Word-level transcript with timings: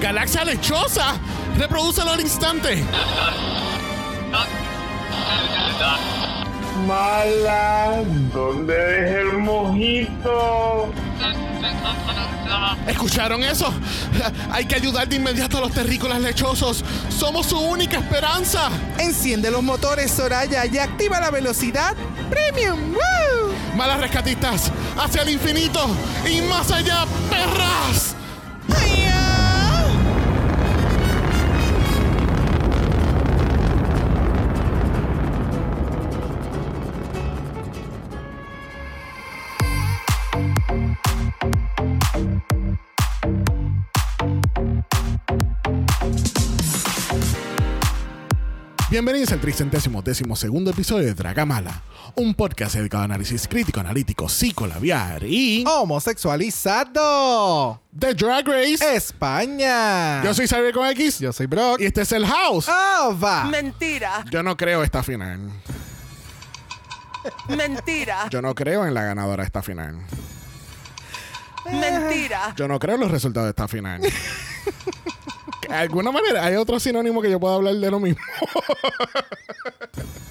galaxia 0.00 0.44
lechosa. 0.44 1.14
Reprodúcelo 1.56 2.12
al 2.12 2.20
instante. 2.20 2.84
Mala, 6.86 8.02
¿dónde 8.32 8.74
dejé 8.74 9.20
el 9.20 9.38
mojito? 9.38 10.92
¿Escucharon 12.86 13.42
eso? 13.42 13.72
Hay 14.50 14.64
que 14.64 14.76
ayudar 14.76 15.06
de 15.06 15.16
inmediato 15.16 15.58
a 15.58 15.60
los 15.60 15.72
terrícolas 15.72 16.20
lechosos. 16.20 16.82
Somos 17.10 17.46
su 17.46 17.58
única 17.58 17.98
esperanza. 17.98 18.70
Enciende 18.98 19.50
los 19.50 19.62
motores, 19.62 20.10
Soraya, 20.10 20.64
y 20.64 20.78
activa 20.78 21.20
la 21.20 21.30
velocidad 21.30 21.94
premium. 22.30 22.94
¡Woo! 22.94 23.76
Malas 23.76 24.00
rescatistas, 24.00 24.72
hacia 24.96 25.22
el 25.22 25.30
infinito 25.30 25.86
y 26.28 26.40
más 26.42 26.70
allá, 26.70 27.04
perras. 27.30 28.14
Bienvenidos 48.98 49.30
al 49.30 49.40
tricentésimo 49.40 50.02
décimo 50.02 50.34
segundo 50.34 50.72
episodio 50.72 51.06
de 51.06 51.14
Dragamala, 51.14 51.82
un 52.16 52.34
podcast 52.34 52.74
dedicado 52.74 53.02
a 53.02 53.04
análisis 53.04 53.46
crítico, 53.46 53.78
analítico, 53.78 54.28
psicolabiar 54.28 55.22
y 55.22 55.62
Homosexualizado. 55.68 57.80
de 57.92 58.12
Drag 58.14 58.44
Race. 58.44 58.96
España. 58.96 60.20
Yo 60.24 60.34
soy 60.34 60.48
Xavier 60.48 60.74
con 60.74 60.84
X 60.88 61.20
Yo 61.20 61.32
soy 61.32 61.46
Brock. 61.46 61.80
y 61.80 61.84
este 61.86 62.00
es 62.00 62.10
el 62.10 62.26
House. 62.26 62.68
Ova. 63.04 63.44
Mentira, 63.44 64.24
Yo 64.32 64.42
no 64.42 64.56
creo 64.56 64.82
esta 64.82 65.04
final. 65.04 65.48
mentira, 67.48 68.28
Yo 68.30 68.42
no 68.42 68.52
creo 68.52 68.84
en 68.84 68.94
la 68.94 69.04
ganadora 69.04 69.44
de 69.44 69.46
esta 69.46 69.62
final. 69.62 69.96
mentira. 71.70 72.52
Yo 72.56 72.66
no 72.66 72.80
creo 72.80 72.96
en 72.96 73.02
los 73.02 73.12
resultados 73.12 73.46
de 73.46 73.50
esta 73.50 73.68
final. 73.68 74.00
De 75.68 75.74
alguna 75.74 76.10
manera, 76.10 76.44
hay 76.44 76.54
otro 76.56 76.80
sinónimo 76.80 77.20
que 77.20 77.30
yo 77.30 77.38
pueda 77.38 77.56
hablar 77.56 77.74
de 77.74 77.90
lo 77.90 78.00
mismo. 78.00 78.22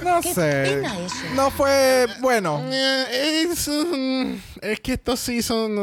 No 0.04 0.22
sé. 0.22 0.84
No 1.36 1.52
fue 1.52 2.08
bueno. 2.22 2.62
Eh, 2.72 3.46
es, 3.50 3.68
um, 3.68 4.40
es 4.62 4.80
que 4.80 4.94
estos 4.94 5.20
sí 5.20 5.42
son. 5.42 5.76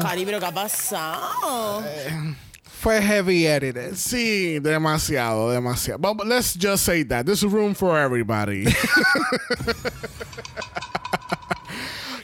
Cari, 0.00 0.24
pero 0.24 0.38
¿qué 0.38 0.46
ha 0.46 0.52
pasado? 0.52 1.82
Fue 2.80 3.00
heavy 3.00 3.46
edited. 3.46 3.94
Sí, 3.94 4.58
demasiado, 4.60 5.50
demasiado. 5.50 5.98
But 5.98 6.26
let's 6.26 6.56
just 6.58 6.84
say 6.84 7.04
that. 7.04 7.26
There's 7.26 7.42
room 7.44 7.74
for 7.74 7.98
everybody. 7.98 8.66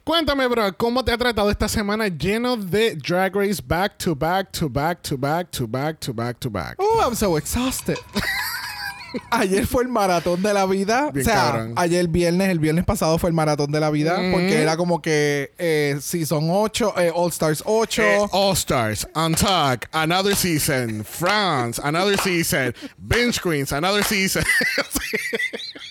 Cuéntame, 0.09 0.47
bro, 0.47 0.75
¿cómo 0.75 1.05
te 1.05 1.13
ha 1.13 1.19
tratado 1.19 1.51
esta 1.51 1.69
semana 1.69 2.09
lleno 2.09 2.57
de 2.57 2.97
Drag 2.97 3.37
Race 3.37 3.61
back 3.63 3.99
to 3.99 4.17
back 4.17 4.51
to 4.53 4.67
back 4.67 5.03
to 5.03 5.19
back 5.19 5.51
to 5.51 5.67
back 5.67 6.01
to 6.01 6.15
back 6.15 6.41
to 6.41 6.49
back? 6.49 6.77
Oh, 6.79 7.03
I'm 7.05 7.15
so 7.15 7.37
exhausted. 7.37 7.99
Ayer 9.31 9.67
fue 9.67 9.83
el 9.83 9.91
maratón 9.91 10.43
de 10.43 10.55
la 10.55 10.65
vida. 10.65 11.11
Bien 11.13 11.27
o 11.27 11.31
sea, 11.31 11.35
cabrón. 11.35 11.75
ayer 11.77 12.09
viernes, 12.09 12.49
el 12.49 12.59
viernes 12.59 12.87
pasado 12.87 13.19
fue 13.19 13.29
el 13.29 13.35
maratón 13.35 13.71
de 13.71 13.81
la 13.81 13.91
vida. 13.91 14.17
Porque 14.33 14.63
era 14.63 14.79
como 14.79 15.03
que 15.03 15.53
eh, 15.59 15.99
Season 16.01 16.49
8, 16.51 16.95
eh, 16.97 17.13
All 17.15 17.29
Stars 17.29 17.63
8. 17.67 18.03
Eh, 18.03 18.29
All 18.33 18.55
Stars, 18.55 19.07
Untuck, 19.15 19.89
another 19.93 20.35
season, 20.35 21.05
France, 21.05 21.79
another 21.85 22.17
season, 22.17 22.73
Binge 22.97 23.43
Queens, 23.43 23.73
another 23.73 24.03
season. 24.03 24.43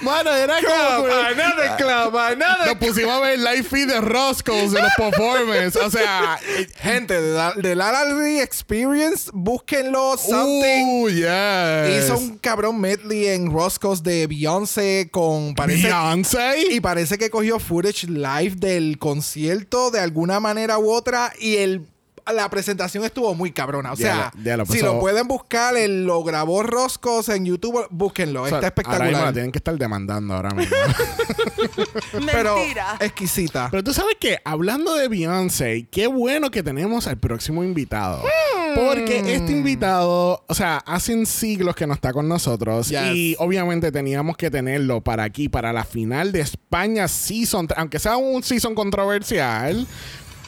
Mano, 0.00 0.32
era 0.32 0.56
como. 0.60 1.06
another 1.06 1.76
club, 1.76 2.16
another 2.16 2.66
Nos 2.66 2.76
pusimos 2.76 3.12
a 3.12 3.20
ver 3.20 3.34
el 3.34 3.44
live 3.44 3.62
feed 3.62 3.88
de 3.88 4.00
Roscoe's 4.00 4.72
de 4.72 4.82
los 4.82 4.92
performances. 4.96 5.76
O 5.76 5.90
sea, 5.90 6.38
Gente, 6.76 7.20
de 7.20 7.34
la, 7.34 7.52
de 7.52 7.74
la 7.74 7.90
La 7.92 8.04
Land 8.04 8.38
Experience, 8.40 9.30
búsquenlo. 9.32 10.16
Something. 10.16 11.02
Uh, 11.02 11.08
yes. 11.08 12.04
Hizo 12.04 12.18
un 12.18 12.38
cabrón 12.38 12.80
medley 12.80 13.26
en 13.28 13.52
Roscoe's 13.52 14.02
de 14.02 14.26
Beyoncé 14.26 15.08
con. 15.10 15.54
Parece, 15.54 15.84
Beyoncé. 15.84 16.54
y 16.70 16.80
parece 16.80 17.18
que 17.18 17.30
cogió 17.30 17.58
footage 17.58 18.04
live 18.08 18.54
del 18.56 18.98
concierto 18.98 19.90
de 19.90 20.00
alguna 20.00 20.40
manera 20.40 20.78
u 20.78 20.90
otra. 20.90 21.32
Y 21.38 21.56
el. 21.56 21.86
La 22.32 22.48
presentación 22.48 23.04
estuvo 23.04 23.34
muy 23.34 23.52
cabrona. 23.52 23.92
O 23.92 23.96
sea, 23.96 24.14
Ya 24.14 24.32
lo- 24.36 24.42
ya 24.44 24.56
lo 24.58 24.66
si 24.66 24.80
lo 24.82 24.98
pueden 25.00 25.26
buscar, 25.28 25.76
él 25.76 26.04
lo 26.04 26.22
grabó 26.24 26.62
Roscoe's 26.62 27.28
en 27.28 27.44
YouTube, 27.44 27.86
búsquenlo. 27.90 28.42
O 28.44 28.48
sea, 28.48 28.58
Está 28.60 28.68
Ahora 28.68 28.70
mismo 28.76 28.98
la 28.98 29.04
espectacular. 29.06 29.32
tienen 29.34 29.52
que 29.52 29.58
estar 29.58 29.76
demandando 29.76 30.34
ahora 30.34 30.50
mismo. 30.50 30.76
Pero 32.32 32.56
Mentira. 32.56 32.96
exquisita. 33.00 33.68
Pero 33.70 33.82
tú 33.84 33.92
sabes 33.92 34.16
que, 34.18 34.38
hablando 34.44 34.94
de 34.94 35.08
Beyoncé, 35.08 35.86
qué 35.90 36.06
bueno 36.06 36.50
que 36.50 36.62
tenemos 36.62 37.06
al 37.06 37.18
próximo 37.18 37.64
invitado. 37.64 38.22
Porque 38.74 39.34
este 39.34 39.52
invitado, 39.52 40.44
o 40.46 40.54
sea, 40.54 40.78
hace 40.86 41.26
siglos 41.26 41.74
que 41.74 41.86
no 41.86 41.94
está 41.94 42.12
con 42.12 42.28
nosotros. 42.28 42.88
Yes. 42.88 43.00
Y 43.14 43.36
obviamente 43.38 43.90
teníamos 43.90 44.36
que 44.36 44.50
tenerlo 44.50 45.00
para 45.00 45.24
aquí, 45.24 45.48
para 45.48 45.72
la 45.72 45.84
final 45.84 46.30
de 46.32 46.40
España 46.40 47.08
Season, 47.08 47.66
aunque 47.76 47.98
sea 47.98 48.16
un 48.16 48.42
season 48.42 48.74
controversial. 48.74 49.86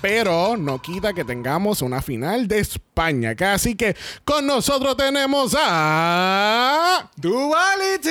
Pero 0.02 0.56
no 0.56 0.82
quita 0.82 1.12
que 1.12 1.24
tengamos 1.24 1.80
una 1.80 2.02
final 2.02 2.48
de 2.48 2.58
España. 2.58 3.36
Así 3.52 3.76
que 3.76 3.96
con 4.24 4.46
nosotros 4.46 4.96
tenemos 4.96 5.56
a. 5.56 7.08
Duality. 7.16 8.10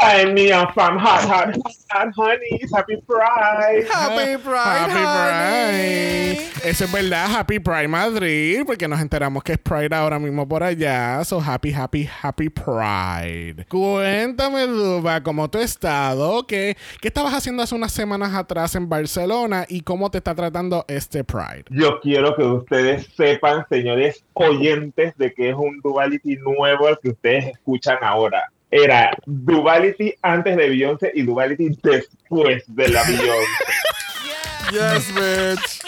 Sign 0.00 0.34
me 0.34 0.52
up 0.52 0.72
from 0.74 0.96
hot, 0.98 1.24
hot, 1.24 1.56
hot, 1.90 2.08
honeys. 2.16 2.70
Happy 2.72 2.96
Pride. 3.06 3.86
Happy 3.90 4.36
Pride. 4.36 4.90
Happy 4.90 5.72
honey. 5.72 6.34
Pride. 6.36 6.68
Eso 6.68 6.84
es 6.84 6.92
verdad, 6.92 7.26
Happy 7.30 7.58
Pride 7.58 7.88
Madrid, 7.88 8.62
porque 8.66 8.86
nos 8.86 9.00
enteramos 9.00 9.42
que 9.42 9.52
es 9.52 9.58
Pride 9.58 9.94
ahora 9.94 10.18
mismo 10.18 10.46
por 10.46 10.62
allá. 10.62 11.24
So 11.24 11.40
happy, 11.40 11.72
happy, 11.72 12.08
happy 12.22 12.48
Pride. 12.48 13.64
Cuéntame, 13.68 14.66
Duba, 14.66 15.22
cómo 15.22 15.48
tú 15.50 15.58
has 15.58 15.64
estado, 15.64 16.46
qué, 16.46 16.76
qué 17.00 17.08
estabas 17.08 17.34
haciendo 17.34 17.62
hace 17.62 17.74
unas 17.74 17.92
semanas 17.92 18.34
atrás 18.34 18.74
en 18.74 18.88
Barcelona 18.88 19.66
y 19.68 19.80
cómo 19.80 20.10
te 20.10 20.18
está 20.18 20.34
tratando 20.34 20.84
este 20.88 21.24
Pride. 21.24 21.64
Yo 21.70 22.00
quiero 22.00 22.36
que 22.36 22.42
ustedes 22.42 23.08
sepan, 23.16 23.66
señores 23.68 24.24
oyentes, 24.34 25.16
de 25.16 25.32
que 25.32 25.50
es 25.50 25.56
un 25.56 25.80
Duality 25.80 26.36
nuevo 26.36 26.88
el 26.88 26.98
que 26.98 27.10
ustedes 27.10 27.46
escuchan 27.46 27.98
ahora. 28.02 28.50
Era 28.70 29.10
Duality 29.26 30.14
antes 30.22 30.56
de 30.56 30.68
Beyoncé 30.68 31.10
y 31.14 31.22
Duality 31.22 31.70
después 31.82 32.64
de 32.66 32.88
la 32.88 33.02
Beyoncé. 33.04 33.32
Yes, 34.70 35.14
bitch. 35.14 35.80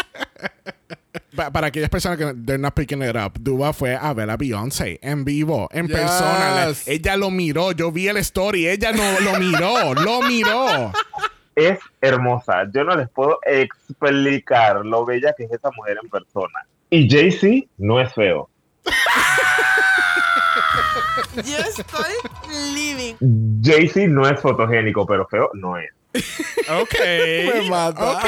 Pa- 1.37 1.50
para 1.50 1.67
aquellas 1.67 1.91
personas 1.91 2.17
que 2.19 2.32
they're 2.47 2.56
not 2.59 2.75
picking 2.75 3.03
it 3.03 3.15
up, 3.15 3.32
Duba 3.38 3.73
fue 3.75 3.94
a 3.94 4.12
ver 4.15 4.31
a 4.31 4.37
Beyoncé 4.38 4.99
en 5.03 5.25
vivo, 5.25 5.69
en 5.73 5.87
Yes. 5.87 5.97
persona. 5.99 6.67
La- 6.67 6.75
ella 6.87 7.17
lo 7.17 7.31
miró, 7.31 7.73
yo 7.73 7.93
vi 7.93 8.09
el 8.09 8.17
story, 8.19 8.69
ella 8.69 8.93
no 8.93 9.21
lo 9.21 9.38
miró, 9.38 9.94
lo 10.03 10.23
miró. 10.23 10.93
es 11.55 11.79
hermosa. 12.00 12.65
Yo 12.73 12.85
no 12.85 12.97
les 12.97 13.09
puedo 13.11 13.38
explicar 13.44 14.85
lo 14.85 15.05
bella 15.05 15.35
que 15.37 15.44
es 15.44 15.53
esa 15.53 15.71
mujer 15.76 15.99
en 16.03 16.09
persona. 16.09 16.65
Y 16.88 17.09
Jay-Z 17.09 17.67
no 17.79 18.00
es 18.00 18.12
feo. 18.15 18.49
Yo 21.37 21.57
estoy 21.59 22.15
living. 22.75 23.15
Jay-Z 23.63 24.09
no 24.09 24.29
es 24.29 24.41
fotogénico, 24.41 25.07
pero 25.07 25.27
feo 25.27 25.51
no 25.55 25.77
es. 25.77 25.91
Ok. 26.12 26.95
Me 27.55 27.69
mata. 27.71 28.12
Ok. 28.12 28.25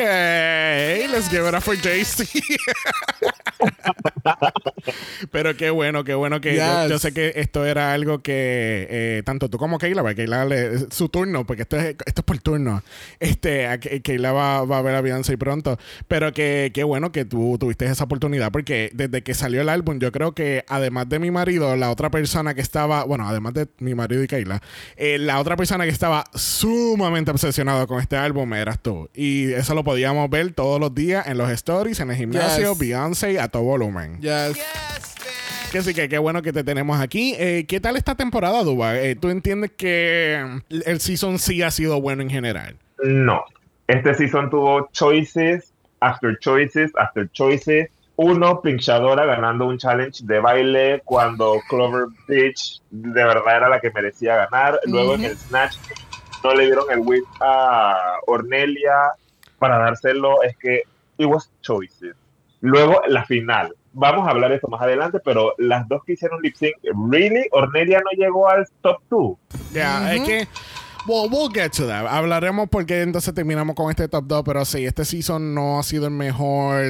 Let's 1.11 1.29
give 1.31 1.47
it 1.49 1.55
up 1.55 1.61
for 1.63 1.77
JC. 1.77 2.27
Pero 5.31 5.57
qué 5.57 5.71
bueno, 5.71 6.05
qué 6.05 6.15
bueno 6.15 6.41
que 6.41 6.57
yo, 6.57 6.63
Yes. 6.83 6.91
yo 6.91 6.99
sé 6.99 7.13
que 7.13 7.33
esto 7.37 7.65
era 7.65 7.93
algo 7.93 8.23
que 8.23 8.87
eh, 8.91 9.23
tanto 9.25 9.49
tú 9.49 9.59
como 9.59 9.79
Keila, 9.79 10.03
porque 10.03 10.17
Keila 10.17 10.45
le- 10.45 10.91
su 10.91 11.09
turno, 11.09 11.47
porque 11.47 11.63
esto 11.63 11.77
es, 11.77 11.97
esto 12.07 12.21
es 12.21 12.25
por 12.25 12.39
turno. 12.39 12.83
Este, 13.21 13.67
a 13.67 13.79
Ke- 13.79 14.03
Keila 14.03 14.33
va, 14.33 14.65
va 14.65 14.79
a 14.79 14.83
ver 14.83 14.95
a 14.95 15.01
Beyoncé 15.01 15.37
pronto. 15.39 15.79
Pero 16.09 16.33
que 16.33 16.71
qué 16.75 16.85
bueno 16.85 17.13
que 17.13 17.25
tú 17.25 17.57
tuviste 17.59 17.87
esa 17.87 18.05
oportunidad, 18.05 18.51
porque 18.53 18.91
desde 18.95 19.23
que 19.23 19.35
salió 19.35 19.61
el 19.61 19.69
álbum, 19.69 19.99
yo 19.99 20.13
creo 20.13 20.33
que 20.35 20.65
además 20.69 21.09
de 21.09 21.19
mi 21.19 21.31
marido, 21.31 21.75
la 21.77 21.91
otra 21.91 22.11
persona 22.11 22.55
que 22.55 22.61
estaba, 22.61 23.05
bueno, 23.05 23.29
además 23.29 23.55
de 23.55 23.69
mi 23.79 23.95
marido 23.95 24.23
y 24.23 24.27
Keila, 24.27 24.61
eh, 24.97 25.19
la 25.19 25.39
otra 25.41 25.57
persona 25.57 25.85
que 25.85 25.91
estaba 25.91 26.25
sumamente 26.35 27.31
obsesionado 27.73 27.87
con 27.87 28.01
este 28.01 28.17
álbum 28.17 28.53
eras 28.55 28.79
tú. 28.81 29.09
Y 29.15 29.53
eso 29.53 29.75
lo 29.75 29.85
podíamos 29.85 30.29
ver 30.31 30.53
todos 30.53 30.81
los 30.81 30.95
días 30.95 31.27
en 31.27 31.39
los 31.39 31.51
stories, 31.51 32.01
en 32.01 32.11
el 32.11 32.17
gimnasio, 32.17 32.71
Yes. 32.71 32.79
Beyoncé 32.79 33.41
a 33.41 33.49
todo 33.49 33.63
volumen. 33.63 34.21
Yes. 34.21 34.59
Que 35.71 35.83
sí, 35.83 35.95
que 35.95 36.09
qué 36.09 36.19
bueno 36.19 36.43
que 36.43 36.53
te 36.53 36.65
tenemos 36.65 37.01
aquí. 37.01 37.35
Eh, 37.39 37.65
¿Qué 37.67 37.81
tal 37.81 37.97
esta 37.97 38.15
temporada, 38.15 38.63
Duba? 38.63 38.99
Eh, 38.99 39.17
¿Tú 39.17 39.31
entiendes 39.31 39.71
que 39.77 40.61
el 40.69 41.01
season 41.01 41.39
sí 41.39 41.63
ha 41.63 41.71
sido 41.71 42.01
bueno 42.01 42.23
en 42.23 42.29
general? 42.31 42.77
No. 43.03 43.43
Este 43.89 44.15
season 44.15 44.51
tuvo 44.51 44.89
choices, 44.93 45.73
after 46.01 46.39
choices, 46.41 46.93
after 46.97 47.29
choices. 47.33 47.89
Uno, 48.17 48.61
Pinchadora 48.61 49.25
ganando 49.25 49.67
un 49.67 49.79
challenge 49.79 50.25
de 50.25 50.39
baile 50.39 51.01
cuando 51.07 51.57
Clover 51.71 52.05
Beach 52.29 52.83
de 52.91 53.25
verdad 53.25 53.57
era 53.57 53.69
la 53.71 53.81
que 53.81 53.91
merecía 53.91 54.37
ganar. 54.37 54.79
Luego 54.85 55.15
en 55.15 55.25
el 55.25 55.37
Snatch 55.39 55.77
no 56.43 56.55
le 56.55 56.67
dieron 56.67 56.85
el 56.91 57.01
win 57.01 57.23
a 57.41 58.17
Ornelia 58.27 59.13
para 59.59 59.79
dárselo. 59.79 60.43
Es 60.43 60.57
que 60.57 60.83
it 61.19 61.27
was 61.27 61.51
choices. 61.61 62.15
Luego 62.61 63.01
la 63.09 63.25
final. 63.25 63.75
Vamos 63.95 64.27
a 64.27 64.31
hablar 64.31 64.51
de 64.51 64.57
esto 64.57 64.69
más 64.69 64.81
adelante, 64.81 65.19
pero 65.23 65.55
las 65.59 65.87
dos 65.87 66.03
que 66.05 66.15
hicieron 66.15 66.41
lip 66.41 66.55
sync, 66.57 66.77
¿really? 67.11 67.47
¿Ornelia 67.53 68.01
no 68.01 68.11
llegó 68.17 68.49
al 68.49 68.67
top 68.81 68.97
2? 69.11 69.37
Ya, 69.75 70.15
es 70.15 70.23
que. 70.23 70.49
Well, 71.07 71.29
we'll 71.31 71.53
get 71.53 71.73
to 71.73 71.87
that. 71.89 72.07
Hablaremos 72.07 72.69
porque 72.71 73.03
entonces 73.03 73.35
terminamos 73.35 73.75
con 73.75 73.91
este 73.91 74.09
top 74.09 74.25
2, 74.27 74.43
pero 74.45 74.65
sí, 74.65 74.87
este 74.87 75.05
season 75.05 75.55
no 75.55 75.79
ha 75.79 75.83
sido 75.83 76.07
el 76.07 76.13
mejor 76.13 76.85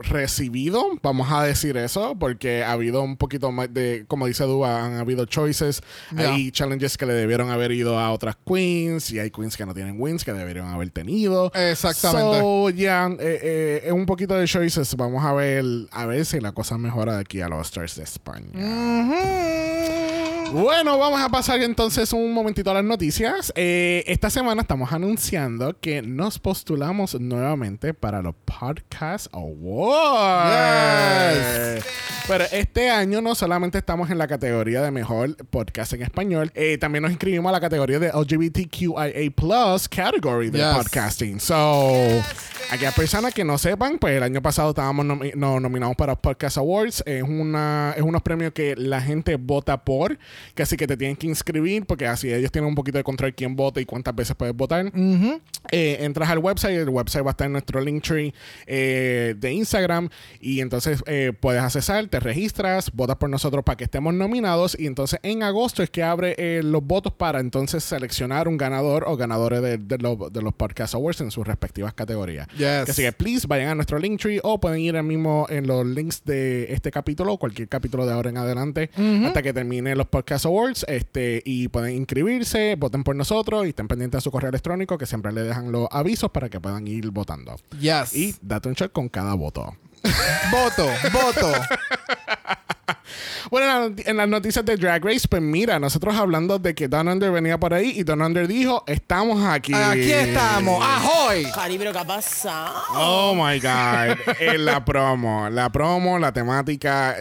recibido, 0.00 0.84
vamos 1.02 1.30
a 1.30 1.42
decir 1.44 1.76
eso, 1.76 2.16
porque 2.18 2.62
ha 2.64 2.72
habido 2.72 3.02
un 3.02 3.16
poquito 3.16 3.50
más 3.52 3.72
de, 3.72 4.04
como 4.08 4.26
dice 4.26 4.44
Duba, 4.44 4.84
han 4.84 4.94
habido 4.98 5.24
choices, 5.26 5.82
Ya. 6.14 6.32
hay 6.34 6.50
challenges 6.50 6.96
que 6.96 7.06
le 7.06 7.14
debieron 7.14 7.50
haber 7.50 7.72
ido 7.72 7.98
a 7.98 8.10
otras 8.12 8.36
queens 8.46 9.10
y 9.10 9.18
hay 9.18 9.30
queens 9.30 9.56
que 9.56 9.66
no 9.66 9.74
tienen 9.74 9.96
wins 9.98 10.24
que 10.24 10.32
deberían 10.32 10.66
haber 10.68 10.90
tenido. 10.90 11.50
Exactamente. 11.54 12.40
So, 12.40 12.70
ya, 12.70 13.06
eh, 13.18 13.40
eh, 13.42 13.82
es 13.86 13.92
un 13.92 14.06
poquito 14.06 14.34
de 14.34 14.46
choices. 14.46 14.94
Vamos 14.96 15.24
a 15.24 15.32
ver, 15.32 15.64
a 15.90 16.06
ver 16.06 16.24
si 16.24 16.40
la 16.40 16.52
cosa 16.52 16.78
mejora 16.78 17.14
de 17.16 17.20
aquí 17.20 17.40
a 17.40 17.48
los 17.48 17.66
Stars 17.66 17.96
de 17.96 18.04
España. 18.04 18.46
Ujú. 18.54 20.35
Bueno, 20.52 20.96
vamos 20.98 21.20
a 21.20 21.28
pasar 21.28 21.60
entonces 21.62 22.12
un 22.12 22.32
momentito 22.32 22.70
a 22.70 22.74
las 22.74 22.84
noticias. 22.84 23.52
Eh, 23.56 24.04
esta 24.06 24.30
semana 24.30 24.62
estamos 24.62 24.92
anunciando 24.92 25.76
que 25.80 26.00
nos 26.02 26.38
postulamos 26.38 27.18
nuevamente 27.20 27.92
para 27.92 28.22
los 28.22 28.34
Podcast 28.44 29.26
Awards. 29.34 30.54
Yes. 31.76 31.84
Pero 32.28 32.44
este 32.52 32.88
año 32.90 33.20
no 33.20 33.34
solamente 33.34 33.78
estamos 33.78 34.08
en 34.10 34.18
la 34.18 34.26
categoría 34.26 34.82
de 34.82 34.90
mejor 34.90 35.36
podcast 35.48 35.92
en 35.92 36.02
español, 36.02 36.50
eh, 36.54 36.76
también 36.78 37.02
nos 37.02 37.10
inscribimos 37.12 37.50
a 37.50 37.52
la 37.52 37.60
categoría 37.60 37.98
de 38.00 38.08
LGBTQIA 38.08 39.30
Plus 39.34 39.88
category 39.88 40.50
de 40.50 40.58
Yes. 40.58 40.66
podcasting. 40.76 41.38
So, 41.38 41.92
aquellas 42.72 42.94
personas 42.94 43.32
que 43.32 43.44
no 43.44 43.58
sepan, 43.58 43.98
pues 43.98 44.16
el 44.16 44.22
año 44.24 44.42
pasado 44.42 44.70
estábamos 44.70 45.06
nomi- 45.06 45.34
no- 45.36 45.60
nominados 45.60 45.94
para 45.96 46.12
los 46.14 46.20
Podcast 46.20 46.56
Awards. 46.56 47.02
Es, 47.06 47.22
una, 47.22 47.94
es 47.96 48.02
unos 48.02 48.22
premios 48.22 48.52
que 48.52 48.74
la 48.76 49.00
gente 49.00 49.36
vota 49.36 49.84
por, 49.84 50.18
que 50.54 50.62
así 50.62 50.76
que 50.76 50.86
te 50.86 50.96
tienen 50.96 51.16
que 51.16 51.26
inscribir, 51.26 51.86
porque 51.86 52.06
así 52.06 52.32
ellos 52.32 52.50
tienen 52.50 52.68
un 52.68 52.74
poquito 52.74 52.98
de 52.98 53.04
control 53.04 53.34
quién 53.34 53.56
vota 53.56 53.80
y 53.80 53.84
cuántas 53.84 54.14
veces 54.14 54.36
puedes 54.36 54.54
votar. 54.54 54.86
Ujú. 54.86 55.40
Eh, 55.72 55.98
entras 56.00 56.30
al 56.30 56.38
website, 56.38 56.76
el 56.78 56.88
website 56.88 57.24
va 57.24 57.30
a 57.30 57.32
estar 57.32 57.46
en 57.46 57.52
nuestro 57.52 57.80
linktree 57.80 58.32
eh, 58.66 59.34
de 59.36 59.52
Instagram 59.52 60.08
y 60.40 60.60
entonces 60.60 61.02
eh, 61.06 61.32
puedes 61.38 61.62
accesar, 61.62 62.06
te 62.08 62.20
registras, 62.20 62.90
votas 62.92 63.16
por 63.16 63.28
nosotros 63.30 63.64
para 63.64 63.76
que 63.76 63.84
estemos 63.84 64.14
nominados 64.14 64.76
y 64.78 64.86
entonces 64.86 65.18
en 65.22 65.42
agosto 65.42 65.82
es 65.82 65.90
que 65.90 66.02
abre 66.02 66.34
eh, 66.38 66.62
los 66.62 66.84
votos 66.84 67.12
para 67.12 67.40
entonces 67.40 67.84
seleccionar 67.84 68.48
un 68.48 68.56
ganador 68.56 69.04
o 69.06 69.16
ganadores 69.16 69.62
de, 69.62 69.78
de 69.78 69.98
los- 69.98 70.32
de 70.32 70.42
los 70.42 70.54
Podcast 70.54 70.94
Awards 70.94 71.20
en 71.20 71.30
sus 71.30 71.46
respectivas 71.46 71.92
categorías. 71.94 72.46
Yes. 72.56 72.88
Así 72.90 73.02
que 73.02 73.12
please 73.12 73.46
vayan 73.46 73.68
a 73.68 73.74
nuestro 73.74 73.98
linktree 73.98 74.40
o 74.42 74.58
pueden 74.60 74.80
ir 74.80 74.96
al 74.96 75.04
mismo 75.04 75.46
en 75.50 75.66
los 75.66 75.84
links 75.86 76.22
de 76.24 76.72
este 76.72 76.90
capítulo 76.90 77.34
o 77.34 77.38
cualquier 77.38 77.68
capítulo 77.68 78.06
de 78.06 78.12
ahora 78.12 78.30
en 78.30 78.38
adelante 78.38 78.90
hasta 79.26 79.42
que 79.42 79.52
termine 79.52 79.94
los 79.94 80.06
Podcast 80.26 80.46
Awards 80.46 80.84
este 80.88 81.40
y 81.44 81.68
pueden 81.68 81.94
inscribirse, 81.94 82.74
voten 82.74 83.04
por 83.04 83.14
nosotros 83.14 83.64
y 83.64 83.68
estén 83.68 83.86
pendientes 83.86 84.18
de 84.18 84.22
su 84.22 84.32
correo 84.32 84.48
electrónico 84.48 84.98
que 84.98 85.06
siempre 85.06 85.30
le 85.30 85.42
dejan 85.42 85.70
los 85.70 85.86
avisos 85.92 86.32
para 86.32 86.48
que 86.48 86.58
puedan 86.58 86.84
ir 86.88 87.12
votando. 87.12 87.54
Yes. 87.78 88.12
Y 88.12 88.34
date 88.42 88.68
un 88.68 88.74
check 88.74 88.90
con 88.90 89.08
cada 89.08 89.34
voto. 89.34 89.76
voto, 90.50 90.88
voto. 91.12 91.52
Bueno, 93.50 93.94
en 93.96 94.16
las 94.16 94.28
noticias 94.28 94.64
de 94.64 94.76
Drag 94.76 95.04
Race, 95.04 95.28
pues 95.28 95.40
mira, 95.40 95.78
nosotros 95.78 96.16
hablando 96.16 96.58
de 96.58 96.74
que 96.74 96.88
Don 96.88 97.06
Under 97.06 97.30
venía 97.30 97.58
por 97.58 97.72
ahí 97.72 97.92
y 97.94 98.02
Don 98.02 98.20
Under 98.20 98.48
dijo, 98.48 98.82
estamos 98.88 99.44
aquí. 99.44 99.72
Aquí 99.72 100.10
estamos. 100.10 100.84
¡Ahoy! 100.84 101.44
Cari, 101.54 101.78
pero 101.78 101.92
¿qué 101.92 101.98
ha 101.98 102.04
pasado? 102.04 102.74
Oh 102.94 103.34
my 103.34 103.60
God. 103.60 104.18
Eh, 104.40 104.58
la 104.58 104.84
promo, 104.84 105.48
la 105.48 105.70
promo, 105.70 106.18
la 106.18 106.32
temática. 106.32 107.16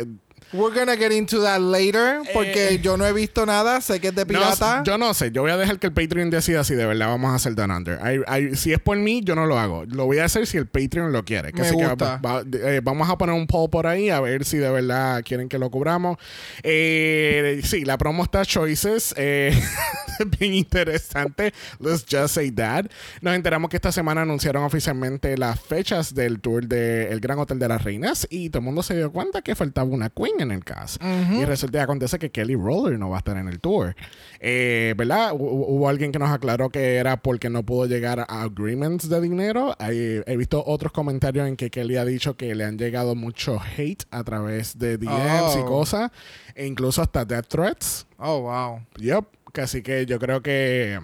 We're 0.54 0.74
gonna 0.74 0.96
get 0.96 1.12
into 1.12 1.42
that 1.42 1.60
later 1.60 2.22
porque 2.34 2.76
Eh. 2.76 2.80
yo 2.82 2.96
no 2.96 3.06
he 3.06 3.12
visto 3.12 3.46
nada, 3.46 3.82
sé 3.82 4.00
que 4.00 4.08
es 4.10 4.16
de 4.16 4.22
No, 4.22 4.28
pirata. 4.28 4.84
yo 4.86 4.98
no 4.98 5.14
sé, 5.14 5.32
yo 5.32 5.42
voy 5.42 5.52
a 5.52 5.58
dejar 5.58 5.80
que 5.80 5.88
el 5.88 5.94
Patreon 5.94 6.30
decida 6.30 6.64
si 6.64 6.76
de 6.76 6.86
verdad 6.86 7.08
vamos 7.08 7.32
a 7.32 7.36
hacer 7.36 7.56
Down 7.56 7.72
Under. 7.72 8.00
Hay- 8.02 8.22
hay- 8.28 8.56
si 8.56 8.72
es 8.72 8.80
por 8.80 8.96
mí, 8.98 9.22
yo 9.24 9.36
no 9.36 9.46
lo 9.48 9.60
hago. 9.60 9.84
Lo 9.86 10.06
voy 10.06 10.20
a 10.20 10.26
hacer 10.26 10.48
si 10.48 10.58
el 10.58 10.68
Patreon 10.68 11.12
lo 11.12 11.26
quiere. 11.26 11.52
Que 11.52 11.62
Me 11.62 11.68
así 11.68 11.78
que 11.78 11.86
gusta. 11.88 12.18
va- 12.24 12.42
va- 12.42 12.44
eh, 12.54 12.80
vamos 12.84 13.10
a 13.10 13.18
poner 13.18 13.36
un 13.36 13.48
poll 13.48 13.70
por 13.70 13.86
ahí 13.88 14.10
a 14.10 14.22
ver 14.22 14.46
si 14.46 14.58
de 14.58 14.70
verdad 14.70 15.24
quieren 15.26 15.50
que 15.50 15.58
lo 15.60 15.70
cubramos. 15.70 16.18
Eh, 16.64 17.62
sí, 17.64 17.84
la 17.84 17.98
promo 17.98 18.24
está 18.24 18.46
Choices. 18.46 19.14
eh, 19.18 19.52
bien 20.40 20.54
interesante. 20.54 21.54
Let's 21.80 22.06
just 22.10 22.36
say 22.36 22.52
that. 22.52 22.86
Nos 23.22 23.36
enteramos 23.36 23.70
que 23.70 23.78
esta 23.78 23.92
semana 23.92 24.22
anunciaron 24.22 24.64
oficialmente 24.64 25.38
las 25.38 25.60
fechas 25.60 26.14
del 26.16 26.40
tour 26.40 26.66
del 26.68 27.20
Gran 27.20 27.40
Hotel 27.40 27.60
de 27.60 27.68
las 27.68 27.84
Reinas 27.84 28.28
y 28.30 28.50
todo 28.50 28.60
el 28.60 28.66
mundo 28.66 28.84
se 28.84 28.96
dio 28.96 29.12
cuenta 29.12 29.42
que 29.42 29.56
faltaba 29.56 29.90
una 29.90 30.10
queen 30.10 30.35
en 30.40 30.52
el 30.52 30.64
cast. 30.64 31.02
Y 31.04 31.46
resulta 31.46 31.78
y 31.80 31.82
acontece 31.82 32.20
que 32.20 32.32
Kelly 32.32 32.56
Roller 32.56 32.98
no 33.00 33.10
va 33.10 33.18
a 33.18 33.20
estar 33.20 33.38
en 33.38 33.48
el 33.48 33.60
tour. 33.60 33.96
Eh, 34.40 34.94
¿Verdad? 34.98 35.32
Hu- 35.34 35.38
hu- 35.40 35.66
Hubo 35.68 35.90
alguien 35.90 36.12
que 36.12 36.20
nos 36.20 36.30
aclaró 36.30 36.70
que 36.70 36.96
era 36.96 37.18
porque 37.18 37.50
no 37.50 37.64
pudo 37.64 37.86
llegar 37.88 38.20
a 38.20 38.42
agreements 38.44 39.10
de 39.10 39.22
dinero. 39.22 39.76
He 39.80 40.38
visto 40.38 40.64
otros 40.66 40.92
comentarios 40.92 41.48
en 41.48 41.56
que 41.56 41.70
Kelly 41.70 41.98
ha 41.98 42.06
dicho 42.06 42.36
que 42.38 42.54
le 42.56 42.64
han 42.64 42.78
llegado 42.78 43.16
mucho 43.16 43.60
hate 43.78 44.04
a 44.12 44.24
través 44.24 44.78
de 44.78 44.98
DMs 44.98 45.56
y 45.56 45.60
Oh. 45.60 45.66
cosas, 45.66 46.12
e 46.56 46.66
incluso 46.66 47.02
hasta 47.02 47.26
death 47.26 47.48
threats. 47.48 48.06
Oh, 48.18 48.42
wow. 48.42 48.82
Yep. 48.98 49.26
Así 49.62 49.82
que 49.82 50.06
yo 50.06 50.20
creo 50.20 50.42
que 50.42 51.00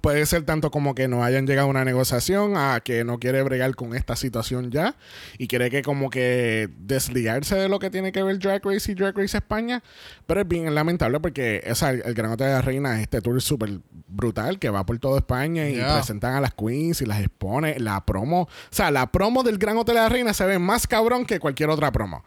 puede 0.00 0.24
ser 0.26 0.42
tanto 0.44 0.70
como 0.70 0.94
que 0.94 1.08
no 1.08 1.24
hayan 1.24 1.46
llegado 1.46 1.66
a 1.68 1.70
una 1.70 1.84
negociación 1.84 2.56
a 2.56 2.80
que 2.80 3.04
no 3.04 3.18
quiere 3.18 3.42
bregar 3.42 3.74
con 3.74 3.94
esta 3.94 4.16
situación 4.16 4.70
ya 4.70 4.96
y 5.38 5.46
quiere 5.46 5.70
que 5.70 5.82
como 5.82 6.10
que 6.10 6.68
desligarse 6.78 7.54
de 7.56 7.68
lo 7.68 7.78
que 7.78 7.90
tiene 7.90 8.12
que 8.12 8.22
ver 8.22 8.38
Drag 8.38 8.64
Race 8.64 8.90
y 8.92 8.94
Drag 8.94 9.16
Race 9.16 9.36
España. 9.36 9.82
Pero 10.26 10.40
es 10.40 10.48
bien 10.48 10.74
lamentable 10.74 11.20
porque 11.20 11.62
o 11.70 11.74
sea, 11.74 11.90
el, 11.90 12.02
el 12.04 12.14
Gran 12.14 12.32
Hotel 12.32 12.48
de 12.48 12.52
la 12.54 12.62
Reina 12.62 12.96
es 12.96 13.02
este 13.02 13.20
tour 13.20 13.40
súper 13.42 13.80
brutal 14.08 14.58
que 14.58 14.70
va 14.70 14.84
por 14.86 14.98
toda 14.98 15.18
España 15.18 15.68
y 15.68 15.74
Yeah. 15.80 15.94
presentan 15.94 16.34
a 16.34 16.40
las 16.40 16.52
queens 16.54 17.00
y 17.00 17.06
las 17.06 17.20
expone. 17.20 17.78
La 17.78 18.04
promo, 18.04 18.42
o 18.42 18.48
sea, 18.70 18.90
la 18.90 19.10
promo 19.10 19.42
del 19.42 19.56
Gran 19.58 19.76
Hotel 19.78 19.94
de 19.94 20.00
la 20.02 20.08
Reina 20.08 20.34
se 20.34 20.44
ve 20.44 20.58
más 20.58 20.86
cabrón 20.86 21.24
que 21.24 21.38
cualquier 21.38 21.70
otra 21.70 21.90
promo. 21.92 22.24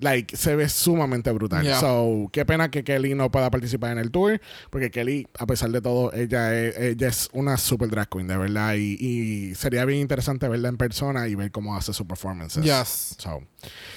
Like, 0.00 0.36
se 0.36 0.56
ve 0.56 0.68
sumamente 0.68 1.30
brutal. 1.32 1.62
Yeah. 1.62 1.78
So, 1.80 2.28
qué 2.32 2.44
pena 2.44 2.70
que 2.70 2.82
Kelly 2.84 3.14
no 3.14 3.30
pueda 3.30 3.50
participar 3.50 3.92
en 3.92 3.98
el 3.98 4.10
tour, 4.10 4.40
porque 4.70 4.90
Kelly, 4.90 5.26
a 5.38 5.46
pesar 5.46 5.70
de 5.70 5.80
todo, 5.80 6.12
ella 6.12 6.54
es, 6.58 6.76
ella 6.78 7.08
es 7.08 7.28
una 7.32 7.56
super 7.56 7.88
drag 7.90 8.08
queen, 8.08 8.26
de 8.26 8.36
verdad. 8.36 8.74
Y, 8.76 8.96
y 8.98 9.54
sería 9.54 9.84
bien 9.84 10.00
interesante 10.00 10.48
verla 10.48 10.68
en 10.68 10.76
persona 10.76 11.28
y 11.28 11.34
ver 11.34 11.50
cómo 11.50 11.76
hace 11.76 11.92
su 11.92 12.06
performance. 12.06 12.54
Yes. 12.62 13.16
So, 13.18 13.42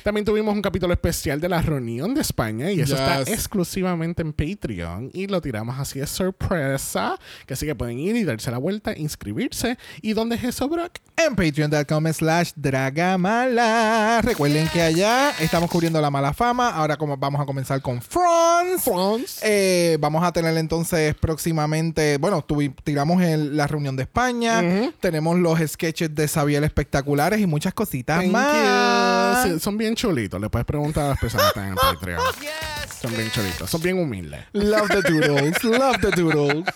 También 0.04 0.26
tuvimos 0.26 0.54
un 0.54 0.62
capítulo 0.62 0.94
especial 0.94 1.40
de 1.40 1.48
la 1.50 1.62
reunión 1.62 2.14
de 2.14 2.22
España 2.22 2.72
y 2.72 2.82
eso 2.82 2.96
está 2.96 3.20
Yes. 3.24 3.30
exclusivamente 3.30 4.22
en 4.22 4.34
Patreon 4.34 5.10
y 5.14 5.28
lo 5.28 5.40
tiramos 5.42 5.80
así 5.80 6.00
de 6.00 6.08
sorpresa. 6.08 7.18
Que 7.46 7.54
así 7.54 7.66
que 7.66 7.76
pueden 7.76 8.00
ir 8.00 8.16
y 8.16 8.24
darse 8.24 8.52
la 8.52 8.58
vuelta, 8.58 8.98
inscribirse. 8.98 9.78
¿Y 10.02 10.14
dónde 10.14 10.36
es 10.36 10.44
eso, 10.44 10.68
Brock? 10.68 10.98
En 11.16 11.36
patreon.com 11.36 12.12
slash 12.12 12.52
dragamala. 12.56 14.22
Recuerden 14.24 14.68
que 14.68 14.82
allá 14.82 15.32
estamos 15.40 15.70
cubriendo 15.70 15.93
la 16.02 16.10
mala 16.12 16.34
fama. 16.34 16.70
Ahora 16.70 16.98
como 16.98 17.18
vamos 17.18 17.42
a 17.42 17.46
comenzar 17.46 17.82
con 17.82 18.02
France. 18.02 18.90
France. 18.90 19.40
Eh, 19.44 19.98
vamos 20.00 20.24
a 20.24 20.32
tener 20.32 20.56
entonces 20.58 21.16
próximamente, 21.16 22.18
bueno, 22.18 22.46
tuvi- 22.46 22.74
tiramos 22.84 23.22
el- 23.22 23.56
la 23.58 23.68
reunión 23.68 23.96
de 23.96 24.04
España, 24.04 24.62
tenemos 25.00 25.38
los 25.40 25.60
sketches 25.60 26.14
de 26.14 26.28
Sabiel 26.28 26.64
espectaculares 26.64 27.40
y 27.40 27.46
muchas 27.48 27.74
cositas 27.74 28.20
Thank 28.22 28.32
más. 28.32 29.44
Sí, 29.44 29.60
son 29.60 29.78
bien 29.78 29.96
chulitos. 29.96 30.40
Le 30.40 30.50
puedes 30.50 30.66
preguntar 30.66 31.06
a 31.06 31.10
las 31.10 31.20
personas 31.20 31.52
que 31.54 31.60
están 31.60 31.70
en 31.70 31.76
Patreon. 31.76 32.22
Son 33.04 33.14
bien 33.18 33.30
chulitos. 33.32 33.70
Son 33.70 33.82
bien 33.82 33.98
humildes. 34.00 34.46
Love 34.54 34.88
the 34.88 35.02
doodles, 35.12 35.62
love 35.64 35.98
the 36.02 36.10
doodles. 36.12 36.64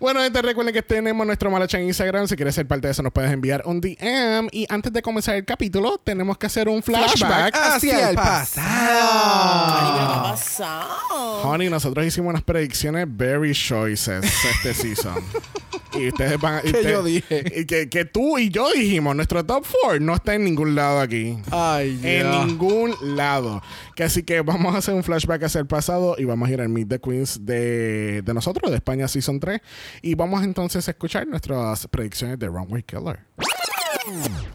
Bueno, 0.00 0.20
gente, 0.20 0.40
recuerden 0.42 0.72
que 0.72 0.82
tenemos 0.82 1.26
nuestro 1.26 1.50
Malacha 1.50 1.78
en 1.78 1.84
Instagram. 1.86 2.28
Si 2.28 2.36
quieres 2.36 2.54
ser 2.54 2.66
parte 2.66 2.86
de 2.86 2.92
eso, 2.92 3.02
nos 3.02 3.12
puedes 3.12 3.30
enviar 3.32 3.62
un 3.66 3.80
DM. 3.80 4.48
Y 4.52 4.66
antes 4.68 4.92
de 4.92 5.02
comenzar 5.02 5.34
el 5.34 5.44
capítulo, 5.44 5.98
tenemos 6.02 6.38
que 6.38 6.46
hacer 6.46 6.68
un 6.68 6.82
flashback. 6.82 7.54
hacia 7.56 8.10
el 8.10 8.14
pasado. 8.16 9.96
¿qué 9.96 10.00
ha 10.00 10.22
pasado? 10.22 11.42
Honey, 11.42 11.68
nosotros 11.68 12.06
hicimos 12.06 12.30
unas 12.30 12.42
predicciones 12.42 13.06
very 13.08 13.52
choices 13.54 14.24
este 14.54 14.72
season. 14.74 15.16
y 15.94 16.08
ustedes 16.08 16.38
van 16.40 16.54
a. 16.56 16.58
y 16.58 16.62
¿Qué 16.62 16.68
ustedes- 16.68 16.92
yo 16.92 17.02
dije? 17.02 17.52
y 17.56 17.64
que, 17.66 17.88
que 17.88 18.04
tú 18.04 18.38
y 18.38 18.50
yo 18.50 18.70
dijimos, 18.72 19.16
nuestro 19.16 19.44
top 19.44 19.66
4 19.82 20.00
no 20.00 20.14
está 20.14 20.34
en 20.34 20.44
ningún 20.44 20.74
lado 20.74 21.00
aquí. 21.00 21.38
Ay, 21.50 21.98
En 22.02 22.30
ningún 22.46 22.94
lado. 23.16 23.62
Que 23.96 24.04
así 24.04 24.22
que 24.22 24.42
vamos 24.42 24.74
a 24.74 24.78
hacer 24.78 24.94
un 24.94 25.02
flashback 25.02 25.17
hacia 25.26 25.60
el 25.60 25.66
pasado 25.66 26.14
y 26.18 26.24
vamos 26.24 26.48
a 26.48 26.52
ir 26.52 26.60
al 26.60 26.68
Meet 26.68 26.88
the 26.88 27.00
Queens 27.00 27.44
de, 27.44 28.22
de 28.22 28.34
nosotros, 28.34 28.70
de 28.70 28.76
España 28.76 29.08
Season 29.08 29.40
3. 29.40 29.60
Y 30.02 30.14
vamos 30.14 30.42
entonces 30.44 30.86
a 30.88 30.90
escuchar 30.92 31.26
nuestras 31.26 31.86
predicciones 31.88 32.38
de 32.38 32.46
Runway 32.48 32.82
Killer. 32.82 33.20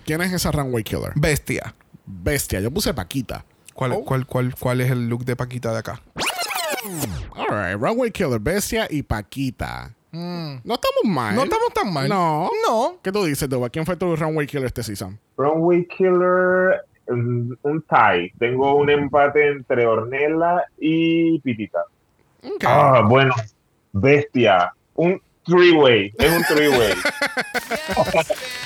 ¿Quién 0.05 0.21
es 0.21 0.33
esa 0.33 0.51
Runway 0.51 0.83
Killer? 0.83 1.11
Bestia. 1.15 1.75
Bestia. 2.05 2.59
Yo 2.59 2.71
puse 2.71 2.93
Paquita. 2.93 3.45
¿Cuál, 3.73 3.93
Oh. 3.93 4.03
cuál, 4.05 4.25
cuál, 4.25 4.55
¿Cuál 4.59 4.81
es 4.81 4.91
el 4.91 5.09
look 5.09 5.25
de 5.25 5.35
Paquita 5.35 5.71
de 5.71 5.79
acá? 5.79 6.01
Alright, 7.35 7.79
Runway 7.81 8.11
Killer, 8.11 8.39
Bestia 8.39 8.87
y 8.89 9.03
Paquita. 9.03 9.93
No 10.11 10.59
estamos 10.75 11.03
mal. 11.05 11.33
Mm. 11.33 11.37
No 11.37 11.43
estamos 11.43 11.73
tan 11.73 11.91
mal. 11.91 12.07
No. 12.07 12.49
No. 12.67 12.97
¿Qué 13.01 13.11
tú 13.11 13.23
dices, 13.25 13.49
Duba? 13.49 13.69
¿Quién 13.69 13.85
fue 13.85 13.95
tu 13.95 14.15
Runway 14.15 14.45
Killer 14.45 14.65
este 14.67 14.83
season? 14.83 15.19
Runway 15.37 15.87
Killer, 15.87 16.83
mm, 16.91 16.92
un 17.07 17.85
tie. 17.89 18.33
Tengo 18.39 18.75
un 18.75 18.89
empate 18.89 19.47
entre 19.49 19.85
Ornella 19.85 20.63
y 20.79 21.39
Pitita. 21.39 21.79
Ah, 22.65 23.01
bueno, 23.07 23.33
bestia. 23.91 24.73
Un 24.95 25.21
three-way. 25.45 26.13
Es 26.17 26.31
un 26.31 26.43
three-way. 26.43 26.93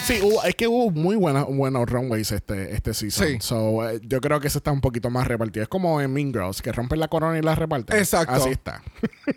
Sí, 0.04 0.20
hubo- 0.22 0.42
es 0.46 0.56
que 0.56 0.68
hubo 0.68 0.90
muy 0.90 1.18
buenas, 1.18 1.46
buenos 1.48 1.90
runways 1.90 2.32
este, 2.32 2.74
este 2.74 2.94
season. 2.94 3.28
Sí. 3.28 3.38
So, 3.42 3.90
eh, 3.90 4.00
yo 4.04 4.22
creo 4.22 4.40
que 4.40 4.48
eso 4.48 4.60
está 4.60 4.72
un 4.72 4.80
poquito 4.80 5.10
más 5.10 5.28
repartido. 5.28 5.64
Es 5.64 5.68
como 5.70 6.00
en 6.00 6.14
Mean 6.14 6.32
Girls, 6.32 6.62
que 6.62 6.72
rompen 6.72 7.00
la 7.02 7.10
corona 7.10 7.38
y 7.38 7.42
la 7.42 7.56
reparten. 7.56 7.98
Exacto. 7.98 8.34
Así 8.34 8.50
está. 8.52 8.82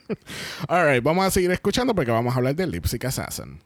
Alright, 0.69 1.02
vamos 1.02 1.25
a 1.25 1.30
seguir 1.30 1.50
escuchando 1.50 1.92
porque 1.95 2.12
vamos 2.12 2.33
a 2.35 2.37
hablar 2.37 2.54
de 2.54 2.66
Lipstick 2.69 3.04
Assassin. 3.04 3.59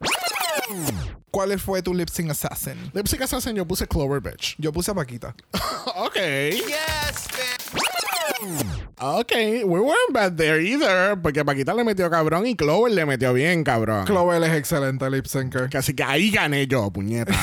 ¿Cuál 1.30 1.58
fue 1.58 1.82
tu 1.82 1.92
lip 1.92 2.08
sync 2.08 2.30
assassin? 2.30 2.74
Lipstick 2.92 3.22
Assassin 3.22 3.56
yo 3.56 3.66
puse 3.66 3.86
Clover 3.88 4.20
Bitch. 4.20 4.54
Yo 4.58 4.72
puse 4.72 4.92
a 4.92 4.94
Paquita. 4.94 5.34
ok. 5.96 6.16
Ok, 9.00 9.32
we 9.64 9.80
weren't 9.80 10.12
bad 10.12 10.36
there 10.36 10.62
either. 10.62 11.20
Porque 11.20 11.44
Paquita 11.44 11.74
le 11.74 11.82
metió 11.82 12.08
cabrón 12.08 12.46
y 12.46 12.54
Clover 12.54 12.92
le 12.92 13.04
metió 13.04 13.32
bien 13.32 13.64
cabrón. 13.64 14.04
Clover 14.04 14.42
es 14.44 14.56
excelente 14.56 15.10
lip 15.10 15.26
syncer. 15.26 15.68
Que 15.68 15.78
Así 15.78 15.94
que 15.94 16.04
ahí 16.04 16.30
gané 16.30 16.66
yo, 16.66 16.90
puñeta. 16.90 17.34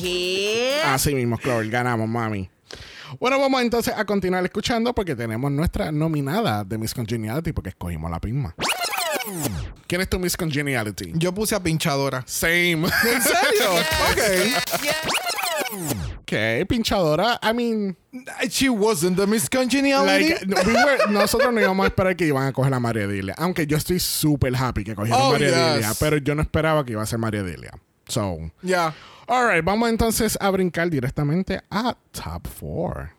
¿Qué? 0.00 0.80
Así 0.86 1.14
mismo, 1.14 1.36
Clover, 1.36 1.68
ganamos, 1.68 2.08
mami. 2.08 2.48
Bueno, 3.20 3.38
vamos 3.38 3.62
entonces 3.62 3.94
a 3.96 4.04
continuar 4.04 4.44
escuchando 4.44 4.94
porque 4.94 5.16
tenemos 5.16 5.50
nuestra 5.50 5.90
nominada 5.92 6.64
de 6.64 6.78
Miss 6.78 6.94
Congeniality 6.94 7.52
porque 7.52 7.70
escogimos 7.70 8.10
la 8.10 8.20
misma. 8.22 8.54
¿Quién 9.86 10.00
es 10.02 10.08
tu 10.08 10.18
Miss 10.18 10.36
Congeniality? 10.36 11.12
Yo 11.14 11.32
puse 11.32 11.54
a 11.54 11.60
pinchadora. 11.62 12.22
Same. 12.26 12.72
¿En 12.74 13.22
serio? 13.22 13.70
ok. 14.10 14.20
¿Qué? 16.26 16.64
Pinchadora. 16.68 17.38
I 17.42 17.52
mean, 17.54 17.96
She 18.50 18.68
wasn't 18.68 19.16
the 19.16 19.26
Miss 19.26 19.48
Congeniality. 19.48 20.30
like, 20.30 20.46
no, 20.46 20.56
we 20.66 20.72
were- 20.74 21.06
nosotros 21.10 21.52
no 21.52 21.60
íbamos 21.60 21.84
a 21.84 21.88
esperar 21.88 22.16
que 22.16 22.26
iban 22.26 22.46
a 22.46 22.52
coger 22.52 22.72
a 22.74 22.80
María 22.80 23.06
Dilia. 23.06 23.34
Aunque 23.38 23.66
yo 23.66 23.76
estoy 23.76 23.98
súper 23.98 24.54
happy 24.56 24.84
que 24.84 24.94
cogieron 24.94 25.20
Oh, 25.22 25.32
María 25.32 25.48
yes. 25.48 25.74
Dilia. 25.74 25.92
Pero 25.98 26.16
yo 26.18 26.34
no 26.34 26.42
esperaba 26.42 26.84
que 26.84 26.92
iba 26.92 27.02
a 27.02 27.06
ser 27.06 27.18
María 27.18 27.42
Dilia. 27.42 27.72
So, 28.08 28.38
Ya. 28.62 28.94
Alright, 29.26 29.62
vamos 29.64 29.90
entonces 29.90 30.38
a 30.40 30.48
brincar 30.50 30.88
directamente 30.88 31.60
a 31.70 31.94
Top 32.12 32.46
4. 32.60 33.10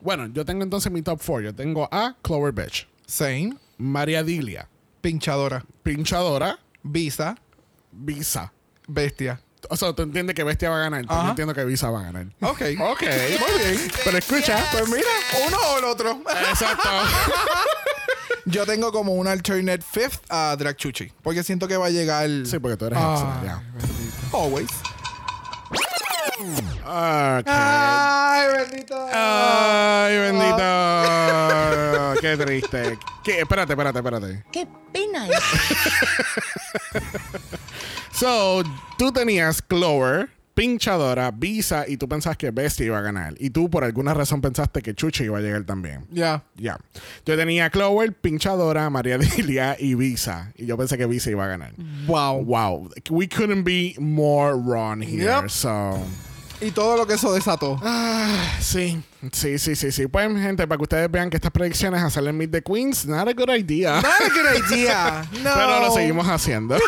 Bueno, 0.00 0.26
yo 0.32 0.44
tengo 0.44 0.62
entonces 0.62 0.90
mi 0.90 1.02
Top 1.02 1.20
4. 1.24 1.40
Yo 1.42 1.54
tengo 1.54 1.88
a 1.92 2.16
Clover 2.22 2.52
Bitch, 2.52 2.88
Same. 3.06 3.54
María 3.82 4.22
Dilia, 4.22 4.68
Pinchadora. 5.00 5.64
Pinchadora, 5.82 6.58
Visa. 6.82 7.36
Visa. 7.90 8.52
Bestia. 8.86 9.40
O 9.70 9.76
sea, 9.76 9.92
tú 9.92 10.02
entiendes 10.02 10.34
que 10.34 10.44
Bestia 10.44 10.70
va 10.70 10.76
a 10.76 10.80
ganar. 10.80 11.04
pero. 11.06 11.22
Yo 11.22 11.28
entiendo 11.30 11.54
que 11.54 11.64
Visa 11.64 11.90
va 11.90 12.00
a 12.00 12.02
ganar. 12.04 12.26
Ok. 12.40 12.62
Ok. 12.80 13.02
Muy 13.02 13.58
bien. 13.58 13.90
Pero 14.04 14.18
escucha. 14.18 14.64
Pues 14.72 14.88
mira, 14.88 15.08
uno 15.46 15.56
o 15.56 15.78
el 15.78 15.84
otro. 15.84 16.22
Exacto. 16.48 16.88
Yo 18.44 18.66
tengo 18.66 18.90
como 18.92 19.14
un 19.14 19.26
alternate 19.28 19.82
fifth 19.82 20.20
a 20.28 20.56
Drag 20.56 20.76
Chuchi. 20.76 21.12
Porque 21.22 21.42
siento 21.44 21.68
que 21.68 21.76
va 21.76 21.86
a 21.86 21.90
llegar. 21.90 22.28
Sí, 22.44 22.58
porque 22.58 22.76
tú 22.76 22.86
eres 22.86 22.98
extra, 22.98 23.40
ya. 23.44 23.62
Always. 24.32 24.68
Ay, 26.84 28.46
bendito. 28.56 29.06
Ay, 29.12 30.16
bendito. 30.18 30.62
Qué 32.20 32.36
triste. 32.36 32.98
¿Qué? 33.24 33.40
Espérate, 33.40 33.72
espérate, 33.72 33.98
espérate. 33.98 34.44
Qué 34.52 34.66
pena 34.92 35.26
es. 35.28 35.34
So, 38.14 38.62
tú 38.98 39.10
tenías 39.10 39.62
Clover, 39.62 40.28
Pinchadora, 40.54 41.30
Visa 41.32 41.86
y 41.88 41.96
tú 41.96 42.08
pensabas 42.08 42.36
que 42.36 42.50
Bestia 42.50 42.86
iba 42.86 42.98
a 42.98 43.00
ganar. 43.00 43.34
Y 43.38 43.50
tú 43.50 43.70
por 43.70 43.84
alguna 43.84 44.12
razón 44.14 44.40
pensaste 44.40 44.82
que 44.82 44.94
Chuchi 44.94 45.24
iba 45.24 45.38
a 45.38 45.40
llegar 45.40 45.64
también. 45.64 46.06
Ya. 46.10 46.44
Ya. 46.56 46.78
Yo 47.24 47.36
tenía 47.36 47.70
Clover, 47.70 48.12
Pinchadora, 48.12 48.90
María 48.90 49.18
Dilia 49.18 49.76
y 49.76 49.94
Visa. 49.94 50.52
Y 50.56 50.66
yo 50.66 50.76
pensé 50.76 50.98
que 50.98 51.06
Visa 51.06 51.30
iba 51.30 51.46
a 51.46 51.48
ganar. 51.48 51.72
Wow. 52.06 52.44
Wow. 52.44 52.90
We 53.10 53.26
couldn't 53.26 53.64
be 53.64 53.96
more 53.98 54.54
wrong 54.54 55.02
here. 55.02 55.24
Yep. 55.24 55.48
So. 55.48 55.98
Y 56.62 56.70
todo 56.70 56.96
lo 56.96 57.06
que 57.06 57.14
eso 57.14 57.32
desató. 57.32 57.78
Ah, 57.82 58.56
sí. 58.60 59.02
Sí, 59.30 59.58
sí, 59.58 59.76
sí, 59.76 59.92
sí. 59.92 60.08
Pues, 60.08 60.28
gente, 60.40 60.66
para 60.66 60.78
que 60.78 60.82
ustedes 60.82 61.10
vean 61.10 61.30
que 61.30 61.36
estas 61.36 61.52
predicciones 61.52 62.02
hacerle 62.02 62.30
en 62.30 62.38
Meet 62.38 62.50
the 62.50 62.62
Queens, 62.62 63.06
not 63.06 63.28
a 63.28 63.32
good 63.32 63.54
idea. 63.54 64.00
Not 64.00 64.04
a 64.04 64.28
good 64.28 64.72
idea. 64.72 65.24
No. 65.42 65.50
Pero 65.54 65.80
lo 65.80 65.90
seguimos 65.92 66.26
haciendo. 66.26 66.76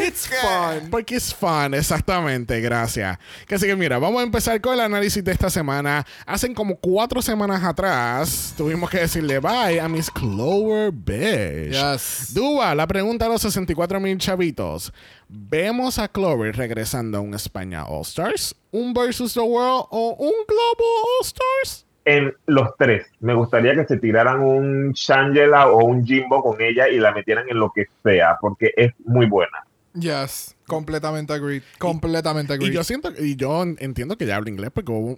It's 0.00 0.26
fun. 0.26 0.90
Porque 0.90 1.16
es 1.16 1.34
fun, 1.34 1.74
exactamente, 1.74 2.60
gracias. 2.60 3.18
Que 3.46 3.54
así 3.56 3.66
que 3.66 3.76
mira, 3.76 3.98
vamos 3.98 4.20
a 4.20 4.24
empezar 4.24 4.60
con 4.60 4.74
el 4.74 4.80
análisis 4.80 5.22
de 5.22 5.32
esta 5.32 5.50
semana. 5.50 6.06
Hacen 6.26 6.54
como 6.54 6.76
cuatro 6.76 7.20
semanas 7.20 7.62
atrás, 7.62 8.54
tuvimos 8.56 8.88
que 8.88 8.98
decirle 8.98 9.38
bye 9.38 9.78
a 9.80 9.88
Miss 9.88 10.10
Clover 10.10 10.90
Bitch. 10.90 11.72
Yes. 11.72 12.32
Dúa, 12.32 12.74
la 12.74 12.86
pregunta 12.86 13.26
a 13.26 13.28
los 13.28 13.42
64 13.42 14.00
mil 14.00 14.16
chavitos. 14.18 14.92
¿Vemos 15.28 15.98
a 15.98 16.08
Clover 16.08 16.56
regresando 16.56 17.18
a 17.18 17.20
un 17.20 17.34
España 17.34 17.84
All 17.84 18.02
Stars, 18.02 18.56
un 18.72 18.92
Versus 18.92 19.34
the 19.34 19.40
World 19.40 19.86
o 19.90 20.16
un 20.18 20.32
Global 20.46 21.04
All 21.04 21.24
Stars? 21.24 21.86
En 22.04 22.34
los 22.46 22.68
tres, 22.78 23.06
me 23.20 23.34
gustaría 23.34 23.74
que 23.74 23.84
se 23.84 23.98
tiraran 23.98 24.40
un 24.40 24.92
Shangela 24.92 25.68
o 25.68 25.84
un 25.84 26.04
Jimbo 26.04 26.42
con 26.42 26.60
ella 26.60 26.88
y 26.88 26.98
la 26.98 27.12
metieran 27.12 27.48
en 27.48 27.58
lo 27.58 27.70
que 27.70 27.86
sea, 28.02 28.38
porque 28.40 28.72
es 28.76 28.92
muy 29.04 29.26
buena. 29.26 29.64
Yes. 29.94 30.54
Completamente 30.66 31.32
agreed. 31.32 31.62
Completamente 31.78 32.52
agreed. 32.52 32.70
Y 32.70 32.74
yo 32.74 32.84
siento, 32.84 33.12
y 33.18 33.34
yo 33.34 33.62
entiendo 33.62 34.16
que 34.16 34.24
ya 34.24 34.36
habla 34.36 34.48
inglés 34.48 34.70
porque 34.72 34.92
hubo, 34.92 35.16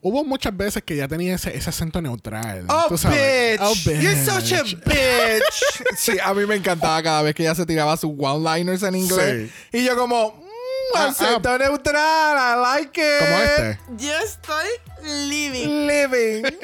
hubo 0.00 0.24
muchas 0.24 0.56
veces 0.56 0.84
que 0.84 0.94
ya 0.94 1.08
tenía 1.08 1.34
ese, 1.34 1.56
ese 1.56 1.70
acento 1.70 2.00
neutral. 2.00 2.64
Oh, 2.68 2.84
tú 2.88 2.96
sabes. 2.96 3.58
bitch. 3.58 3.60
Oh, 3.60 3.90
You're 4.00 4.16
such 4.16 4.52
a 4.52 4.62
bitch. 4.62 4.84
bitch. 4.84 5.96
sí, 5.96 6.12
a 6.22 6.32
mí 6.34 6.46
me 6.46 6.54
encantaba 6.54 7.02
cada 7.02 7.22
vez 7.22 7.34
que 7.34 7.42
ella 7.42 7.56
se 7.56 7.66
tiraba 7.66 7.96
sus 7.96 8.12
one-liners 8.16 8.84
en 8.84 8.94
inglés. 8.94 9.50
Y 9.72 9.84
yo 9.84 9.96
como, 9.96 10.40
mm, 10.94 10.96
Ah, 10.98 11.08
acento 11.08 11.58
neutral, 11.58 12.36
I 12.36 12.60
like 12.80 13.00
it. 13.00 13.18
Como 13.18 13.38
este. 13.42 13.78
Yo 13.98 14.12
estoy 14.24 14.68
living. 15.28 15.86
Living. 15.86 16.42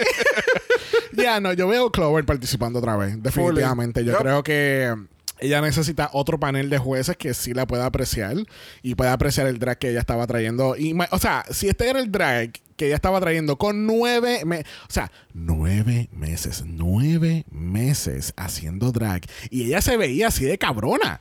Ya, 1.12 1.40
no, 1.40 1.52
yo 1.52 1.66
veo 1.66 1.90
Clover 1.90 2.24
participando 2.24 2.78
otra 2.78 2.96
vez, 2.96 3.20
definitivamente. 3.22 4.04
Yo 4.04 4.16
creo 4.18 4.42
que 4.44 4.94
ella 5.40 5.60
necesita 5.60 6.10
otro 6.12 6.38
panel 6.38 6.70
de 6.70 6.78
jueces 6.78 7.16
que 7.16 7.34
sí 7.34 7.54
la 7.54 7.66
pueda 7.66 7.86
apreciar 7.86 8.36
y 8.82 8.94
pueda 8.94 9.12
apreciar 9.14 9.46
el 9.48 9.58
drag 9.58 9.78
que 9.78 9.90
ella 9.90 10.00
estaba 10.00 10.26
trayendo. 10.28 10.76
Y, 10.76 10.96
o 11.10 11.18
sea, 11.18 11.44
si 11.50 11.68
este 11.68 11.88
era 11.88 11.98
el 11.98 12.12
drag 12.12 12.52
que 12.76 12.86
ella 12.86 12.94
estaba 12.94 13.20
trayendo 13.20 13.56
con 13.58 13.84
nueve, 13.86 14.42
me- 14.44 14.60
o 14.60 14.90
sea, 14.92 15.10
nueve 15.34 16.08
meses, 16.12 16.62
nueve 16.66 17.44
meses 17.50 18.32
haciendo 18.36 18.92
drag 18.92 19.22
y 19.50 19.64
ella 19.64 19.80
se 19.80 19.96
veía 19.96 20.28
así 20.28 20.44
de 20.44 20.56
cabrona. 20.58 21.20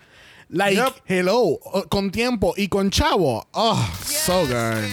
Like, 0.49 0.75
Yep. 0.77 0.93
hello, 1.05 1.59
oh, 1.61 1.83
con 1.89 2.09
tiempo 2.09 2.53
y 2.55 2.69
con 2.69 2.89
chavo. 2.89 3.45
Oh, 3.51 3.89
so 4.03 4.45
good. 4.47 4.85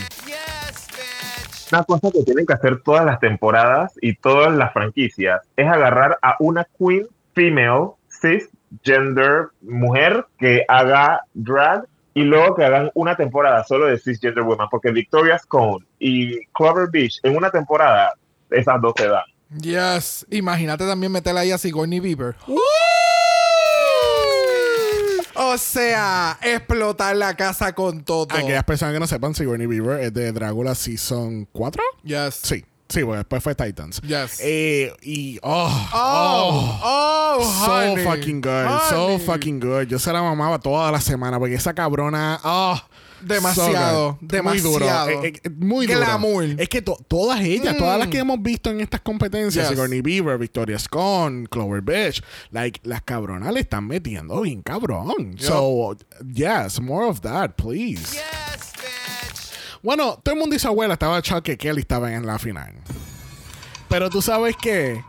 Una 1.72 1.84
cosa 1.84 2.10
que 2.10 2.22
tienen 2.24 2.44
que 2.46 2.52
hacer 2.52 2.82
todas 2.82 3.04
las 3.04 3.20
temporadas 3.20 3.92
y 4.00 4.14
todas 4.16 4.54
las 4.56 4.72
franquicias 4.72 5.42
es 5.56 5.66
agarrar 5.66 6.18
a 6.22 6.36
una 6.40 6.66
queen 6.78 7.06
female, 7.34 7.92
cisgender 8.08 9.48
mujer 9.62 10.26
que 10.38 10.64
haga 10.68 11.22
drag 11.34 11.84
y 12.14 12.22
luego 12.22 12.54
que 12.54 12.64
hagan 12.64 12.90
una 12.94 13.16
temporada 13.16 13.64
solo 13.64 13.86
de 13.86 13.98
cisgender 13.98 14.44
woman, 14.44 14.68
porque 14.70 14.90
Victoria 14.92 15.38
Scone 15.38 15.84
y 15.98 16.44
Clover 16.48 16.88
Beach 16.90 17.18
en 17.22 17.36
una 17.36 17.50
temporada, 17.50 18.12
esas 18.50 18.80
dos 18.80 18.92
se 18.96 19.08
dan. 19.08 19.24
Yes. 19.60 20.26
Imagínate 20.30 20.84
también 20.86 21.12
meterla 21.12 21.40
ahí 21.40 21.50
a 21.52 21.58
Sigourney 21.58 22.00
Beaver. 22.00 22.34
O 25.36 25.58
sea, 25.58 26.38
explotar 26.42 27.16
la 27.16 27.34
casa 27.36 27.72
con 27.74 28.04
todo. 28.04 28.28
Aquellas 28.30 28.64
personas 28.64 28.94
que 28.94 29.00
no 29.00 29.06
sepan, 29.06 29.34
Sigourney 29.34 29.66
Beaver 29.66 30.00
es 30.00 30.14
de 30.14 30.32
Dragula 30.32 30.74
Season 30.74 31.48
4. 31.52 31.82
Yes. 32.04 32.40
Sí, 32.42 32.64
sí, 32.88 33.02
bueno, 33.02 33.18
después 33.18 33.42
fue 33.42 33.54
Titans. 33.54 34.00
Yes. 34.02 34.38
Eh, 34.40 34.92
y, 35.02 35.38
oh, 35.42 35.88
Oh, 35.92 36.80
oh, 36.82 37.38
oh, 37.40 37.64
so 37.66 37.72
honey. 37.72 38.04
fucking 38.04 38.40
good, 38.40 38.80
so 38.88 39.18
fucking 39.18 39.58
good. 39.60 39.86
Yo 39.88 39.98
se 39.98 40.12
la 40.12 40.22
mamaba 40.22 40.58
toda 40.60 40.90
la 40.92 41.00
semana 41.00 41.38
porque 41.38 41.54
esa 41.56 41.74
cabrona, 41.74 42.38
oh, 42.44 42.80
Demasiado, 43.24 44.12
so 44.12 44.18
good. 44.20 44.42
Muy 44.42 44.60
duro, 44.60 44.84
demasiado. 44.86 45.24
eh, 45.24 45.32
eh, 45.42 45.50
muy 45.50 45.86
duro. 45.86 45.98
Glamour. 46.00 46.44
Es 46.58 46.68
que 46.68 46.82
to- 46.82 46.98
todas 47.08 47.40
ellas, 47.40 47.76
todas 47.76 47.96
Mm. 47.96 48.00
las 48.00 48.08
que 48.08 48.18
hemos 48.18 48.42
visto 48.42 48.70
en 48.70 48.80
estas 48.80 49.00
competencias, 49.00 49.64
Yes. 49.64 49.70
Sigourney 49.70 50.00
Beaver, 50.00 50.38
Victoria 50.38 50.78
Scone, 50.78 51.46
Clover 51.48 51.80
Beach, 51.82 52.22
like, 52.50 52.80
las 52.84 53.02
cabronas 53.02 53.52
le 53.52 53.60
están 53.60 53.86
metiendo 53.86 54.40
bien 54.42 54.62
cabrón. 54.62 55.36
So, 55.38 55.96
yes, 56.34 56.80
more 56.80 57.06
of 57.06 57.20
that, 57.22 57.52
please. 57.56 58.18
Bueno, 59.82 60.18
todo 60.22 60.34
el 60.34 60.40
mundo 60.40 60.56
y 60.56 60.58
su 60.58 60.66
abuela 60.68 60.94
estaba 60.94 61.18
echado 61.18 61.42
que 61.42 61.58
Kelly 61.58 61.80
estaba 61.80 62.12
en 62.14 62.24
la 62.26 62.38
final. 62.38 62.72
Pero 63.88 64.08
tú 64.08 64.22
sabes 64.22 64.56
que 64.56 65.02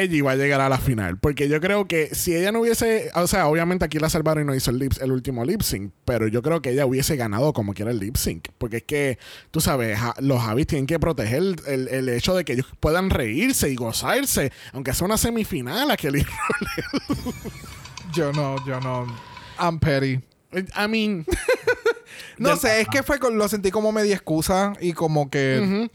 ella 0.00 0.16
iba 0.16 0.32
a 0.32 0.36
llegar 0.36 0.60
a 0.60 0.68
la 0.68 0.78
final. 0.78 1.18
Porque 1.18 1.48
yo 1.48 1.60
creo 1.60 1.86
que 1.86 2.14
si 2.14 2.34
ella 2.34 2.52
no 2.52 2.60
hubiese. 2.60 3.10
O 3.14 3.26
sea, 3.26 3.46
obviamente 3.48 3.84
aquí 3.84 3.98
la 3.98 4.08
salvaron 4.10 4.44
y 4.44 4.46
no 4.46 4.54
hizo 4.54 4.70
el, 4.70 4.78
lip- 4.78 5.00
el 5.02 5.12
último 5.12 5.44
lip 5.44 5.62
sync. 5.62 5.92
Pero 6.04 6.26
yo 6.28 6.42
creo 6.42 6.62
que 6.62 6.70
ella 6.70 6.86
hubiese 6.86 7.16
ganado 7.16 7.52
como 7.52 7.74
quiera 7.74 7.90
el 7.90 7.98
lip 7.98 8.16
sync. 8.16 8.48
Porque 8.58 8.78
es 8.78 8.82
que, 8.84 9.18
tú 9.50 9.60
sabes, 9.60 9.98
ja- 9.98 10.14
los 10.20 10.40
Javis 10.42 10.66
tienen 10.66 10.86
que 10.86 10.98
proteger 10.98 11.38
el, 11.38 11.56
el- 11.66 11.88
el 11.88 12.08
hecho 12.10 12.34
de 12.34 12.44
que 12.44 12.54
ellos 12.54 12.66
puedan 12.80 13.10
reírse 13.10 13.68
y 13.70 13.74
gozarse. 13.76 14.52
Aunque 14.72 14.94
sea 14.94 15.06
una 15.06 15.16
semifinal 15.18 15.90
a 15.90 15.96
Kelly 15.96 16.24
Yo 18.14 18.32
no, 18.32 18.56
yo 18.66 18.80
no. 18.80 19.06
I'm 19.58 19.78
petty. 19.78 20.20
I 20.52 20.88
mean. 20.88 21.26
No 22.38 22.56
sé, 22.56 22.80
es 22.80 22.88
que 22.88 23.02
fue 23.02 23.18
con- 23.18 23.36
lo 23.36 23.48
sentí 23.48 23.70
como 23.72 23.90
media 23.92 24.14
excusa 24.14 24.72
y 24.80 24.92
como 24.92 25.28
que. 25.28 25.88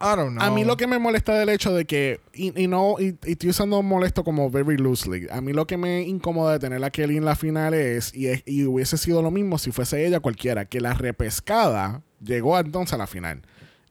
I 0.00 0.16
don't 0.16 0.30
know. 0.36 0.42
A 0.42 0.50
mí 0.50 0.64
lo 0.64 0.76
que 0.76 0.86
me 0.86 0.98
molesta 0.98 1.34
del 1.34 1.50
hecho 1.50 1.74
de 1.74 1.84
que, 1.84 2.20
y, 2.32 2.58
y 2.62 2.66
no, 2.68 2.96
y, 2.98 3.16
y 3.24 3.32
estoy 3.32 3.50
usando 3.50 3.82
molesto 3.82 4.24
como 4.24 4.50
very 4.50 4.78
loosely, 4.78 5.26
a 5.30 5.40
mí 5.42 5.52
lo 5.52 5.66
que 5.66 5.76
me 5.76 6.02
incomoda 6.02 6.52
de 6.54 6.58
tener 6.58 6.82
a 6.82 6.90
Kelly 6.90 7.18
en 7.18 7.24
la 7.26 7.36
final 7.36 7.74
es, 7.74 8.14
y, 8.14 8.28
es- 8.28 8.42
y 8.46 8.64
hubiese 8.64 8.96
sido 8.96 9.20
lo 9.22 9.30
mismo 9.30 9.58
si 9.58 9.72
fuese 9.72 10.06
ella 10.06 10.20
cualquiera, 10.20 10.64
que 10.64 10.80
la 10.80 10.94
repescada 10.94 12.02
llegó 12.24 12.58
entonces 12.58 12.94
a 12.94 12.98
la 12.98 13.06
final. 13.06 13.42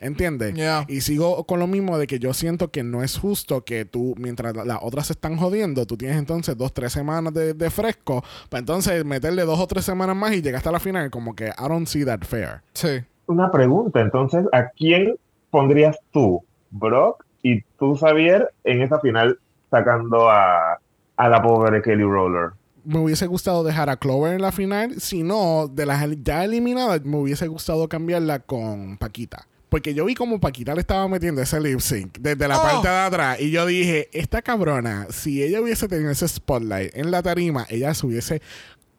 ¿Entiendes? 0.01 0.53
Yeah. 0.53 0.85
Y 0.87 1.01
sigo 1.01 1.43
con 1.43 1.59
lo 1.59 1.67
mismo 1.67 1.97
de 1.97 2.07
que 2.07 2.19
yo 2.19 2.33
siento 2.33 2.71
que 2.71 2.83
no 2.83 3.03
es 3.03 3.17
justo 3.17 3.65
que 3.65 3.83
tú, 3.83 4.15
mientras 4.17 4.55
la- 4.55 4.63
las 4.63 4.79
otras 4.81 5.07
se 5.07 5.13
están 5.13 5.35
jodiendo, 5.35 5.85
tú 5.85 5.97
tienes 5.97 6.17
entonces 6.17 6.55
dos, 6.57 6.73
tres 6.73 6.93
semanas 6.93 7.33
de, 7.33 7.53
de 7.53 7.69
fresco, 7.69 8.23
para 8.47 8.59
entonces 8.59 9.03
meterle 9.03 9.43
dos 9.43 9.59
o 9.59 9.67
tres 9.67 9.83
semanas 9.83 10.15
más 10.15 10.31
y 10.33 10.41
llegaste 10.41 10.69
a 10.69 10.71
la 10.71 10.79
final, 10.79 11.11
como 11.11 11.35
que 11.35 11.47
I 11.47 11.67
don't 11.67 11.85
see 11.87 12.05
that 12.05 12.21
fair. 12.21 12.61
Sí. 12.73 13.01
Una 13.27 13.51
pregunta, 13.51 13.99
entonces, 13.99 14.45
¿a 14.53 14.69
quién 14.69 15.17
pondrías 15.49 15.97
tú, 16.11 16.43
Brock 16.71 17.25
y 17.43 17.61
tú, 17.77 17.95
Xavier, 17.95 18.51
en 18.63 18.81
esa 18.81 18.99
final 18.99 19.39
sacando 19.71 20.29
a, 20.29 20.79
a 21.17 21.29
la 21.29 21.41
pobre 21.41 21.81
Kelly 21.81 22.03
Roller? 22.03 22.51
me 22.85 22.97
hubiese 22.97 23.27
gustado 23.27 23.63
dejar 23.63 23.89
a 23.89 23.97
Clover 23.97 24.33
en 24.33 24.41
la 24.41 24.51
final. 24.51 24.99
Si 24.99 25.21
no, 25.21 25.67
de 25.71 25.85
las 25.85 26.01
el- 26.01 26.23
ya 26.23 26.43
eliminadas, 26.43 27.03
me 27.05 27.17
hubiese 27.17 27.45
gustado 27.47 27.87
cambiarla 27.87 28.39
con 28.39 28.97
Paquita. 28.97 29.45
Porque 29.67 29.93
yo 29.93 30.05
vi 30.05 30.15
como 30.15 30.39
Paquita 30.39 30.73
le 30.73 30.81
estaba 30.81 31.07
metiendo 31.07 31.41
ese 31.41 31.59
lip 31.59 31.79
sync 31.81 32.17
desde 32.19 32.47
la 32.47 32.57
Oh. 32.57 32.61
parte 32.63 32.87
de 32.87 32.95
atrás. 32.97 33.39
Y 33.41 33.51
yo 33.51 33.67
dije, 33.67 34.09
esta 34.13 34.41
cabrona, 34.41 35.05
si 35.11 35.43
ella 35.43 35.61
hubiese 35.61 35.87
tenido 35.87 36.09
ese 36.09 36.27
spotlight 36.27 36.95
en 36.95 37.11
la 37.11 37.21
tarima, 37.21 37.67
ella 37.69 37.93
se 37.93 38.07
hubiese 38.07 38.41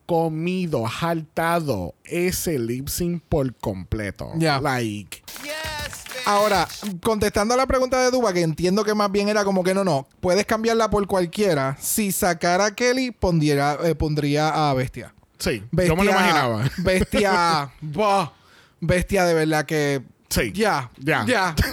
comido, 0.06 0.84
jaltado 0.84 1.94
ese 2.04 2.58
lip 2.58 2.88
sync 2.88 3.22
por 3.28 3.52
completo. 3.56 4.30
Ya. 4.36 4.60
Like. 4.60 5.22
Ahora, 6.30 6.68
contestando 7.02 7.54
a 7.54 7.56
la 7.56 7.66
pregunta 7.66 8.00
de 8.00 8.12
Duba, 8.12 8.32
que 8.32 8.40
entiendo 8.42 8.84
que 8.84 8.94
más 8.94 9.10
bien 9.10 9.28
era 9.28 9.44
como 9.44 9.64
que 9.64 9.74
no, 9.74 9.82
no, 9.82 10.06
puedes 10.20 10.46
cambiarla 10.46 10.88
por 10.88 11.04
cualquiera. 11.08 11.76
Si 11.80 12.12
sacara 12.12 12.66
a 12.66 12.74
Kelly, 12.76 13.10
pondría, 13.10 13.76
eh, 13.82 13.96
pondría 13.96 14.70
a 14.70 14.72
Bestia. 14.74 15.12
Sí, 15.38 15.64
Bestia 15.72 15.88
yo 15.88 15.96
me 15.96 16.04
lo 16.04 16.12
imaginaba. 16.12 16.70
Bestia. 16.78 17.72
bah, 17.80 18.32
bestia 18.80 19.24
de 19.24 19.34
verdad 19.34 19.64
que. 19.66 20.02
Sí. 20.28 20.52
Ya. 20.54 20.88
Ya. 20.98 21.24
Ya. 21.26 21.54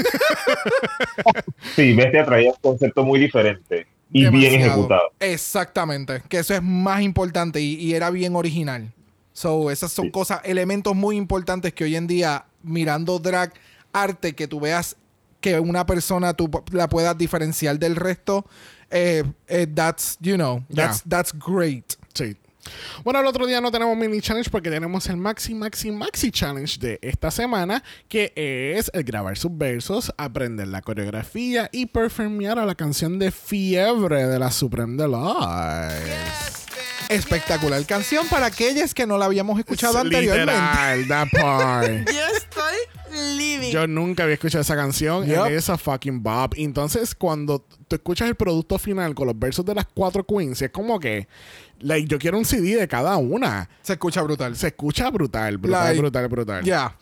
Sí, 1.76 1.94
Bestia 1.94 2.26
traía 2.26 2.50
un 2.52 2.58
concepto 2.60 3.04
muy 3.04 3.20
diferente 3.20 3.86
y 4.12 4.28
bien 4.30 4.56
ejecutado. 4.56 5.12
Exactamente. 5.20 6.24
Que 6.28 6.40
eso 6.40 6.56
es 6.56 6.64
más 6.64 7.02
importante 7.02 7.62
y, 7.62 7.76
y 7.76 7.94
era 7.94 8.10
bien 8.10 8.36
original. 8.36 8.92
So, 9.34 9.70
esas 9.70 9.92
son 9.92 10.06
Sí. 10.06 10.12
cosas, 10.12 10.42
elementos 10.46 10.96
muy 10.96 11.16
importantes 11.16 11.74
que 11.74 11.84
hoy 11.84 11.96
en 11.96 12.08
día, 12.08 12.46
mirando 12.64 13.20
drag 13.20 13.54
arte, 14.02 14.34
que 14.34 14.48
tú 14.48 14.60
veas 14.60 14.96
que 15.42 15.60
una 15.60 15.86
persona 15.86 16.34
tú 16.34 16.50
la 16.72 16.90
puedas 16.90 17.18
diferenciar 17.18 17.78
del 17.80 17.96
resto, 17.96 18.46
eh, 18.90 19.24
eh, 19.48 19.68
that's, 19.68 20.18
you 20.20 20.36
know, 20.36 20.64
that's, 20.74 21.04
that's 21.08 21.34
great. 21.34 21.94
Sí. 22.14 22.38
Bueno, 23.04 23.20
el 23.20 23.26
otro 23.26 23.46
día 23.46 23.62
no 23.62 23.72
tenemos 23.72 23.96
mini 23.96 24.20
challenge 24.20 24.50
porque 24.50 24.70
tenemos 24.70 25.08
el 25.08 25.18
maxi, 25.18 25.54
maxi, 25.54 25.92
maxi 25.92 26.32
challenge 26.32 26.78
de 26.80 27.00
esta 27.02 27.32
semana, 27.32 27.84
que 28.08 28.34
es 28.36 28.92
el 28.94 29.04
grabar 29.04 29.38
sus 29.38 29.58
versos, 29.58 30.14
aprender 30.18 30.68
la 30.68 30.82
coreografía 30.82 31.70
y 31.72 31.86
performear 31.86 32.60
a 32.60 32.66
la 32.66 32.76
canción 32.76 33.20
de 33.20 33.32
Fiebre 33.32 34.28
de 34.28 34.40
la 34.40 34.52
Supreme 34.52 35.02
Deluxe. 35.02 36.57
Espectacular 37.10 37.86
canción 37.86 38.28
para 38.28 38.48
aquellas 38.48 38.94
que 38.94 39.06
no 39.06 39.18
la 39.18 39.26
habíamos 39.26 39.58
escuchado 39.60 39.98
anteriormente. 40.00 40.52
Literal, 40.54 41.08
that 41.08 41.28
part. 41.32 41.88
Yo 42.12 42.28
estoy 42.36 42.76
living. 43.38 43.72
Yo 43.72 43.88
nunca 43.88 44.24
había 44.24 44.34
escuchado 44.36 44.62
esa 44.62 44.76
canción. 44.76 45.26
Yup. 45.26 45.46
and 45.46 45.56
it's 45.56 45.70
a 45.70 45.78
fucking 45.78 46.22
bop. 46.22 46.54
Entonces, 46.58 47.16
cuando 47.16 47.66
tú 47.88 47.96
escuchas 47.96 48.28
el 48.28 48.36
producto 48.36 48.78
final 48.78 49.16
con 49.16 49.28
los 49.28 49.38
versos 49.38 49.66
de 49.66 49.76
las 49.76 49.86
cuatro 49.94 50.26
queens, 50.26 50.62
es 50.62 50.70
como 50.72 51.00
que, 51.00 51.28
like, 51.80 52.08
yo 52.08 52.20
quiero 52.20 52.38
un 52.38 52.46
CD 52.46 52.76
de 52.76 52.88
cada 52.88 53.18
una. 53.18 53.70
Se 53.82 53.94
escucha 53.94 54.22
brutal. 54.22 54.56
Se 54.56 54.68
escucha 54.68 55.10
brutal, 55.10 55.58
brutal, 55.58 55.84
Like, 55.86 56.00
brutal, 56.00 56.28
brutal. 56.28 56.64
Ya. 56.64 56.96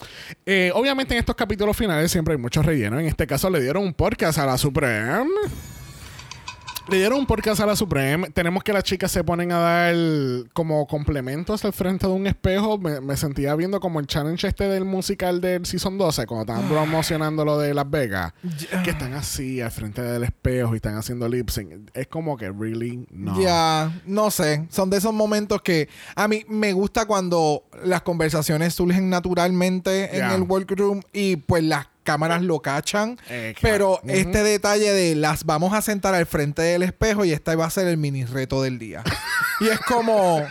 Eh, 0.45 0.71
obviamente 0.73 1.13
en 1.13 1.19
estos 1.19 1.35
capítulos 1.35 1.75
finales 1.75 2.11
siempre 2.11 2.33
hay 2.35 2.39
mucho 2.39 2.61
relleno. 2.61 2.99
En 2.99 3.07
este 3.07 3.25
caso 3.25 3.49
le 3.49 3.61
dieron 3.61 3.83
un 3.83 3.93
podcast 3.93 4.37
a 4.37 4.45
la 4.45 4.57
Supreme. 4.57 5.29
Le 6.87 6.97
dieron 6.97 7.17
un 7.17 7.25
podcast 7.25 7.59
a 7.61 7.65
la 7.65 7.75
Supreme. 7.75 8.29
Tenemos 8.29 8.63
que 8.63 8.71
las 8.71 8.83
chicas 8.83 9.11
se 9.11 9.23
ponen 9.23 9.51
a 9.51 9.57
dar 9.57 9.95
como 10.53 10.85
complementos 10.85 11.65
al 11.65 11.73
frente 11.73 12.05
de 12.05 12.13
un 12.13 12.27
espejo. 12.27 12.77
Me, 12.77 13.01
me 13.01 13.17
sentía 13.17 13.55
viendo 13.55 13.79
como 13.79 13.99
el 13.99 14.05
challenge 14.05 14.47
este 14.47 14.65
del 14.65 14.85
musical 14.85 15.41
del 15.41 15.65
Season 15.65 15.97
12, 15.97 16.27
cuando 16.27 16.53
estaban 16.53 16.69
promocionando 16.69 17.43
lo 17.43 17.57
de 17.57 17.73
Las 17.73 17.89
Vegas. 17.89 18.33
Que 18.83 18.91
están 18.91 19.13
así 19.13 19.61
al 19.61 19.71
frente 19.71 20.03
del 20.03 20.25
espejo 20.25 20.73
y 20.73 20.75
están 20.75 20.95
haciendo 20.95 21.27
lip 21.27 21.49
sync. 21.49 21.89
Es 21.95 22.05
como 22.05 22.37
que, 22.37 22.51
really, 22.51 23.07
no. 23.09 23.41
Ya, 23.41 23.91
no 24.05 24.29
sé. 24.29 24.67
Son 24.69 24.91
de 24.91 24.97
esos 24.97 25.13
momentos 25.13 25.63
que 25.63 25.89
a 26.15 26.27
mí 26.27 26.45
me 26.47 26.71
gusta 26.73 27.07
cuando 27.07 27.63
las 27.83 28.03
conversaciones 28.03 28.75
surgen 28.75 29.09
naturalmente 29.09 30.15
en 30.15 30.25
el 30.25 30.43
workroom 30.43 31.01
y 31.11 31.37
pues 31.37 31.63
las 31.63 31.87
cámaras 32.05 32.41
lo 32.41 32.61
cachan. 32.61 33.19
Pero 33.61 33.99
este 34.07 34.43
detalle 34.43 34.93
de 34.93 35.15
las 35.15 35.43
vamos 35.43 35.73
a 35.73 35.81
sentar 35.81 36.15
al 36.15 36.25
frente 36.25 36.61
del 36.61 36.83
espejo 36.83 37.25
y 37.25 37.33
este 37.33 37.55
va 37.55 37.65
a 37.65 37.69
ser 37.69 37.87
el 37.87 37.97
mini 37.97 38.23
reto 38.23 38.61
del 38.61 38.79
día. 38.79 39.03
y 39.59 39.67
es 39.67 39.79
como, 39.81 40.41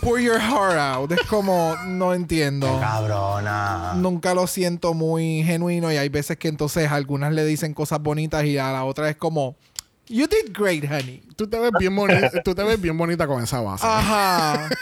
pour 0.00 0.20
your 0.20 0.40
heart 0.40 0.78
out. 0.78 1.12
Es 1.12 1.22
como, 1.28 1.76
no 1.86 2.14
entiendo. 2.14 2.78
Cabrona. 2.80 3.94
Nunca 3.96 4.34
lo 4.34 4.46
siento 4.46 4.94
muy 4.94 5.42
genuino 5.44 5.92
y 5.92 5.96
hay 5.96 6.08
veces 6.08 6.38
que 6.38 6.48
entonces 6.48 6.90
algunas 6.90 7.32
le 7.32 7.44
dicen 7.44 7.74
cosas 7.74 8.00
bonitas 8.00 8.44
y 8.44 8.56
a 8.56 8.72
la 8.72 8.84
otra 8.84 9.10
es 9.10 9.16
como, 9.16 9.56
You 10.10 10.26
did 10.26 10.54
great, 10.56 10.84
honey. 10.84 11.22
Tú 11.36 11.46
te 11.46 11.58
ves 11.58 11.70
bien 11.78 11.94
bonita, 11.94 12.30
tú 12.44 12.54
te 12.54 12.62
ves 12.62 12.80
bien 12.80 12.96
bonita 12.96 13.26
con 13.26 13.42
esa 13.42 13.60
base. 13.60 13.84
Ajá. 13.86 14.68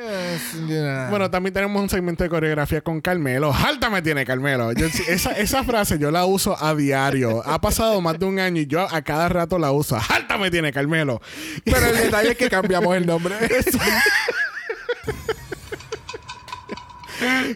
Yes, 0.00 0.66
yeah. 0.66 1.08
Bueno, 1.10 1.30
también 1.30 1.52
tenemos 1.52 1.80
un 1.80 1.88
segmento 1.90 2.24
de 2.24 2.30
coreografía 2.30 2.80
con 2.80 3.00
Carmelo. 3.02 3.52
¡Alta 3.52 3.90
me 3.90 4.00
tiene 4.00 4.24
Carmelo! 4.24 4.72
Yo- 4.72 4.86
esa, 4.86 5.32
esa 5.32 5.62
frase 5.62 5.98
yo 5.98 6.10
la 6.10 6.24
uso 6.24 6.56
a 6.58 6.74
diario. 6.74 7.42
Ha 7.46 7.60
pasado 7.60 8.00
más 8.00 8.18
de 8.18 8.24
un 8.24 8.38
año 8.38 8.62
y 8.62 8.66
yo 8.66 8.80
a 8.90 9.02
cada 9.02 9.28
rato 9.28 9.58
la 9.58 9.72
uso. 9.72 9.98
¡Alta 10.08 10.38
me 10.38 10.50
tiene 10.50 10.72
Carmelo! 10.72 11.20
Pero 11.64 11.84
el 11.86 11.96
detalle 11.98 12.30
es 12.30 12.36
que 12.38 12.48
cambiamos 12.48 12.96
el 12.96 13.06
nombre. 13.06 13.34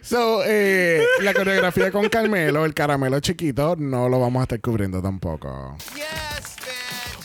So, 0.02 0.42
eh, 0.44 1.02
la 1.22 1.32
coreografía 1.32 1.90
con 1.90 2.08
Carmelo, 2.10 2.66
el 2.66 2.74
caramelo 2.74 3.18
chiquito, 3.20 3.76
no 3.78 4.10
lo 4.10 4.20
vamos 4.20 4.40
a 4.40 4.42
estar 4.42 4.60
cubriendo 4.60 5.00
tampoco. 5.00 5.76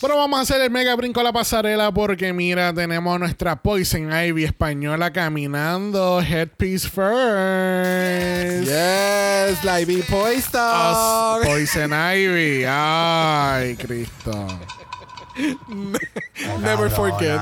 Pero 0.02 0.16
vamos 0.16 0.40
a 0.40 0.44
hacer 0.44 0.62
el 0.62 0.72
mega 0.72 0.96
brinco 0.96 1.20
a 1.20 1.24
la 1.24 1.34
pasarela 1.34 1.92
porque 1.94 2.32
mira, 2.32 2.74
tenemos 2.74 3.20
nuestra 3.20 3.58
Poison 3.62 4.10
Ivy 4.14 4.46
española 4.46 5.12
caminando 5.12 6.22
headpiece 6.22 6.88
first. 6.88 8.64
yes, 8.70 9.64
la 9.66 9.82
Ivy 9.82 10.00
Us- 10.00 10.06
Poiston. 10.06 11.42
Poison 11.44 11.92
Ivy. 11.92 12.64
Ay, 12.66 13.76
Cristo. 13.76 14.48
Never 16.62 16.90
forget. 16.90 17.40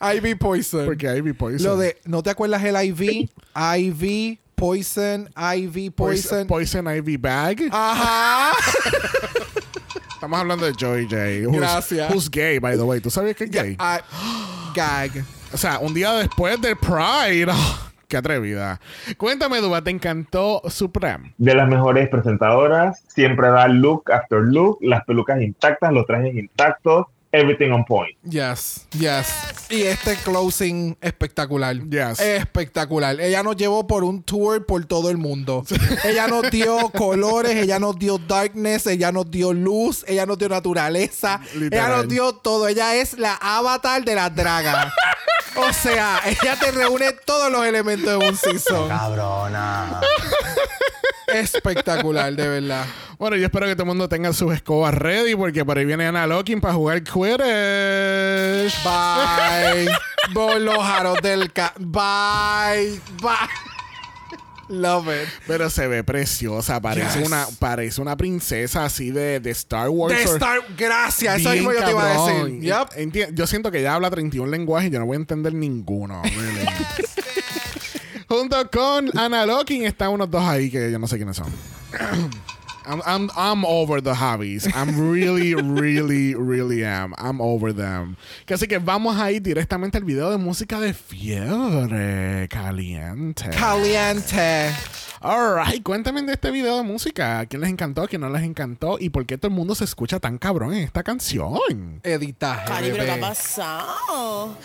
Ivy 0.00 0.34
Poison. 0.34 0.84
Porque 0.84 1.16
Ivy 1.16 1.32
Poison. 1.32 1.64
Lo 1.70 1.76
de, 1.76 1.96
¿no 2.06 2.24
te 2.24 2.30
acuerdas 2.30 2.62
el 2.64 2.74
IV? 2.74 3.28
IV, 3.54 4.38
Poison, 4.56 5.28
IV, 5.36 5.92
Poison, 5.92 6.46
Poison. 6.46 6.46
Poison 6.48 6.96
Ivy 6.96 7.16
Bag. 7.18 7.68
Ajá. 7.70 8.52
Estamos 10.24 10.40
hablando 10.40 10.64
de 10.64 10.72
Joy 10.72 11.04
J. 11.04 11.16
Who's, 11.46 11.58
Gracias. 11.58 12.10
Who's 12.10 12.30
gay, 12.30 12.58
by 12.58 12.78
the 12.78 12.82
way. 12.82 12.98
¿Tú 12.98 13.10
sabías 13.10 13.36
que 13.36 13.44
es 13.44 13.50
gay? 13.50 13.76
Ah, 13.78 14.00
gag. 14.74 15.10
O 15.52 15.56
sea, 15.56 15.78
un 15.80 15.92
día 15.92 16.12
después 16.14 16.58
del 16.62 16.76
Pride. 16.76 17.52
¡Qué 18.08 18.16
atrevida! 18.16 18.80
Cuéntame, 19.18 19.60
Duba, 19.60 19.82
¿te 19.82 19.90
encantó 19.90 20.62
Supreme? 20.68 21.34
De 21.36 21.54
las 21.54 21.68
mejores 21.68 22.08
presentadoras, 22.08 23.04
siempre 23.06 23.48
da 23.50 23.68
look 23.68 24.10
after 24.10 24.40
look, 24.40 24.78
las 24.80 25.04
pelucas 25.04 25.40
intactas, 25.42 25.92
los 25.92 26.06
trajes 26.06 26.34
intactos, 26.34 27.06
everything 27.34 27.70
on 27.72 27.84
point. 27.84 28.16
Yes, 28.22 28.86
yes. 28.92 29.26
Y 29.68 29.82
este 29.82 30.16
closing 30.16 30.96
espectacular. 31.00 31.76
Yes. 31.88 32.20
Espectacular. 32.20 33.20
Ella 33.20 33.42
nos 33.42 33.56
llevó 33.56 33.86
por 33.86 34.04
un 34.04 34.22
tour 34.22 34.64
por 34.64 34.84
todo 34.86 35.10
el 35.10 35.16
mundo. 35.16 35.64
ella 36.04 36.26
nos 36.28 36.50
dio 36.50 36.90
colores, 36.90 37.56
ella 37.56 37.78
nos 37.78 37.98
dio 37.98 38.18
darkness, 38.18 38.86
ella 38.86 39.10
nos 39.12 39.30
dio 39.30 39.52
luz, 39.52 40.04
ella 40.06 40.26
nos 40.26 40.38
dio 40.38 40.48
naturaleza, 40.48 41.40
Literal. 41.54 41.72
ella 41.72 41.96
nos 41.96 42.08
dio 42.08 42.32
todo. 42.34 42.68
Ella 42.68 42.94
es 42.96 43.18
la 43.18 43.34
avatar 43.34 44.04
de 44.04 44.14
las 44.14 44.34
dragas. 44.34 44.92
O 45.56 45.72
sea, 45.72 46.20
ella 46.24 46.56
te 46.58 46.70
reúne 46.70 47.12
todos 47.24 47.50
los 47.50 47.64
elementos 47.64 48.18
de 48.18 48.28
un 48.28 48.36
season. 48.36 48.88
Cabrona. 48.88 50.00
Espectacular, 51.26 52.32
de 52.34 52.48
verdad. 52.48 52.86
Bueno, 53.18 53.36
yo 53.36 53.46
espero 53.46 53.66
que 53.66 53.74
todo 53.74 53.84
el 53.84 53.88
mundo 53.88 54.08
tenga 54.08 54.32
sus 54.32 54.52
escobas 54.54 54.94
ready 54.94 55.34
porque 55.34 55.64
por 55.64 55.78
ahí 55.78 55.84
viene 55.84 56.06
Ana 56.06 56.26
Locking 56.26 56.60
para 56.60 56.74
jugar 56.74 57.02
Quidditch. 57.02 58.74
Bye. 58.84 59.88
Por 60.32 60.60
los 60.60 60.78
aros 60.78 61.18
del 61.22 61.52
ca. 61.52 61.72
Bye. 61.78 63.00
Bye. 63.20 63.73
Love 64.82 65.08
it. 65.08 65.28
Pero 65.46 65.70
se 65.70 65.86
ve 65.88 66.04
preciosa, 66.04 66.80
parece 66.80 67.18
Yes. 67.18 67.26
una 67.26 67.46
parece 67.58 68.00
una 68.00 68.16
princesa 68.16 68.84
así 68.84 69.10
de, 69.10 69.40
de 69.40 69.50
Star 69.50 69.88
Wars. 69.88 70.16
De 70.16 70.22
Star. 70.24 70.60
Gracias. 70.76 71.40
Eso 71.40 71.50
mismo 71.50 71.72
yo 71.72 71.84
te 71.84 71.90
iba 71.90 72.10
a 72.10 72.28
decir. 72.32 72.60
Yep. 72.60 72.88
Enti- 72.96 73.34
Yo 73.34 73.46
siento 73.46 73.70
que 73.70 73.80
ella 73.80 73.94
habla 73.94 74.10
31 74.10 74.50
lenguajes 74.50 74.88
y 74.88 74.92
yo 74.92 74.98
no 74.98 75.06
voy 75.06 75.16
a 75.16 75.20
entender 75.20 75.54
ninguno. 75.54 76.22
really. 76.22 76.66
Junto 78.28 78.70
con 78.70 79.16
Ana 79.18 79.44
Locking 79.46 79.84
están 79.84 80.10
unos 80.10 80.30
dos 80.30 80.42
ahí 80.42 80.70
que 80.70 80.90
yo 80.90 80.98
no 80.98 81.06
sé 81.06 81.16
quiénes 81.16 81.36
son. 81.36 81.52
I'm, 82.86 83.00
I'm, 83.06 83.30
I'm 83.36 83.64
over 83.64 84.00
the 84.00 84.14
hobbies. 84.14 84.68
I'm 84.74 85.10
really, 85.10 85.54
really, 85.80 86.34
really 86.34 86.84
am. 86.84 87.14
I'm 87.16 87.40
over 87.40 87.72
them. 87.72 88.16
Así 88.46 88.68
que 88.68 88.78
vamos 88.78 89.16
a 89.16 89.32
ir 89.32 89.42
directamente 89.42 89.96
al 89.96 90.04
video 90.04 90.30
de 90.30 90.36
música 90.36 90.78
de 90.80 90.92
Fiebre 90.92 92.48
Caliente. 92.48 93.48
Caliente. 93.50 94.70
Alright, 95.20 95.82
cuéntame 95.82 96.20
de 96.22 96.34
este 96.34 96.50
video 96.50 96.76
de 96.76 96.82
música. 96.82 97.40
¿A 97.40 97.46
quién 97.46 97.62
les 97.62 97.70
encantó? 97.70 98.02
¿A 98.02 98.08
quién 98.08 98.20
no 98.20 98.28
les 98.28 98.42
encantó? 98.42 98.98
¿Y 99.00 99.08
por 99.08 99.24
qué 99.24 99.38
todo 99.38 99.48
el 99.48 99.54
mundo 99.54 99.74
se 99.74 99.84
escucha 99.84 100.20
tan 100.20 100.36
cabrón 100.36 100.74
en 100.74 100.84
esta 100.84 101.02
canción? 101.02 102.00
Editaje. 102.02 102.66
Calibre, 102.66 103.06
¿qué 103.06 103.10
ha 103.10 103.20
pasado? 103.20 104.58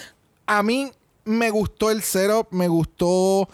A 0.45 0.61
mí 0.61 0.91
me 1.23 1.49
gustó 1.49 1.91
el 1.91 2.01
setup, 2.01 2.51
me 2.51 2.67
gustó 2.67 3.47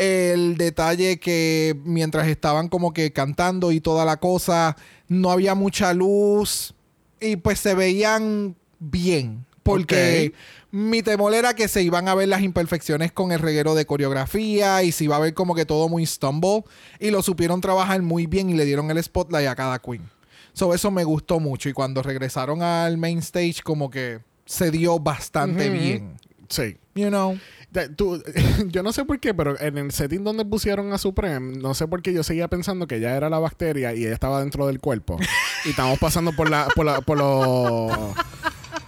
el 0.00 0.56
detalle 0.56 1.20
que 1.20 1.76
mientras 1.84 2.26
estaban 2.26 2.68
como 2.68 2.94
que 2.94 3.12
cantando 3.12 3.70
y 3.70 3.80
toda 3.80 4.06
la 4.06 4.16
cosa, 4.18 4.76
no 5.08 5.30
había 5.30 5.54
mucha 5.54 5.92
luz 5.92 6.74
y 7.20 7.36
pues 7.36 7.60
se 7.60 7.74
veían 7.74 8.56
bien. 8.78 9.44
Porque 9.62 10.32
mi 10.70 11.02
temor 11.02 11.34
era 11.34 11.54
que 11.54 11.68
se 11.68 11.82
iban 11.82 12.08
a 12.08 12.14
ver 12.14 12.28
las 12.28 12.40
imperfecciones 12.40 13.12
con 13.12 13.30
el 13.30 13.40
reguero 13.40 13.74
de 13.74 13.84
coreografía 13.84 14.82
y 14.82 14.90
se 14.90 15.04
iba 15.04 15.16
a 15.16 15.20
ver 15.20 15.34
como 15.34 15.54
que 15.54 15.66
todo 15.66 15.90
muy 15.90 16.06
stumble. 16.06 16.64
Y 16.98 17.10
lo 17.10 17.20
supieron 17.20 17.60
trabajar 17.60 18.00
muy 18.00 18.26
bien 18.26 18.48
y 18.48 18.54
le 18.54 18.64
dieron 18.64 18.90
el 18.90 19.02
spotlight 19.02 19.48
a 19.48 19.54
cada 19.54 19.78
queen. 19.80 20.08
So, 20.54 20.72
eso 20.74 20.90
me 20.90 21.04
gustó 21.04 21.40
mucho. 21.40 21.68
Y 21.68 21.74
cuando 21.74 22.02
regresaron 22.02 22.62
al 22.62 22.96
main 22.96 23.18
stage, 23.18 23.56
como 23.62 23.90
que 23.90 24.20
se 24.46 24.70
dio 24.70 24.98
bastante 24.98 25.68
bien. 25.68 26.16
Sí. 26.48 26.78
You 26.94 27.08
know. 27.08 27.38
De- 27.70 27.88
tú- 27.88 28.22
yo 28.66 28.82
no 28.82 28.92
sé 28.92 29.04
por 29.04 29.20
qué, 29.20 29.32
pero 29.34 29.58
en 29.60 29.78
el 29.78 29.92
setting 29.92 30.24
donde 30.24 30.44
pusieron 30.44 30.92
a 30.92 30.98
Supreme, 30.98 31.56
no 31.58 31.74
sé 31.74 31.86
por 31.86 32.02
qué 32.02 32.12
yo 32.12 32.22
seguía 32.22 32.48
pensando 32.48 32.86
que 32.86 32.96
ella 32.96 33.16
era 33.16 33.30
la 33.30 33.38
bacteria 33.38 33.94
y 33.94 34.04
ella 34.04 34.12
estaba 34.14 34.40
dentro 34.40 34.66
del 34.66 34.80
cuerpo. 34.80 35.18
y 35.64 35.70
estamos 35.70 35.98
pasando 35.98 36.32
por 36.32 36.50
la, 36.50 36.66
por 36.74 36.84
la- 36.86 37.00
por 37.00 37.16
los, 37.18 37.92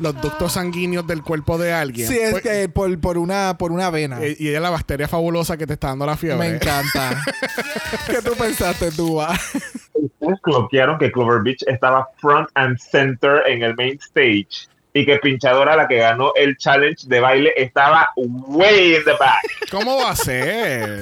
los 0.01 0.21
ductos 0.21 0.53
sanguíneos 0.55 1.07
del 1.07 1.23
cuerpo 1.23 1.59
de 1.59 1.73
alguien. 1.73 2.09
Sí, 2.09 2.19
es 2.19 2.31
Pues- 2.33 2.43
que 2.43 2.69
por, 2.69 2.99
por 3.01 3.19
una, 3.19 3.57
por 3.57 3.71
una 3.71 3.89
vena. 3.91 4.21
eh, 4.21 4.37
y 4.39 4.49
ella 4.49 4.57
es 4.59 4.63
la 4.63 4.71
bacteria 4.71 5.07
fabulosa 5.07 5.57
que 5.57 5.67
te 5.67 5.75
está 5.75 5.89
dando 5.89 6.07
la 6.07 6.17
fiebre. 6.17 6.49
Me 6.49 6.57
encanta. 6.57 7.23
¿Qué 8.09 8.21
tú 8.23 8.33
pensaste, 8.37 8.91
Dua? 8.91 9.33
Ustedes 9.95 10.41
cloquearon 10.43 10.99
que 10.99 11.13
Clover 11.13 11.43
Beach 11.45 11.63
estaba 11.69 12.09
front 12.21 12.49
and 12.55 12.77
center 12.79 13.43
en 13.47 13.63
el 13.63 13.77
main 13.77 13.99
stage 14.03 14.67
y 14.95 15.07
que 15.07 15.17
Pinchadora, 15.19 15.75
la 15.77 15.89
que 15.89 15.97
ganó 15.99 16.33
el 16.35 16.57
challenge 16.57 17.07
de 17.09 17.21
baile, 17.21 17.53
estaba 17.57 18.11
way 18.17 18.97
in 18.97 19.05
the 19.05 19.13
back. 19.19 19.41
¿Cómo 19.71 19.97
va 19.97 20.11
a 20.11 20.17
ser? 20.17 21.01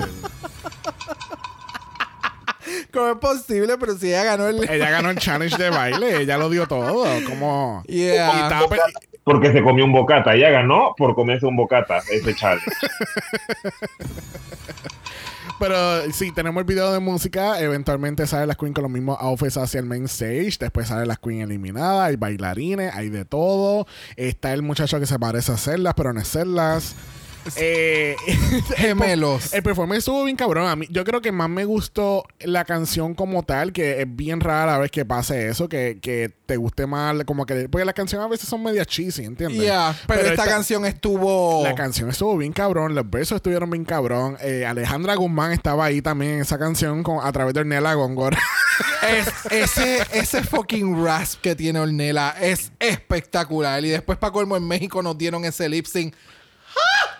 ¿Cómo 2.92 3.08
es 3.10 3.16
posible? 3.18 3.76
Pero 3.78 3.94
si 3.96 4.08
ella 4.08 4.24
ganó 4.24 4.48
el... 4.48 4.68
ella 4.70 4.90
ganó 4.90 5.10
el 5.10 5.18
challenge 5.18 5.56
de 5.56 5.70
baile, 5.70 6.22
ella 6.22 6.36
lo 6.38 6.48
dio 6.48 6.66
todo. 6.66 7.04
Como. 7.26 7.82
Y 7.86 8.00
Yeah. 8.10 8.66
pe- 8.68 8.78
Porque 9.24 9.52
se 9.52 9.62
comió 9.62 9.84
un 9.84 9.92
bocata. 9.92 10.34
Ella 10.34 10.50
ganó 10.50 10.94
por 10.96 11.14
comerse 11.14 11.46
un 11.46 11.56
bocata 11.56 11.98
ese 12.10 12.34
challenge. 12.34 12.70
Pero 15.60 16.10
sí, 16.12 16.32
tenemos 16.32 16.58
el 16.62 16.64
video 16.64 16.90
de 16.90 17.00
música. 17.00 17.60
Eventualmente 17.60 18.26
sale 18.26 18.46
las 18.46 18.56
queen 18.56 18.72
con 18.72 18.82
los 18.82 18.90
mismos 18.90 19.18
outfits 19.20 19.58
hacia 19.58 19.78
el 19.78 19.84
main 19.84 20.06
stage. 20.06 20.56
Después 20.58 20.88
sale 20.88 21.04
las 21.04 21.18
queen 21.18 21.42
eliminadas. 21.42 22.08
Hay 22.08 22.16
bailarines, 22.16 22.94
hay 22.94 23.10
de 23.10 23.26
todo. 23.26 23.86
Está 24.16 24.54
el 24.54 24.62
muchacho 24.62 24.98
que 24.98 25.04
se 25.04 25.18
parece 25.18 25.52
a 25.52 25.56
hacerlas, 25.56 25.92
pero 25.94 26.14
no 26.14 26.20
es 26.20 26.28
hacerlas. 26.28 26.94
Eh, 27.56 28.16
Gemelos. 28.76 29.52
el 29.52 29.62
performance 29.62 29.98
estuvo 30.00 30.24
bien 30.24 30.36
cabrón. 30.36 30.66
A 30.68 30.76
mí, 30.76 30.86
yo 30.90 31.04
creo 31.04 31.20
que 31.20 31.32
más 31.32 31.48
me 31.48 31.64
gustó 31.64 32.24
la 32.40 32.64
canción 32.64 33.14
como 33.14 33.42
tal, 33.42 33.72
que 33.72 34.02
es 34.02 34.06
bien 34.08 34.40
rara 34.40 34.72
la 34.72 34.78
vez 34.78 34.90
que 34.90 35.04
pase 35.04 35.48
eso, 35.48 35.68
que, 35.68 35.98
que 36.00 36.30
te 36.46 36.56
guste 36.56 36.86
más, 36.86 37.16
como 37.24 37.46
que... 37.46 37.68
Porque 37.68 37.84
las 37.84 37.94
canciones 37.94 38.24
a 38.26 38.28
veces 38.28 38.48
son 38.48 38.62
media 38.62 38.84
cheesy, 38.84 39.24
¿entiendes? 39.24 39.60
Yeah, 39.60 39.96
pero, 40.06 40.20
esta, 40.28 40.44
canción 40.44 40.84
estuvo... 40.84 41.62
La 41.62 41.74
canción 41.74 42.08
estuvo 42.10 42.36
bien 42.36 42.52
cabrón, 42.52 42.94
los 42.94 43.08
versos 43.08 43.36
estuvieron 43.36 43.70
bien 43.70 43.84
cabrón. 43.84 44.36
Eh, 44.40 44.66
Alejandra 44.66 45.14
Guzmán 45.14 45.52
estaba 45.52 45.84
ahí 45.84 46.02
también 46.02 46.32
en 46.32 46.40
esa 46.40 46.58
canción 46.58 47.02
con, 47.02 47.24
a 47.24 47.32
través 47.32 47.54
de 47.54 47.60
Ornella 47.60 47.94
Góngora. 47.94 48.38
Es- 49.10 49.50
ese, 49.50 50.06
ese 50.12 50.42
fucking 50.42 51.04
rasp 51.04 51.40
que 51.40 51.54
tiene 51.56 51.80
Ornella 51.80 52.34
es 52.40 52.70
espectacular. 52.78 53.84
Y 53.84 53.88
después, 53.88 54.18
para 54.18 54.32
colmo, 54.32 54.56
en 54.56 54.66
México 54.66 55.02
nos 55.02 55.16
dieron 55.18 55.44
ese 55.44 55.68
lip 55.68 55.86
sync. 55.86 56.14
¡Ah! 56.76 57.19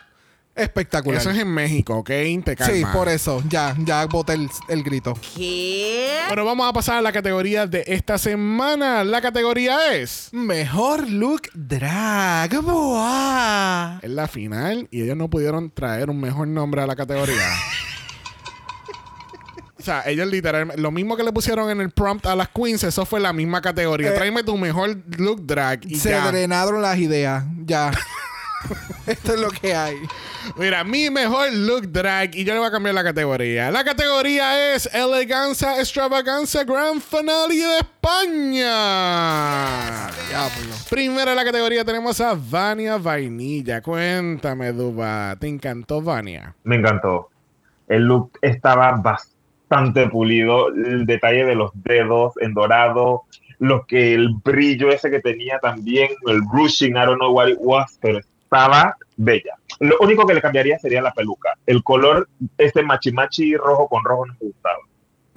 Espectacular. 0.55 1.21
Eso 1.21 1.31
es 1.31 1.39
en 1.39 1.49
México, 1.49 1.97
¿ok? 1.99 2.09
Te 2.45 2.57
calma. 2.57 2.75
Sí, 2.75 2.85
por 2.93 3.09
eso. 3.09 3.43
Ya, 3.49 3.75
ya 3.79 4.05
boté 4.07 4.35
el, 4.35 4.49
el 4.69 4.83
grito. 4.83 5.15
¿Qué? 5.37 6.19
Bueno, 6.27 6.45
vamos 6.45 6.69
a 6.69 6.73
pasar 6.73 6.99
a 6.99 7.03
la 7.03 7.13
categoría 7.13 7.67
de 7.67 7.85
esta 7.87 8.19
semana. 8.19 9.03
La 9.05 9.21
categoría 9.23 9.95
es... 9.97 10.29
Mejor 10.33 11.09
look 11.09 11.43
drag. 11.55 12.61
Boa. 12.63 14.01
Es 14.03 14.11
la 14.11 14.29
final 14.29 14.87
y 14.91 15.03
ellos 15.03 15.17
no 15.17 15.31
pudieron 15.31 15.71
traer 15.71 16.11
un 16.11 16.21
mejor 16.21 16.49
nombre 16.49 16.83
a 16.83 16.87
la 16.87 16.97
categoría. 16.97 17.35
O 19.79 19.83
sea, 19.83 20.03
ellos 20.05 20.29
literalmente, 20.29 20.79
lo 20.79 20.91
mismo 20.91 21.17
que 21.17 21.23
le 21.23 21.33
pusieron 21.33 21.71
en 21.71 21.81
el 21.81 21.89
prompt 21.91 22.27
a 22.27 22.37
las 22.37 22.51
queens, 22.51 22.85
eso 22.85 23.07
fue 23.07 23.19
la 23.19 23.33
misma 23.33 23.63
categoría. 23.63 24.11
Eh, 24.11 24.13
Tráeme 24.13 24.43
tu 24.43 24.59
mejor 24.59 24.95
look 25.17 25.47
drag 25.47 25.87
y 25.87 25.95
Se 25.97 26.11
ya. 26.11 26.31
drenaron 26.31 26.83
las 26.83 26.99
ideas. 26.99 27.45
Ya. 27.65 27.91
Esto 29.07 29.35
es 29.35 29.41
lo 29.41 29.51
que 29.51 29.75
hay. 29.75 29.97
Mira, 30.57 30.85
mi 30.85 31.11
mejor 31.11 31.53
look 31.53 31.91
drag 31.93 32.35
y 32.35 32.45
yo 32.45 32.53
le 32.53 32.61
voy 32.61 32.69
a 32.69 32.71
cambiar 32.71 32.95
la 32.95 33.03
categoría. 33.05 33.71
La 33.71 33.85
categoría 33.85 34.75
es 34.75 34.89
Eleganza 34.93 35.79
Extravaganza 35.79 36.65
Grand 36.65 37.01
Finale 37.01 37.57
de 37.57 37.79
España. 37.79 38.67
Diablo. 40.29 40.75
Primero 40.89 41.31
en 41.31 41.37
la 41.37 41.45
categoría 41.45 41.85
tenemos 41.85 42.21
a 42.21 42.35
Vania 42.35 42.97
Vainilla. 42.97 43.81
Cuéntame, 43.83 44.73
Duba. 44.73 45.37
¿Te 45.39 45.49
encantó 45.49 46.01
Vania? 46.03 46.55
Me 46.65 46.77
encantó. 46.77 47.29
El 47.89 48.05
look 48.05 48.33
estaba 48.43 48.93
bastante 48.93 50.09
pulido. 50.09 50.69
El 50.69 51.07
detalle 51.07 51.45
de 51.45 51.55
los 51.55 51.71
dedos 51.75 52.35
en 52.41 52.55
dorado. 52.55 53.25
Lo 53.59 53.85
que 53.87 54.15
el 54.15 54.31
brillo 54.43 54.91
ese 54.91 55.11
que 55.11 55.21
tenía 55.21 55.59
también. 55.59 56.09
El 56.27 56.41
brushing, 56.43 56.93
I 56.93 57.05
don't 57.05 57.19
know 57.19 57.33
what 57.33 57.49
it 57.49 57.59
was, 57.61 57.99
pero 58.01 58.21
estaba 58.51 58.97
bella. 59.17 59.55
Lo 59.79 59.97
único 60.01 60.27
que 60.27 60.35
le 60.35 60.43
cambiaría 60.43 60.79
sería 60.79 61.01
la 61.01 61.13
peluca. 61.13 61.57
El 61.67 61.85
color, 61.85 62.29
ese 62.59 62.83
machimachi 62.83 63.57
rojo 63.57 63.89
con 63.89 64.03
rojo 64.03 64.27
no 64.27 64.33
me 64.41 64.49
gustaba. 64.49 64.79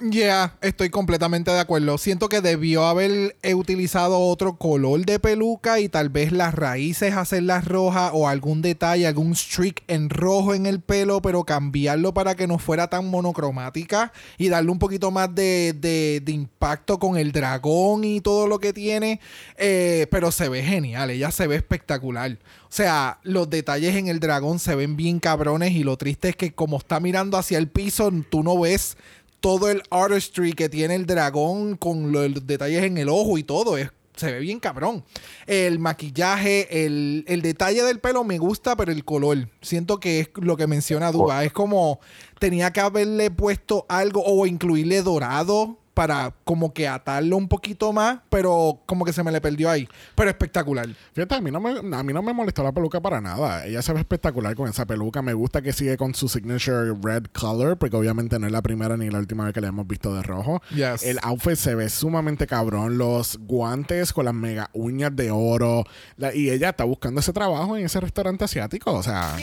Ya, 0.00 0.58
estoy 0.60 0.90
completamente 0.90 1.52
de 1.52 1.60
acuerdo. 1.60 1.96
Siento 1.98 2.28
que 2.28 2.40
debió 2.40 2.84
haber 2.84 3.36
eh, 3.42 3.54
utilizado 3.54 4.18
otro 4.18 4.56
color 4.58 5.06
de 5.06 5.20
peluca 5.20 5.78
y 5.78 5.88
tal 5.88 6.08
vez 6.08 6.32
las 6.32 6.52
raíces 6.52 7.14
hacerlas 7.14 7.64
rojas 7.64 8.10
o 8.12 8.28
algún 8.28 8.60
detalle, 8.60 9.06
algún 9.06 9.36
streak 9.36 9.84
en 9.86 10.10
rojo 10.10 10.52
en 10.52 10.66
el 10.66 10.80
pelo, 10.80 11.22
pero 11.22 11.44
cambiarlo 11.44 12.12
para 12.12 12.34
que 12.34 12.48
no 12.48 12.58
fuera 12.58 12.88
tan 12.90 13.08
monocromática 13.08 14.12
y 14.36 14.48
darle 14.48 14.72
un 14.72 14.80
poquito 14.80 15.12
más 15.12 15.32
de, 15.32 15.72
de- 15.78 16.20
de 16.24 16.32
impacto 16.32 16.98
con 16.98 17.16
el 17.16 17.30
dragón 17.30 18.02
y 18.02 18.20
todo 18.20 18.48
lo 18.48 18.58
que 18.58 18.72
tiene. 18.72 19.20
Eh, 19.56 20.08
pero 20.10 20.32
se 20.32 20.48
ve 20.48 20.64
genial, 20.64 21.10
ella 21.10 21.30
se 21.30 21.46
ve 21.46 21.54
espectacular. 21.54 22.32
O 22.64 22.72
sea, 22.76 23.20
los 23.22 23.48
detalles 23.48 23.94
en 23.94 24.08
el 24.08 24.18
dragón 24.18 24.58
se 24.58 24.74
ven 24.74 24.96
bien 24.96 25.20
cabrones 25.20 25.70
y 25.72 25.84
lo 25.84 25.96
triste 25.96 26.30
es 26.30 26.36
que 26.36 26.52
como 26.52 26.78
está 26.78 26.98
mirando 26.98 27.38
hacia 27.38 27.58
el 27.58 27.68
piso, 27.68 28.10
tú 28.28 28.42
no 28.42 28.58
ves 28.58 28.96
todo 29.44 29.70
el 29.70 29.82
artistry 29.90 30.54
que 30.54 30.70
tiene 30.70 30.94
el 30.94 31.04
dragón 31.04 31.76
con 31.76 32.12
lo- 32.12 32.26
los 32.26 32.46
detalles 32.46 32.82
en 32.82 32.96
el 32.96 33.10
ojo 33.10 33.36
y 33.36 33.42
todo. 33.42 33.76
Es, 33.76 33.90
se 34.16 34.32
ve 34.32 34.38
bien 34.38 34.58
cabrón. 34.58 35.04
El 35.46 35.78
maquillaje, 35.78 36.84
el, 36.86 37.24
el 37.28 37.42
detalle 37.42 37.82
del 37.82 38.00
pelo 38.00 38.24
me 38.24 38.38
gusta, 38.38 38.74
pero 38.74 38.90
el 38.90 39.04
color. 39.04 39.48
Siento 39.60 40.00
que 40.00 40.20
es 40.20 40.30
lo 40.36 40.56
que 40.56 40.66
menciona 40.66 41.12
Duba. 41.12 41.44
Es 41.44 41.52
como 41.52 42.00
tenía 42.38 42.72
que 42.72 42.80
haberle 42.80 43.30
puesto 43.30 43.84
algo 43.88 44.22
o 44.24 44.46
incluirle 44.46 45.02
dorado 45.02 45.78
para 45.94 46.34
como 46.44 46.74
que 46.74 46.88
atarlo 46.88 47.36
un 47.36 47.48
poquito 47.48 47.92
más, 47.92 48.18
pero 48.28 48.80
como 48.84 49.04
que 49.04 49.12
se 49.12 49.22
me 49.22 49.30
le 49.32 49.40
perdió 49.40 49.70
ahí. 49.70 49.88
Pero 50.16 50.28
espectacular. 50.28 50.88
Fíjate, 51.12 51.36
a 51.36 51.40
mí, 51.40 51.50
no 51.50 51.60
me, 51.60 51.96
a 51.96 52.02
mí 52.02 52.12
no 52.12 52.20
me 52.22 52.32
molestó 52.32 52.62
la 52.64 52.72
peluca 52.72 53.00
para 53.00 53.20
nada. 53.20 53.64
Ella 53.64 53.80
se 53.80 53.92
ve 53.92 54.00
espectacular 54.00 54.54
con 54.56 54.68
esa 54.68 54.84
peluca. 54.86 55.22
Me 55.22 55.32
gusta 55.34 55.62
que 55.62 55.72
sigue 55.72 55.96
con 55.96 56.14
su 56.14 56.28
signature 56.28 56.92
red 57.02 57.24
color, 57.32 57.78
porque 57.78 57.96
obviamente 57.96 58.38
no 58.38 58.46
es 58.46 58.52
la 58.52 58.60
primera 58.62 58.96
ni 58.96 59.08
la 59.08 59.18
última 59.18 59.44
vez 59.44 59.54
que 59.54 59.60
la 59.60 59.68
hemos 59.68 59.86
visto 59.86 60.12
de 60.14 60.22
rojo. 60.22 60.60
Yes. 60.74 61.04
El 61.04 61.18
outfit 61.22 61.54
se 61.56 61.74
ve 61.74 61.88
sumamente 61.88 62.46
cabrón. 62.46 62.98
Los 62.98 63.38
guantes 63.38 64.12
con 64.12 64.24
las 64.24 64.34
mega 64.34 64.70
uñas 64.72 65.14
de 65.14 65.30
oro. 65.30 65.84
La- 66.16 66.34
y 66.34 66.50
ella 66.50 66.70
está 66.70 66.84
buscando 66.84 67.20
ese 67.20 67.32
trabajo 67.32 67.76
en 67.76 67.84
ese 67.86 68.00
restaurante 68.00 68.44
asiático. 68.44 68.92
O 68.92 69.02
sea. 69.02 69.36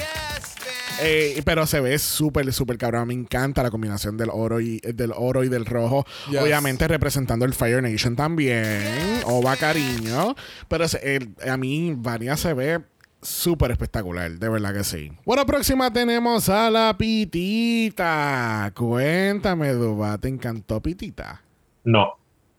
Eh, 1.03 1.41
pero 1.45 1.65
se 1.65 1.79
ve 1.79 1.97
súper, 1.99 2.51
súper 2.53 2.77
cabrón. 2.77 3.07
Me 3.07 3.13
encanta 3.13 3.63
la 3.63 3.71
combinación 3.71 4.17
del 4.17 4.29
oro 4.31 4.59
y 4.61 4.79
del 4.79 5.11
oro 5.15 5.43
y 5.43 5.49
del 5.49 5.65
rojo. 5.65 6.05
Yes. 6.29 6.41
Obviamente 6.41 6.87
representando 6.87 7.45
el 7.45 7.53
Fire 7.53 7.81
Nation 7.81 8.15
también. 8.15 9.21
Oba 9.25 9.55
cariño. 9.57 10.35
Pero 10.67 10.87
se- 10.87 11.15
el- 11.15 11.35
a 11.49 11.57
mí 11.57 11.93
Vania 11.97 12.37
se 12.37 12.53
ve 12.53 12.81
súper 13.21 13.71
espectacular. 13.71 14.31
De 14.31 14.49
verdad 14.49 14.73
que 14.73 14.83
sí. 14.83 15.11
Bueno, 15.25 15.45
próxima 15.45 15.91
tenemos 15.91 16.49
a 16.49 16.69
la 16.71 16.95
Pitita. 16.97 18.71
Cuéntame, 18.75 19.73
Duba. 19.73 20.17
¿Te 20.17 20.27
encantó 20.27 20.81
Pitita? 20.81 21.41
No. 21.83 22.13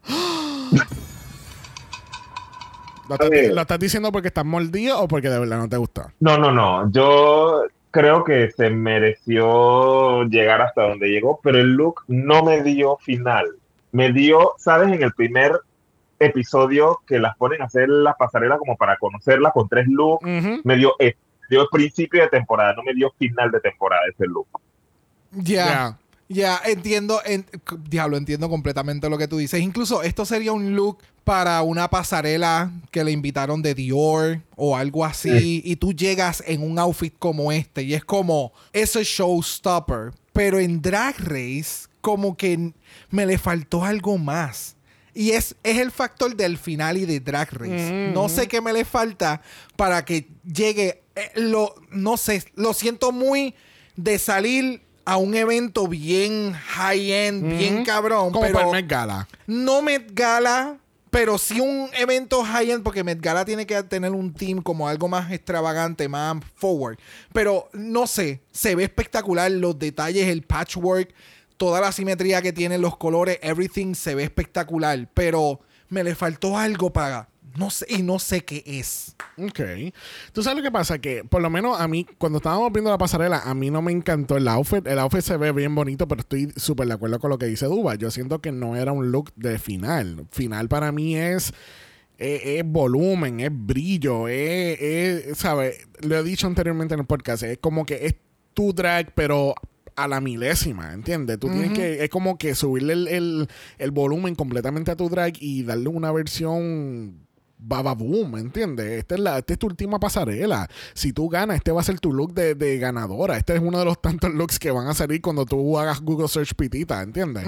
¿Lo 3.09 3.14
estás. 3.16 3.31
¿Lo 3.55 3.61
estás 3.61 3.78
diciendo 3.78 4.12
porque 4.12 4.28
estás 4.28 4.44
mordido 4.44 5.00
o 5.00 5.09
porque 5.09 5.28
de 5.28 5.38
verdad 5.38 5.59
no 5.59 5.68
te 5.68 5.76
gustó? 5.76 6.11
No, 6.20 6.38
no, 6.38 6.50
no. 6.52 6.90
Yo 6.90 7.64
creo 7.92 8.24
que 8.24 8.50
se 8.50 8.70
mereció 8.70 10.24
llegar 10.24 10.62
hasta 10.62 10.88
donde 10.88 11.09
llegó, 11.09 11.38
pero 11.42 11.59
el 11.59 11.74
look 11.74 12.02
no 12.09 12.42
me 12.42 12.62
dio 12.62 12.96
final. 12.96 13.46
Me 13.92 14.11
dio, 14.12 14.55
¿sabes? 14.59 14.88
En 14.88 15.02
el 15.02 15.12
primer 15.12 15.52
episodio 16.18 17.00
que 17.07 17.18
las 17.18 17.37
ponen 17.37 17.62
a 17.62 17.66
hacer 17.66 17.88
la 17.88 18.14
pasarela 18.14 18.59
como 18.59 18.76
para 18.76 18.96
conocerla 18.96 19.50
con 19.50 19.68
tres 19.68 19.87
looks, 19.87 20.26
me 20.64 20.76
dio, 20.76 20.94
eh, 20.98 21.16
dio 21.50 21.68
principio 21.70 22.22
de 22.22 22.28
temporada, 22.28 22.74
no 22.74 22.83
me 22.83 22.94
dio 22.94 23.12
final 23.18 23.50
de 23.50 23.61
temporada 23.61 24.02
ese 24.11 24.26
look. 24.26 24.48
Ya. 25.31 25.98
Ya. 26.33 26.61
Ya, 26.64 26.71
entiendo, 26.71 27.21
en- 27.25 27.47
diablo, 27.88 28.16
entiendo 28.16 28.49
completamente 28.49 29.09
lo 29.09 29.18
que 29.18 29.29
tú 29.29 29.38
dices. 29.38 29.61
Incluso 29.61 30.03
esto 30.03 30.25
sería 30.25 30.53
un 30.53 30.75
look 30.75 30.99
para 31.25 31.62
una 31.62 31.88
pasarela 31.88 32.73
que 32.90 33.05
le 33.05 33.12
invitaron 33.12 33.62
de 33.62 33.75
Dior 33.75 34.40
o 34.57 34.77
algo 34.77 35.05
así 35.05 35.62
y 35.64 35.77
tú 35.77 35.92
llegas 35.92 36.42
en 36.47 36.62
un 36.62 36.79
outfit 36.79 37.14
como 37.18 37.53
este 37.53 37.83
y 37.83 37.95
es 37.95 38.05
como 38.05 38.53
ese 38.73 39.05
showstopper, 39.05 40.12
pero 40.33 40.59
en 40.59 40.81
Drag 40.83 41.14
Race 41.18 41.87
como 42.01 42.37
que 42.37 42.73
me 43.11 43.27
le 43.27 43.38
faltó 43.38 43.85
algo 43.85 44.18
más. 44.18 44.77
Y 45.14 45.31
es, 45.33 45.55
es 45.62 45.79
el 45.79 45.90
factor 45.90 46.35
del 46.35 46.57
final 46.59 46.97
y 46.97 47.05
de 47.05 47.21
Drag 47.21 47.53
Race. 47.53 48.11
No 48.14 48.29
sé 48.29 48.49
qué 48.49 48.61
me 48.61 48.73
le 48.73 48.85
falta 48.85 49.42
para 49.77 50.05
que 50.05 50.27
llegue. 50.45 51.03
eh, 51.14 51.31
lo, 51.37 51.75
no 51.90 52.16
sé, 52.16 52.42
lo 52.55 52.73
siento 52.73 53.12
muy 53.12 53.55
de 53.95 54.18
salir 54.18 54.81
a 55.04 55.16
un 55.16 55.34
evento 55.34 55.88
bien 55.88 56.52
high-end, 56.52 57.58
bien 57.58 57.84
cabrón. 57.84 58.32
Como 58.32 58.42
pero 58.42 58.54
para 58.54 58.66
el 58.66 58.72
Met 58.72 58.88
Gala. 58.88 59.28
no 59.46 59.82
Met 59.82 60.10
Gala, 60.12 60.78
pero 61.10 61.36
sí 61.38 61.60
un 61.60 61.90
evento 61.94 62.42
high-end, 62.42 62.82
porque 62.82 63.04
Met 63.04 63.20
Gala 63.20 63.44
tiene 63.44 63.66
que 63.66 63.82
tener 63.82 64.12
un 64.12 64.32
team 64.32 64.62
como 64.62 64.88
algo 64.88 65.08
más 65.08 65.30
extravagante, 65.32 66.08
más 66.08 66.38
forward. 66.54 66.98
Pero 67.32 67.68
no 67.72 68.06
sé, 68.06 68.42
se 68.50 68.74
ve 68.74 68.84
espectacular 68.84 69.50
los 69.50 69.78
detalles, 69.78 70.28
el 70.28 70.42
patchwork, 70.42 71.12
toda 71.56 71.80
la 71.80 71.92
simetría 71.92 72.40
que 72.40 72.52
tienen 72.52 72.80
los 72.80 72.96
colores, 72.96 73.38
everything 73.42 73.94
se 73.94 74.14
ve 74.14 74.24
espectacular. 74.24 75.08
Pero 75.12 75.60
me 75.88 76.02
le 76.02 76.14
faltó 76.14 76.56
algo 76.56 76.92
para. 76.92 77.28
No 77.56 77.70
sé, 77.70 77.86
y 77.88 78.02
no 78.02 78.18
sé 78.18 78.44
qué 78.44 78.62
es. 78.66 79.14
Ok. 79.36 79.60
Tú 80.32 80.42
sabes 80.42 80.58
lo 80.58 80.62
que 80.62 80.70
pasa, 80.70 80.98
que 80.98 81.24
por 81.24 81.42
lo 81.42 81.50
menos 81.50 81.80
a 81.80 81.88
mí, 81.88 82.06
cuando 82.18 82.38
estábamos 82.38 82.72
viendo 82.72 82.90
la 82.90 82.98
pasarela, 82.98 83.40
a 83.40 83.54
mí 83.54 83.70
no 83.70 83.82
me 83.82 83.92
encantó 83.92 84.36
el 84.36 84.48
outfit. 84.48 84.86
El 84.86 84.98
outfit 84.98 85.22
se 85.22 85.36
ve 85.36 85.52
bien 85.52 85.74
bonito, 85.74 86.08
pero 86.08 86.20
estoy 86.20 86.52
súper 86.56 86.88
de 86.88 86.94
acuerdo 86.94 87.18
con 87.18 87.30
lo 87.30 87.38
que 87.38 87.46
dice 87.46 87.66
Duba. 87.66 87.94
Yo 87.94 88.10
siento 88.10 88.40
que 88.40 88.52
no 88.52 88.76
era 88.76 88.92
un 88.92 89.10
look 89.10 89.32
de 89.36 89.58
final. 89.58 90.26
Final 90.30 90.68
para 90.68 90.92
mí 90.92 91.16
es... 91.16 91.52
Es, 92.18 92.42
es 92.44 92.62
volumen, 92.64 93.40
es 93.40 93.50
brillo, 93.52 94.28
es, 94.28 94.80
es, 94.80 95.38
¿sabes? 95.38 95.88
Lo 96.02 96.16
he 96.16 96.22
dicho 96.22 96.46
anteriormente 96.46 96.94
en 96.94 97.00
el 97.00 97.06
podcast, 97.06 97.42
es 97.42 97.58
como 97.58 97.84
que 97.84 98.06
es 98.06 98.14
tu 98.54 98.72
drag, 98.72 99.12
pero 99.14 99.54
a 99.96 100.06
la 100.06 100.20
milésima, 100.20 100.92
¿entiendes? 100.92 101.40
Tú 101.40 101.48
tienes 101.48 101.72
que, 101.72 102.04
es 102.04 102.10
como 102.10 102.38
que 102.38 102.54
subirle 102.54 102.92
el, 102.92 103.08
el, 103.08 103.48
el 103.78 103.90
volumen 103.90 104.36
completamente 104.36 104.92
a 104.92 104.96
tu 104.96 105.08
drag 105.08 105.32
y 105.40 105.64
darle 105.64 105.88
una 105.88 106.12
versión 106.12 107.21
Baba 107.64 107.94
Boom, 107.94 108.37
¿entiendes? 108.38 108.98
Esta 108.98 109.14
es, 109.14 109.20
la, 109.20 109.38
esta 109.38 109.53
es 109.53 109.59
tu 109.59 109.66
última 109.66 109.98
pasarela. 110.01 110.68
Si 110.94 111.12
tú 111.12 111.29
ganas, 111.29 111.57
este 111.57 111.70
va 111.72 111.81
a 111.81 111.85
ser 111.85 112.01
tu 112.01 112.12
look 112.12 112.35
de, 112.35 112.55
de 112.55 112.79
ganadora. 112.79 113.37
Este 113.37 113.55
es 113.55 113.61
uno 113.61 113.79
de 113.79 113.85
los 113.85 114.01
tantos 114.01 114.33
looks 114.35 114.59
que 114.59 114.70
van 114.70 114.88
a 114.88 114.94
salir 114.94 115.20
cuando 115.20 115.46
tú 115.46 115.79
hagas 115.79 116.01
Google 116.01 116.29
Search 116.29 116.55
Pitita, 116.55 117.03
¿entiendes? 117.03 117.44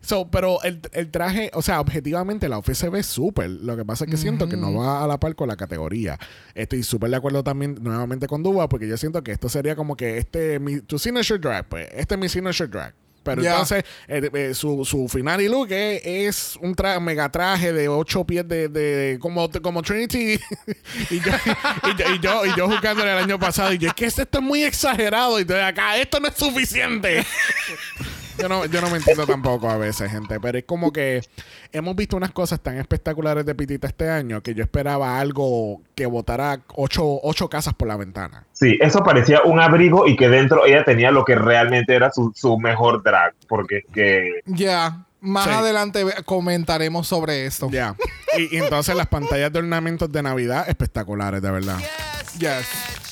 so, 0.00 0.30
pero 0.30 0.62
el, 0.62 0.80
el 0.92 1.10
traje, 1.10 1.50
o 1.54 1.62
sea, 1.62 1.80
objetivamente 1.80 2.48
la 2.48 2.56
outfit 2.56 2.74
se 2.74 2.88
ve 2.88 3.02
súper. 3.02 3.50
Lo 3.50 3.76
que 3.76 3.84
pasa 3.84 4.04
es 4.04 4.10
que 4.10 4.16
siento 4.16 4.48
que 4.48 4.56
no 4.56 4.74
va 4.74 5.04
a 5.04 5.06
la 5.06 5.20
par 5.20 5.34
con 5.34 5.48
la 5.48 5.56
categoría. 5.56 6.18
Estoy 6.54 6.82
súper 6.82 7.10
de 7.10 7.16
acuerdo 7.16 7.44
también 7.44 7.78
nuevamente 7.80 8.26
con 8.26 8.42
Duba 8.42 8.68
porque 8.68 8.88
yo 8.88 8.96
siento 8.96 9.22
que 9.22 9.32
esto 9.32 9.48
sería 9.48 9.76
como 9.76 9.96
que 9.96 10.18
este, 10.18 10.58
mi, 10.58 10.80
tu 10.80 10.98
signature 10.98 11.38
drag, 11.38 11.68
pues. 11.68 11.88
Este 11.92 12.14
es 12.14 12.20
mi 12.20 12.28
signature 12.28 12.68
drag. 12.68 12.94
Pero 13.22 13.42
Ya. 13.42 13.50
entonces, 13.52 13.84
eh, 14.08 14.30
eh, 14.32 14.54
su, 14.54 14.84
su 14.84 15.06
final 15.08 15.40
y 15.42 15.48
look 15.48 15.68
es, 15.70 16.00
es 16.04 16.56
un 16.60 16.74
tra 16.74 16.98
mega 17.00 17.30
traje 17.30 17.72
de 17.72 17.88
ocho 17.88 18.24
pies 18.24 18.48
de, 18.48 18.68
de 18.68 19.18
como, 19.20 19.50
como 19.62 19.82
Trinity. 19.82 20.38
y, 21.10 21.20
yo, 21.20 21.32
y, 21.84 21.96
yo, 21.96 22.14
y, 22.14 22.18
yo, 22.20 22.46
y 22.46 22.56
yo 22.56 22.66
jugándole 22.68 23.12
el 23.12 23.18
año 23.24 23.38
pasado. 23.38 23.72
Y 23.72 23.78
yo, 23.78 23.88
es 23.88 23.94
que 23.94 24.06
esto 24.06 24.22
es 24.32 24.40
muy 24.42 24.62
exagerado. 24.64 25.38
Y 25.38 25.42
entonces 25.42 25.64
acá, 25.64 25.96
esto 25.98 26.18
no 26.18 26.28
es 26.28 26.34
suficiente. 26.34 27.24
Yo 28.40 28.48
no, 28.48 28.64
yo 28.66 28.80
no 28.80 28.90
me 28.90 28.96
entiendo 28.98 29.26
tampoco 29.26 29.68
a 29.70 29.76
veces, 29.76 30.10
gente. 30.10 30.40
Pero 30.40 30.58
es 30.58 30.64
como 30.64 30.92
que 30.92 31.22
hemos 31.72 31.94
visto 31.96 32.16
unas 32.16 32.30
cosas 32.32 32.60
tan 32.60 32.78
espectaculares 32.78 33.44
de 33.44 33.54
Pitita 33.54 33.86
este 33.88 34.08
año 34.08 34.42
que 34.42 34.54
yo 34.54 34.62
esperaba 34.62 35.18
algo 35.20 35.82
que 35.94 36.06
botara 36.06 36.60
ocho, 36.74 37.04
ocho 37.22 37.48
casas 37.48 37.74
por 37.74 37.88
la 37.88 37.96
ventana. 37.96 38.46
Sí, 38.52 38.78
eso 38.80 39.02
parecía 39.02 39.42
un 39.44 39.60
abrigo 39.60 40.06
y 40.06 40.16
que 40.16 40.28
dentro 40.28 40.64
ella 40.66 40.84
tenía 40.84 41.10
lo 41.10 41.24
que 41.24 41.34
realmente 41.34 41.94
era 41.94 42.10
su, 42.10 42.32
su 42.34 42.58
mejor 42.58 43.02
drag. 43.02 43.34
Porque 43.48 43.78
es 43.78 43.84
que. 43.92 44.30
Ya. 44.46 45.04
Más 45.22 45.44
Sí. 45.44 45.50
adelante 45.50 46.02
comentaremos 46.24 47.06
sobre 47.06 47.44
esto. 47.44 47.68
Ya. 47.70 47.94
Y, 48.38 48.56
y 48.56 48.58
entonces 48.58 48.96
las 48.96 49.06
pantallas 49.06 49.52
de 49.52 49.58
ornamentos 49.58 50.10
de 50.10 50.22
Navidad 50.22 50.66
espectaculares, 50.66 51.42
de 51.42 51.50
verdad. 51.50 51.76
Yes. 52.38 52.66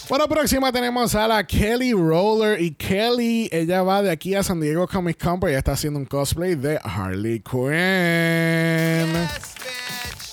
Bueno, 0.08 0.26
próxima 0.26 0.72
tenemos 0.72 1.14
a 1.14 1.28
la 1.28 1.44
Kelly 1.44 1.92
Roller. 1.92 2.58
Y 2.62 2.74
Kelly, 2.74 3.50
ella 3.52 3.82
va 3.82 4.00
de 4.00 4.10
aquí 4.10 4.34
a 4.34 4.42
San 4.42 4.58
Diego 4.58 4.88
Comic 4.88 5.22
Con, 5.22 5.38
pero 5.38 5.50
ella 5.50 5.58
está 5.58 5.72
haciendo 5.72 5.98
un 5.98 6.06
cosplay 6.06 6.54
de 6.54 6.78
Harley 6.82 7.40
Quinn. 7.40 9.12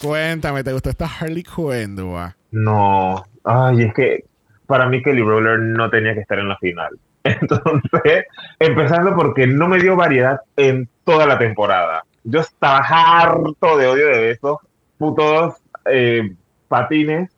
Cuéntame, 0.01 0.63
¿te 0.63 0.71
gustó 0.71 0.89
esta 0.89 1.07
Harley 1.07 1.43
Quinn, 1.43 1.97
Dua? 1.97 2.37
No. 2.51 3.21
Ay, 3.43 3.83
es 3.83 3.93
que 3.93 4.23
para 4.65 4.87
mí 4.87 5.03
Kelly 5.03 5.21
Roller 5.21 5.59
no 5.59 5.89
tenía 5.89 6.13
que 6.13 6.21
estar 6.21 6.39
en 6.39 6.47
la 6.47 6.57
final. 6.57 6.97
Entonces, 7.25 8.27
empezando 8.59 9.13
porque 9.13 9.45
no 9.45 9.67
me 9.67 9.79
dio 9.79 9.97
variedad 9.97 10.39
en 10.55 10.87
toda 11.03 11.25
la 11.25 11.37
temporada. 11.37 12.05
Yo 12.23 12.39
estaba 12.39 12.77
harto 12.77 13.77
de 13.77 13.87
odio 13.87 14.07
de 14.07 14.31
esos 14.31 14.57
putos 14.97 15.55
eh, 15.91 16.33
patines. 16.69 17.29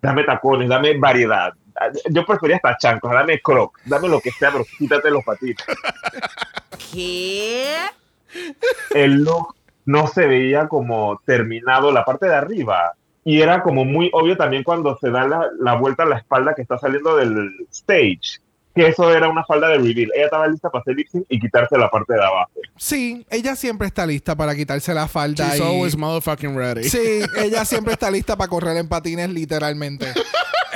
Dame 0.00 0.24
tacones, 0.24 0.70
dame 0.70 0.96
variedad. 0.98 1.52
Yo 2.10 2.24
prefería 2.26 2.56
hasta 2.56 2.76
chancos, 2.78 3.12
dame 3.12 3.40
crocs, 3.40 3.80
dame 3.84 4.08
lo 4.08 4.20
que 4.20 4.30
sea, 4.30 4.50
pero 4.52 4.64
quítate 4.78 5.10
los 5.10 5.24
patines. 5.24 5.56
¿Qué? 6.92 7.76
el 8.94 9.22
look 9.24 9.54
no 9.84 10.06
se 10.06 10.26
veía 10.26 10.68
como 10.68 11.20
terminado 11.26 11.92
la 11.92 12.04
parte 12.04 12.26
de 12.26 12.34
arriba. 12.34 12.92
Y 13.24 13.40
era 13.40 13.62
como 13.62 13.84
muy 13.84 14.10
obvio 14.12 14.36
también 14.36 14.64
cuando 14.64 14.98
se 15.00 15.10
da 15.10 15.26
la, 15.26 15.46
la 15.60 15.74
vuelta 15.74 16.02
a 16.02 16.06
la 16.06 16.18
espalda 16.18 16.54
que 16.54 16.62
está 16.62 16.78
saliendo 16.78 17.16
del 17.16 17.50
stage. 17.70 18.40
Que 18.74 18.88
eso 18.88 19.12
era 19.14 19.28
una 19.28 19.44
falda 19.44 19.68
de 19.68 19.76
reveal. 19.76 20.10
Ella 20.14 20.24
estaba 20.24 20.48
lista 20.48 20.70
para 20.70 20.80
hacer 20.80 20.96
lip 20.96 21.06
sync 21.08 21.26
y 21.28 21.38
quitarse 21.38 21.76
la 21.76 21.90
parte 21.90 22.14
de 22.14 22.24
abajo. 22.24 22.50
Sí, 22.78 23.26
ella 23.28 23.54
siempre 23.54 23.86
está 23.86 24.06
lista 24.06 24.34
para 24.34 24.54
quitarse 24.56 24.94
la 24.94 25.06
falda. 25.08 25.50
She's 25.50 25.60
y- 25.60 25.62
always 25.62 25.96
motherfucking 25.96 26.56
ready. 26.56 26.84
Sí, 26.84 27.20
ella 27.36 27.64
siempre 27.66 27.92
está 27.92 28.10
lista 28.10 28.34
para 28.36 28.48
correr 28.48 28.78
en 28.78 28.88
patines, 28.88 29.28
literalmente. 29.28 30.06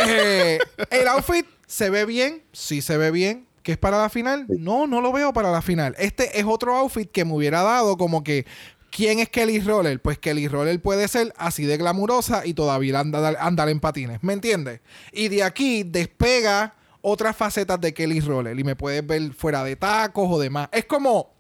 Eh, 0.08 0.58
el 0.90 1.08
outfit 1.08 1.46
se 1.66 1.90
ve 1.90 2.04
bien, 2.04 2.42
sí 2.52 2.82
se 2.82 2.96
ve 2.96 3.10
bien. 3.10 3.46
¿Que 3.62 3.72
es 3.72 3.78
para 3.78 3.98
la 3.98 4.08
final? 4.08 4.46
No, 4.48 4.86
no 4.86 5.00
lo 5.00 5.12
veo 5.12 5.32
para 5.32 5.50
la 5.50 5.60
final. 5.60 5.96
Este 5.98 6.38
es 6.38 6.44
otro 6.46 6.76
outfit 6.76 7.10
que 7.10 7.24
me 7.24 7.32
hubiera 7.32 7.62
dado 7.62 7.96
como 7.96 8.22
que. 8.22 8.46
¿Quién 8.90 9.18
es 9.18 9.28
Kelly 9.28 9.60
Roller? 9.60 10.00
Pues 10.00 10.18
Kelly 10.18 10.46
Roller 10.46 10.80
puede 10.80 11.08
ser 11.08 11.34
así 11.36 11.66
de 11.66 11.76
glamurosa 11.76 12.46
y 12.46 12.54
todavía 12.54 13.00
andar, 13.00 13.36
andar 13.40 13.68
en 13.68 13.80
patines. 13.80 14.22
¿Me 14.22 14.32
entiendes? 14.32 14.80
Y 15.12 15.28
de 15.28 15.42
aquí 15.42 15.82
despega 15.82 16.76
otras 17.02 17.36
facetas 17.36 17.80
de 17.80 17.92
Kelly 17.92 18.20
Roller 18.20 18.58
y 18.58 18.62
me 18.64 18.76
puedes 18.76 19.04
ver 19.04 19.32
fuera 19.34 19.64
de 19.64 19.74
tacos 19.74 20.28
o 20.30 20.38
demás. 20.38 20.68
Es 20.72 20.84
como. 20.84 21.34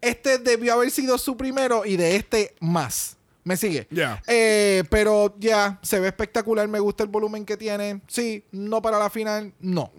Este 0.00 0.38
debió 0.38 0.72
haber 0.72 0.90
sido 0.90 1.16
su 1.16 1.36
primero 1.36 1.86
y 1.86 1.96
de 1.96 2.16
este 2.16 2.56
más. 2.58 3.16
¿Me 3.44 3.56
sigue? 3.56 3.88
Ya. 3.90 4.22
Eh, 4.26 4.84
pero 4.88 5.34
ya, 5.38 5.80
se 5.82 5.98
ve 5.98 6.08
espectacular. 6.08 6.68
Me 6.68 6.78
gusta 6.78 7.02
el 7.02 7.08
volumen 7.10 7.44
que 7.44 7.56
tiene. 7.56 8.00
Sí, 8.06 8.44
no 8.52 8.80
para 8.80 8.98
la 8.98 9.10
final, 9.10 9.52
no. 9.60 9.90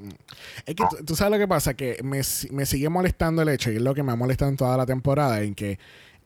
Es 0.66 0.76
que 0.76 0.84
tú, 1.06 1.16
sabes 1.16 1.32
lo 1.32 1.38
que 1.38 1.48
pasa, 1.48 1.74
que 1.74 2.00
me, 2.04 2.22
me 2.52 2.66
sigue 2.66 2.90
molestando 2.90 3.42
el 3.42 3.50
hecho, 3.50 3.72
y 3.72 3.76
es 3.76 3.82
lo 3.82 3.94
que 3.94 4.04
me 4.04 4.14
ha 4.14 4.16
molestado 4.16 4.50
en 4.50 4.58
toda 4.58 4.78
la 4.78 4.86
temporada, 4.86 5.42
en 5.42 5.56
que 5.56 5.78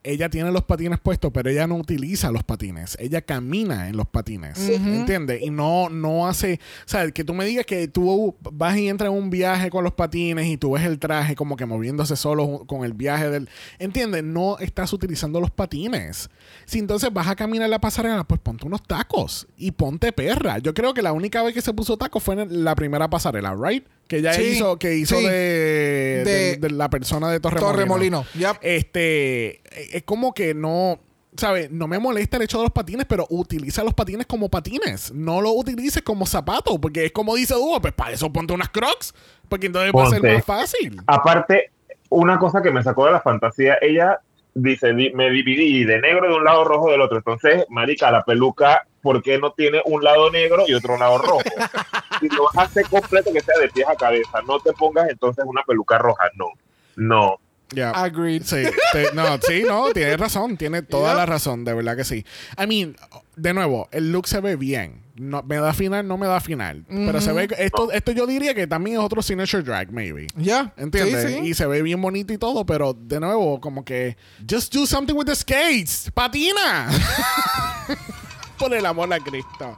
ella 0.08 0.30
tiene 0.30 0.52
los 0.52 0.64
patines 0.64 1.00
puestos, 1.00 1.32
pero 1.34 1.50
ella 1.50 1.68
no 1.68 1.76
utiliza 1.76 2.32
los 2.32 2.44
patines. 2.44 2.96
Ella 3.00 3.22
camina 3.22 3.90
en 3.90 3.98
los 3.98 4.08
patines. 4.08 4.58
¿Entiendes? 4.70 5.42
Y 5.42 5.50
no, 5.50 5.90
no 5.90 6.28
hace. 6.28 6.60
O 6.86 6.90
sea, 6.90 7.12
que 7.12 7.26
tú 7.26 7.34
me 7.34 7.46
digas 7.46 7.66
que 7.66 7.88
tú 7.90 8.36
vas 8.40 8.78
y 8.78 8.88
entras 8.88 9.12
en 9.12 9.18
un 9.18 9.30
viaje 9.30 9.70
con 9.70 9.84
los 9.84 9.94
patines 9.94 10.48
y 10.48 10.58
tú 10.58 10.72
ves 10.72 10.86
el 10.86 10.98
traje 10.98 11.36
como 11.36 11.58
que 11.58 11.66
moviéndose 11.66 12.16
solo 12.16 12.64
con 12.66 12.86
el 12.86 12.94
viaje 12.94 13.30
del. 13.30 13.50
¿Entiendes? 13.80 14.24
No 14.24 14.58
estás 14.60 14.94
utilizando 14.94 15.42
los 15.42 15.52
patines. 15.52 16.30
Si 16.66 16.80
entonces 16.80 17.12
vas 17.12 17.28
a 17.28 17.36
caminar 17.36 17.70
la 17.70 17.80
pasarela, 17.80 18.24
pues 18.24 18.40
ponte 18.40 18.66
unos 18.66 18.84
tacos 18.84 19.48
y 19.58 19.72
ponte 19.72 20.14
perra. 20.14 20.60
Yo 20.60 20.74
creo 20.74 20.94
que 20.94 21.02
la 21.02 21.12
única 21.12 21.44
vez 21.44 21.54
que 21.54 21.62
se 21.62 21.74
puso 21.74 21.98
tacos 21.98 22.24
fue 22.24 22.42
en 22.42 22.64
la 22.64 22.76
primera 22.76 23.10
pasarela, 23.10 23.56
¿right? 23.56 23.86
Que 24.08 24.18
ella 24.18 24.34
Sí, 24.34 24.44
hizo, 24.44 24.78
que 24.80 24.96
hizo 24.96 25.18
sí. 25.18 25.26
de, 25.26 26.24
De- 26.26 26.58
de- 26.58 26.70
la 26.70 26.90
persona 26.90 27.30
de 27.30 27.40
Torremolino. 27.40 27.72
Torremolino, 27.74 28.26
yep. 28.36 28.58
Este, 28.62 29.62
es 29.98 30.04
como 30.04 30.34
que 30.34 30.54
no, 30.54 31.00
¿sabes? 31.36 31.70
No 31.72 31.88
me 31.88 32.00
molesta 32.00 32.38
el 32.38 32.44
hecho 32.44 32.58
de 32.60 32.64
los 32.64 32.72
patines, 32.72 33.06
pero 33.08 33.28
utiliza 33.30 33.84
los 33.84 33.94
patines 33.94 34.26
como 34.26 34.48
patines. 34.50 35.12
No 35.14 35.42
los 35.42 35.52
utilices 35.56 36.02
como 36.04 36.26
zapatos, 36.26 36.78
porque 36.82 37.06
es 37.06 37.12
como 37.12 37.36
dice 37.36 37.54
Duo, 37.56 37.82
pues 37.82 37.94
para 37.94 38.12
eso 38.14 38.32
ponte 38.32 38.54
unas 38.54 38.70
crocs, 38.70 39.14
porque 39.50 39.68
entonces 39.68 39.92
va 39.94 40.04
a 40.04 40.10
ser 40.10 40.20
Ponte. 40.22 40.34
más 40.36 40.46
fácil. 40.46 41.02
Aparte, 41.06 41.72
una 42.10 42.40
cosa 42.40 42.62
que 42.62 42.72
me 42.72 42.82
sacó 42.84 43.06
de 43.08 43.12
la 43.12 43.20
fantasía, 43.22 43.78
ella 43.82 44.22
dice, 44.54 44.94
"Di- 44.94 45.12
me 45.14 45.30
dividí 45.30 45.84
de 45.84 46.00
negro 46.00 46.30
de 46.30 46.36
un 46.36 46.44
lado, 46.46 46.64
rojo 46.64 46.90
del 46.92 47.02
otro. 47.02 47.18
Entonces, 47.18 47.66
marica, 47.70 48.10
la 48.10 48.24
peluca, 48.24 48.88
¿por 49.02 49.22
qué 49.22 49.38
no 49.38 49.52
tiene 49.52 49.82
un 49.86 50.04
lado 50.04 50.32
negro 50.32 50.64
y 50.68 50.74
otro 50.74 50.98
lado 50.98 51.18
rojo? 51.20 51.40
si 52.30 52.30
lo 52.30 52.44
vas 52.46 52.58
a 52.58 52.62
hacer 52.64 52.86
completo, 52.86 53.32
que 53.34 53.42
sea 53.42 53.56
de 53.60 53.70
pies 53.70 53.88
a 53.88 53.96
cabeza. 53.96 54.42
No 54.48 54.60
te 54.60 54.72
pongas 54.74 55.10
entonces 55.10 55.44
una 55.48 55.62
peluca 55.64 55.98
roja, 55.98 56.26
no. 56.36 56.48
No. 56.96 57.38
Ya. 57.72 57.92
Agreed. 57.92 58.44
Sí, 58.44 58.64
te- 58.94 59.12
no, 59.14 59.38
sí, 59.46 59.64
no, 59.68 59.92
tiene 59.92 60.16
razón, 60.16 60.56
tiene 60.56 60.84
toda 60.84 61.10
Yep. 61.10 61.18
la 61.18 61.26
razón, 61.26 61.66
de 61.66 61.74
verdad 61.74 61.98
que 61.98 62.06
sí. 62.06 62.26
I 62.58 62.66
mean, 62.66 62.96
de 63.36 63.54
nuevo, 63.54 63.90
el 63.92 64.12
look 64.14 64.26
se 64.28 64.40
ve 64.40 64.56
bien. 64.56 65.02
No, 65.18 65.42
me 65.44 65.58
da 65.58 65.74
final, 65.74 66.08
no 66.08 66.16
me 66.18 66.28
da 66.28 66.40
final. 66.40 66.86
Pero 66.88 67.20
se 67.20 67.34
ve, 67.34 67.48
esto, 67.58 67.92
esto 67.92 68.12
yo 68.12 68.26
diría 68.28 68.54
que 68.54 68.68
también 68.68 68.98
es 68.98 69.04
otro 69.04 69.22
signature 69.24 69.64
drag, 69.64 69.92
maybe. 69.92 70.28
Ya. 70.38 70.72
¿Entiendes? 70.78 71.26
Sí, 71.26 71.40
sí. 71.42 71.48
Y 71.50 71.54
se 71.56 71.66
ve 71.66 71.82
bien 71.82 72.00
bonito 72.02 72.32
y 72.32 72.38
todo, 72.38 72.66
pero 72.66 72.94
de 72.94 73.20
nuevo, 73.20 73.60
como 73.60 73.84
que, 73.84 74.16
just 74.50 74.74
do 74.74 74.86
something 74.86 75.16
with 75.16 75.26
the 75.26 75.36
skates. 75.36 76.10
¡Patina! 76.14 76.88
Por 78.60 78.74
el 78.74 78.86
amor 78.86 79.14
a 79.14 79.20
Cristo. 79.20 79.78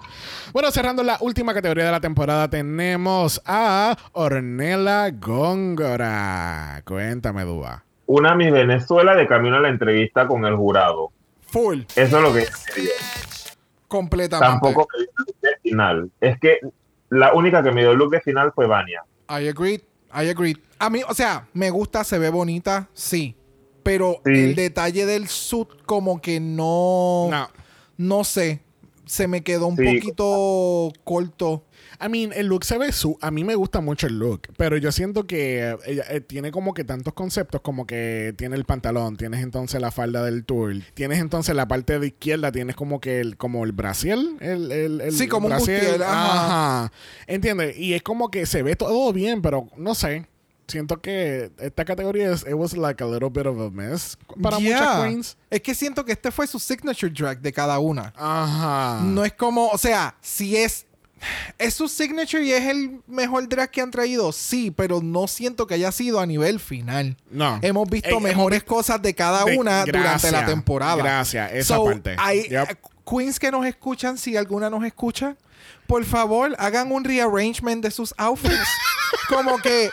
Bueno, 0.54 0.72
cerrando 0.72 1.04
la 1.04 1.18
última 1.20 1.54
categoría 1.54 1.86
de 1.86 1.92
la 1.92 2.00
temporada, 2.00 2.50
tenemos 2.50 3.42
a 3.46 3.96
Ornella 4.14 5.10
Góngora. 5.12 6.82
Cuéntame, 6.86 7.44
Dúa. 7.44 7.84
Una 8.06 8.36
Miss 8.36 8.52
Venezuela 8.52 9.16
de 9.16 9.28
camino 9.28 9.58
a 9.58 9.60
la 9.60 9.70
entrevista 9.70 10.28
con 10.28 10.46
el 10.46 10.56
jurado. 10.56 11.12
Full. 11.48 11.82
Eso 11.96 12.18
es 12.18 12.24
lo 12.24 12.34
que 12.34 12.40
dio. 12.82 12.90
Completamente. 13.88 14.52
Tampoco 14.52 14.88
me 14.94 15.00
dio 15.04 15.10
el 15.10 15.16
look 15.26 15.36
de 15.42 15.50
final. 15.70 16.12
Es 16.22 16.40
que 16.40 16.60
la 17.10 17.34
única 17.34 17.62
que 17.62 17.72
me 17.72 17.82
dio 17.82 17.92
el 17.92 17.98
look 17.98 18.12
de 18.12 18.22
final 18.22 18.52
fue 18.54 18.66
Vania. 18.68 19.04
I 19.30 19.48
agree. 19.48 19.82
I 20.14 20.30
agree. 20.30 20.58
A 20.80 20.90
mí, 20.90 21.02
o 21.08 21.14
sea, 21.14 21.48
me 21.54 21.70
gusta, 21.70 22.04
se 22.04 22.18
ve 22.18 22.30
bonita, 22.30 22.88
sí. 22.94 23.36
Pero 23.84 24.22
Sí. 24.26 24.32
el 24.32 24.56
detalle 24.56 25.06
del 25.06 25.28
suit 25.28 25.68
como 25.86 26.22
que 26.22 26.40
no... 26.40 27.28
No. 27.30 27.50
No 27.98 28.24
sé. 28.24 28.62
Se 29.10 29.28
me 29.28 29.42
quedó 29.42 29.66
un 29.68 29.76
Sí. 29.76 29.84
poquito 29.86 30.92
corto. 31.04 31.66
I 32.00 32.08
mean, 32.10 32.32
el 32.34 32.46
look 32.46 32.64
se 32.64 32.78
ve 32.78 32.92
su. 32.92 33.18
A 33.22 33.32
mí 33.32 33.44
me 33.44 33.56
gusta 33.56 33.82
mucho 33.82 34.06
el 34.06 34.20
look, 34.20 34.42
pero 34.56 34.78
yo 34.78 34.92
siento 34.92 35.26
que 35.26 35.76
ella 35.88 36.04
eh, 36.12 36.22
tiene 36.22 36.52
como 36.52 36.74
que 36.76 36.84
tantos 36.84 37.14
conceptos, 37.16 37.62
como 37.62 37.88
que 37.88 38.34
tiene 38.38 38.56
el 38.56 38.66
pantalón, 38.66 39.18
tienes 39.18 39.42
entonces 39.42 39.82
la 39.82 39.90
falda 39.92 40.24
del 40.24 40.46
tour, 40.46 40.76
tienes 40.94 41.20
entonces 41.20 41.56
la 41.56 41.68
parte 41.68 41.98
de 42.00 42.08
izquierda, 42.08 42.52
tienes 42.52 42.76
como 42.76 43.02
que 43.02 43.20
el, 43.20 43.36
como 43.36 43.66
el 43.66 43.72
brasiel, 43.72 44.38
el, 44.42 44.72
el, 44.72 45.02
el 45.02 45.12
Sí, 45.12 45.28
como 45.28 45.48
un 45.48 45.54
bustier, 45.56 46.04
ajá. 46.04 46.84
Ajá. 46.84 46.92
¿Entiendes? 47.26 47.78
Y 47.80 47.96
es 47.96 48.04
como 48.04 48.30
que 48.30 48.46
se 48.46 48.62
ve 48.62 48.76
todo 48.76 49.12
bien, 49.12 49.42
pero 49.42 49.68
no 49.76 49.96
sé. 49.96 50.28
Siento 50.70 51.02
que 51.02 51.52
esta 51.60 51.84
categoría 51.84 52.32
es, 52.32 52.42
it 52.44 52.54
was 52.54 52.76
like 52.78 53.04
a 53.04 53.08
little 53.08 53.30
bit 53.30 53.46
of 53.48 53.60
a 53.60 53.70
mess 53.70 54.18
para 54.42 54.58
Yeah. 54.60 54.80
muchas 54.80 55.04
queens. 55.04 55.38
Es 55.50 55.62
que 55.62 55.74
siento 55.76 56.06
que 56.06 56.12
este 56.14 56.32
fue 56.32 56.48
su 56.48 56.60
signature 56.60 57.12
drag 57.12 57.42
de 57.42 57.52
cada 57.52 57.80
una. 57.80 58.14
Ajá. 58.16 59.02
No 59.04 59.26
es 59.26 59.34
como, 59.34 59.68
o 59.70 59.78
sea, 59.78 60.16
si 60.22 60.56
es. 60.58 60.86
¿Es 61.58 61.74
su 61.74 61.90
signature 61.90 62.46
y 62.46 62.54
es 62.54 62.66
el 62.68 63.02
mejor 63.06 63.50
drag 63.50 63.70
que 63.70 63.82
han 63.82 63.92
traído? 63.92 64.32
Sí, 64.32 64.72
pero 64.72 65.02
no 65.02 65.28
siento 65.28 65.68
que 65.68 65.74
haya 65.74 65.92
sido 65.92 66.22
a 66.22 66.26
nivel 66.26 66.62
final. 66.62 67.18
No. 67.30 67.60
Hemos 67.62 67.90
visto 67.90 68.08
Eh, 68.08 68.12
hemos 68.12 68.24
mejores 68.24 68.62
visto- 68.62 68.74
cosas 68.76 69.02
de 69.02 69.14
cada 69.14 69.44
de- 69.44 69.58
una 69.58 69.84
durante 69.84 70.32
la 70.32 70.46
temporada. 70.46 70.96
gracias, 70.96 71.52
esa 71.52 71.76
So, 71.76 71.84
parte. 71.84 72.16
hay, 72.18 72.44
Yep. 72.48 72.70
eh, 72.72 72.76
Queens 73.06 73.38
que 73.38 73.52
nos 73.52 73.66
escuchan, 73.66 74.18
si 74.18 74.38
alguna 74.38 74.70
nos 74.70 74.82
escucha, 74.86 75.36
por 75.88 76.06
favor, 76.06 76.56
hagan 76.58 76.90
un 76.90 77.04
rearrangement 77.04 77.84
de 77.84 77.92
sus 77.92 78.14
outfits. 78.18 78.54
Como 79.28 79.58
que 79.58 79.90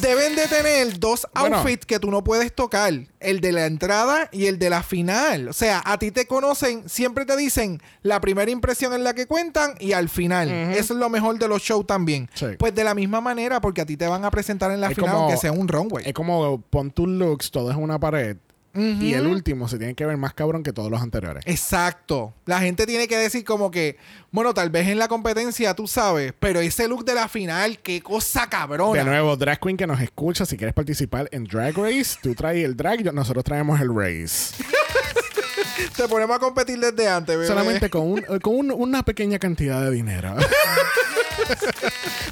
Deben 0.00 0.34
de 0.36 0.46
tener 0.48 0.98
dos 0.98 1.26
Bueno. 1.38 1.56
outfits 1.58 1.86
que 1.86 1.98
tú 1.98 2.10
no 2.10 2.24
puedes 2.24 2.54
tocar. 2.54 2.92
El 3.20 3.40
de 3.40 3.52
la 3.52 3.66
entrada 3.66 4.28
y 4.32 4.46
el 4.46 4.58
de 4.58 4.70
la 4.70 4.82
final. 4.82 5.48
O 5.48 5.52
sea, 5.52 5.82
a 5.84 5.98
ti 5.98 6.10
te 6.10 6.26
conocen, 6.26 6.88
siempre 6.88 7.24
te 7.24 7.36
dicen 7.36 7.80
la 8.02 8.20
primera 8.20 8.50
impresión 8.50 8.92
en 8.94 9.04
la 9.04 9.14
que 9.14 9.26
cuentan 9.26 9.74
y 9.78 9.92
al 9.92 10.08
final. 10.08 10.48
Eso 10.50 10.94
es 10.94 10.98
lo 11.00 11.08
mejor 11.08 11.38
de 11.38 11.48
los 11.48 11.62
shows 11.62 11.86
también. 11.86 12.28
Sí. 12.34 12.46
Pues 12.58 12.74
de 12.74 12.84
la 12.84 12.94
misma 12.94 13.20
manera, 13.20 13.60
porque 13.60 13.80
a 13.82 13.86
ti 13.86 13.96
te 13.96 14.06
van 14.06 14.24
a 14.24 14.30
presentar 14.30 14.70
en 14.72 14.80
la 14.80 14.88
Es 14.88 14.94
final 14.94 15.10
como- 15.10 15.22
aunque 15.24 15.36
sea 15.38 15.52
un 15.52 15.68
runway. 15.68 16.04
Es 16.06 16.14
como 16.14 16.60
pon 16.70 16.90
tus 16.90 17.08
looks, 17.08 17.50
todo 17.50 17.70
es 17.70 17.76
una 17.76 17.98
pared. 18.00 18.36
Y 18.74 19.12
el 19.14 19.26
último 19.26 19.68
se 19.68 19.78
tiene 19.78 19.94
que 19.94 20.06
ver 20.06 20.16
más 20.16 20.32
cabrón 20.34 20.62
que 20.62 20.72
todos 20.72 20.90
los 20.90 21.02
anteriores. 21.02 21.44
Exacto. 21.46 22.34
La 22.46 22.60
gente 22.60 22.86
tiene 22.86 23.06
que 23.06 23.16
decir 23.16 23.44
como 23.44 23.70
que, 23.70 23.96
bueno, 24.30 24.54
tal 24.54 24.70
vez 24.70 24.88
en 24.88 24.98
la 24.98 25.08
competencia 25.08 25.74
tú 25.74 25.86
sabes, 25.86 26.32
pero 26.38 26.60
ese 26.60 26.88
look 26.88 27.04
de 27.04 27.14
la 27.14 27.28
final, 27.28 27.78
qué 27.80 28.00
cosa 28.00 28.48
cabrona. 28.48 28.98
De 28.98 29.04
nuevo, 29.04 29.36
drag 29.36 29.60
queen 29.60 29.76
que 29.76 29.86
nos 29.86 30.00
escucha, 30.00 30.46
si 30.46 30.56
quieres 30.56 30.74
participar 30.74 31.28
en 31.32 31.44
Drag 31.44 31.76
Race, 31.76 32.18
tú 32.22 32.34
traes 32.34 32.64
el 32.64 32.76
drag, 32.76 33.12
nosotros 33.12 33.44
traemos 33.44 33.80
el 33.80 33.94
race. 33.94 34.54
Te 35.96 36.08
ponemos 36.08 36.36
a 36.36 36.38
competir 36.38 36.78
desde 36.78 37.08
antes, 37.08 37.34
bebé. 37.36 37.46
Solamente 37.46 37.90
con, 37.90 38.02
un- 38.02 38.18
eh, 38.20 38.40
con 38.40 38.54
un- 38.54 38.70
una 38.72 39.02
pequeña 39.02 39.38
cantidad 39.38 39.82
de 39.82 39.90
dinero. 39.90 40.34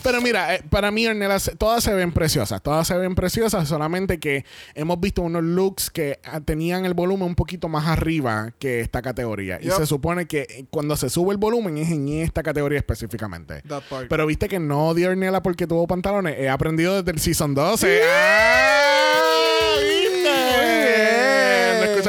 Pero 0.02 0.20
mira, 0.22 0.54
eh, 0.54 0.62
para 0.70 0.90
mí, 0.90 1.06
Ornella, 1.06 1.36
todas 1.58 1.84
se 1.84 1.92
ven 1.92 2.12
preciosas. 2.12 2.62
Todas 2.62 2.86
se 2.86 2.96
ven 2.96 3.14
preciosas, 3.14 3.68
solamente 3.68 4.18
que 4.18 4.44
hemos 4.74 4.98
visto 5.00 5.22
unos 5.22 5.42
looks 5.42 5.90
que 5.90 6.18
ah, 6.24 6.40
tenían 6.40 6.84
el 6.86 6.94
volumen 6.94 7.26
un 7.28 7.34
poquito 7.34 7.68
más 7.68 7.86
arriba 7.86 8.52
que 8.58 8.80
esta 8.80 9.02
categoría. 9.02 9.58
Y 9.60 9.66
Yup. 9.66 9.76
se 9.76 9.86
supone 9.86 10.26
que 10.26 10.46
eh, 10.48 10.64
cuando 10.70 10.96
se 10.96 11.10
sube 11.10 11.32
el 11.32 11.38
volumen 11.38 11.76
es 11.78 11.90
en 11.90 12.08
esta 12.08 12.42
categoría 12.42 12.78
específicamente. 12.78 13.62
Pero 14.08 14.26
viste 14.26 14.48
que 14.48 14.58
no 14.58 14.94
dio 14.94 15.10
Ornella 15.10 15.42
porque 15.42 15.66
tuvo 15.66 15.86
pantalones. 15.86 16.38
He 16.38 16.48
aprendido 16.48 16.96
desde 17.02 17.10
el 17.10 17.20
Season 17.20 17.54
12. 17.54 18.00
¡Ah! 18.08 19.49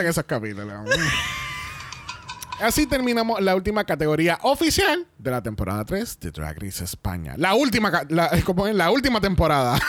Escuchan 0.02 0.06
esos 0.08 0.24
capítulos. 0.26 0.68
Así 2.60 2.86
terminamos 2.86 3.42
la 3.42 3.56
última 3.56 3.84
categoría 3.86 4.38
oficial 4.44 5.08
de 5.18 5.32
la 5.32 5.42
temporada 5.42 5.84
3 5.84 6.20
de 6.20 6.30
Drag 6.32 6.62
Race 6.62 6.84
España. 6.84 7.34
La 7.38 7.56
última, 7.56 8.04
la, 8.10 8.30
como 8.46 8.68
en 8.68 8.78
la 8.78 8.92
última 8.92 9.20
temporada. 9.20 9.80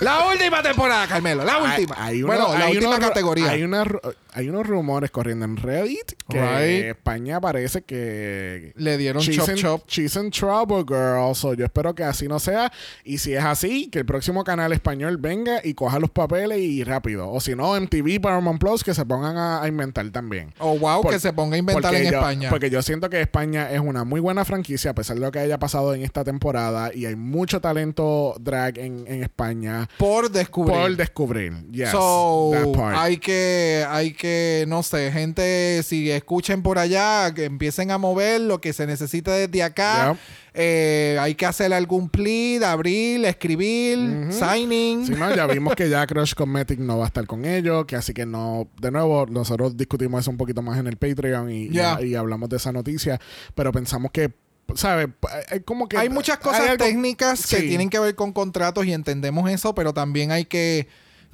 La 0.00 0.26
última 0.28 0.62
temporada, 0.62 1.06
Carmelo. 1.06 1.44
La 1.44 1.58
última. 1.58 1.94
Hay- 1.98 2.16
hay 2.16 2.22
bueno, 2.22 2.48
la 2.56 2.68
última 2.70 2.98
categoría. 2.98 3.50
Hay, 3.50 3.62
una 3.64 3.84
hay 4.32 4.48
unos 4.48 4.66
rumores 4.66 5.10
corriendo 5.10 5.44
en 5.44 5.56
Reddit 5.56 6.12
que 6.28 6.40
Right. 6.40 6.84
España 6.96 7.40
parece 7.40 7.82
que 7.82 8.72
Le 8.76 8.96
dieron 8.96 9.22
she's 9.22 9.36
chop 9.36 9.48
in, 9.50 9.54
chop. 9.56 9.82
she's 9.88 10.16
in 10.16 10.30
trouble, 10.30 10.84
girl. 10.86 11.34
So, 11.34 11.54
yo 11.54 11.64
espero 11.64 11.94
que 11.94 12.04
así 12.04 12.28
no 12.28 12.38
sea. 12.38 12.72
Y 13.04 13.18
si 13.18 13.34
es 13.34 13.44
así, 13.44 13.88
que 13.90 14.00
el 14.00 14.06
próximo 14.06 14.44
canal 14.44 14.72
español 14.72 15.16
venga 15.18 15.60
y 15.62 15.74
coja 15.74 15.98
los 15.98 16.10
papeles 16.10 16.58
y 16.58 16.82
rápido. 16.84 17.30
O 17.30 17.40
si 17.40 17.54
no, 17.54 17.74
MTV, 17.78 18.20
Paramount 18.20 18.60
Plus, 18.60 18.82
que 18.82 18.94
se 18.94 19.04
pongan 19.04 19.36
a, 19.36 19.62
a 19.62 19.68
inventar 19.68 20.08
también. 20.10 20.52
Oh, 20.58 20.78
wow, 20.78 21.02
Por- 21.02 21.12
que 21.12 21.20
se 21.20 21.32
ponga 21.32 21.56
a 21.56 21.58
inventar 21.58 21.94
en 21.94 22.04
yo- 22.10 22.18
España. 22.18 22.48
Porque 22.50 22.70
yo 22.70 22.82
siento 22.82 23.10
que 23.10 23.20
España 23.20 23.70
es 23.70 23.80
una 23.80 24.04
muy 24.04 24.20
buena 24.20 24.44
franquicia, 24.44 24.92
a 24.92 24.94
pesar 24.94 25.16
de 25.16 25.22
lo 25.22 25.30
que 25.32 25.38
haya 25.40 25.58
pasado 25.58 25.94
en 25.94 26.02
esta 26.02 26.24
temporada. 26.24 26.90
Y 26.94 27.06
hay 27.06 27.16
mucho 27.16 27.60
talento 27.60 28.34
drag 28.40 28.78
en, 28.78 29.04
en 29.06 29.22
España 29.22 29.88
por 29.98 30.30
descubrir. 30.30 30.76
por 30.76 30.96
descubrir. 30.96 31.52
Yes, 31.70 31.90
so, 31.90 32.50
that 32.54 32.72
part. 32.72 32.96
hay 32.96 33.16
que, 33.18 33.84
hay 33.88 34.12
que, 34.12 34.21
no 34.68 34.82
sé, 34.82 35.10
gente, 35.12 35.82
si 35.82 36.10
escuchen 36.10 36.62
por 36.62 36.78
allá, 36.78 37.32
que 37.34 37.44
empiecen 37.44 37.90
a 37.90 37.98
mover 37.98 38.40
lo 38.40 38.60
que 38.60 38.72
se 38.72 38.86
necesita 38.86 39.32
desde 39.32 39.62
acá. 39.62 40.16
Eh, 40.54 41.16
hay 41.20 41.34
que 41.34 41.46
hacer 41.46 41.72
algún 41.72 42.08
plead, 42.10 42.62
abrir, 42.62 43.24
escribir, 43.24 44.28
signing. 44.30 45.06
Si 45.06 45.12
no, 45.12 45.34
ya 45.34 45.46
vimos 45.46 45.74
que 45.74 45.88
ya 45.88 46.06
Crush 46.06 46.34
Cosmetic 46.34 46.78
no 46.78 46.98
va 46.98 47.04
a 47.04 47.06
estar 47.08 47.26
con 47.26 47.44
ellos, 47.44 47.86
que 47.86 47.96
así 47.96 48.12
que 48.12 48.26
no, 48.26 48.68
de 48.80 48.90
nuevo, 48.90 49.26
nosotros 49.26 49.76
discutimos 49.76 50.20
eso 50.22 50.30
un 50.30 50.36
poquito 50.36 50.60
más 50.62 50.78
en 50.78 50.86
el 50.86 50.96
Patreon 50.96 51.50
y, 51.50 51.62
y- 51.64 51.70
Ya. 51.70 51.98
y, 52.02 52.14
hablamos 52.14 52.48
de 52.50 52.56
esa 52.58 52.70
noticia, 52.72 53.18
pero 53.54 53.72
pensamos 53.72 54.10
que, 54.12 54.32
¿sabes? 54.74 55.08
Hay 55.50 55.60
como 55.60 55.88
que... 55.88 55.96
hay 55.96 56.08
muchas 56.10 56.36
hay 56.38 56.42
cosas 56.42 56.60
algo- 56.68 56.84
técnicas 56.84 57.46
que 57.46 57.56
Sí. 57.56 57.68
tienen 57.68 57.88
que 57.88 57.98
ver 57.98 58.14
con 58.14 58.32
contratos 58.32 58.84
y 58.86 58.92
entendemos 58.92 59.50
eso, 59.50 59.74
pero 59.74 59.94
también 59.94 60.32
hay 60.32 60.44
que, 60.44 60.86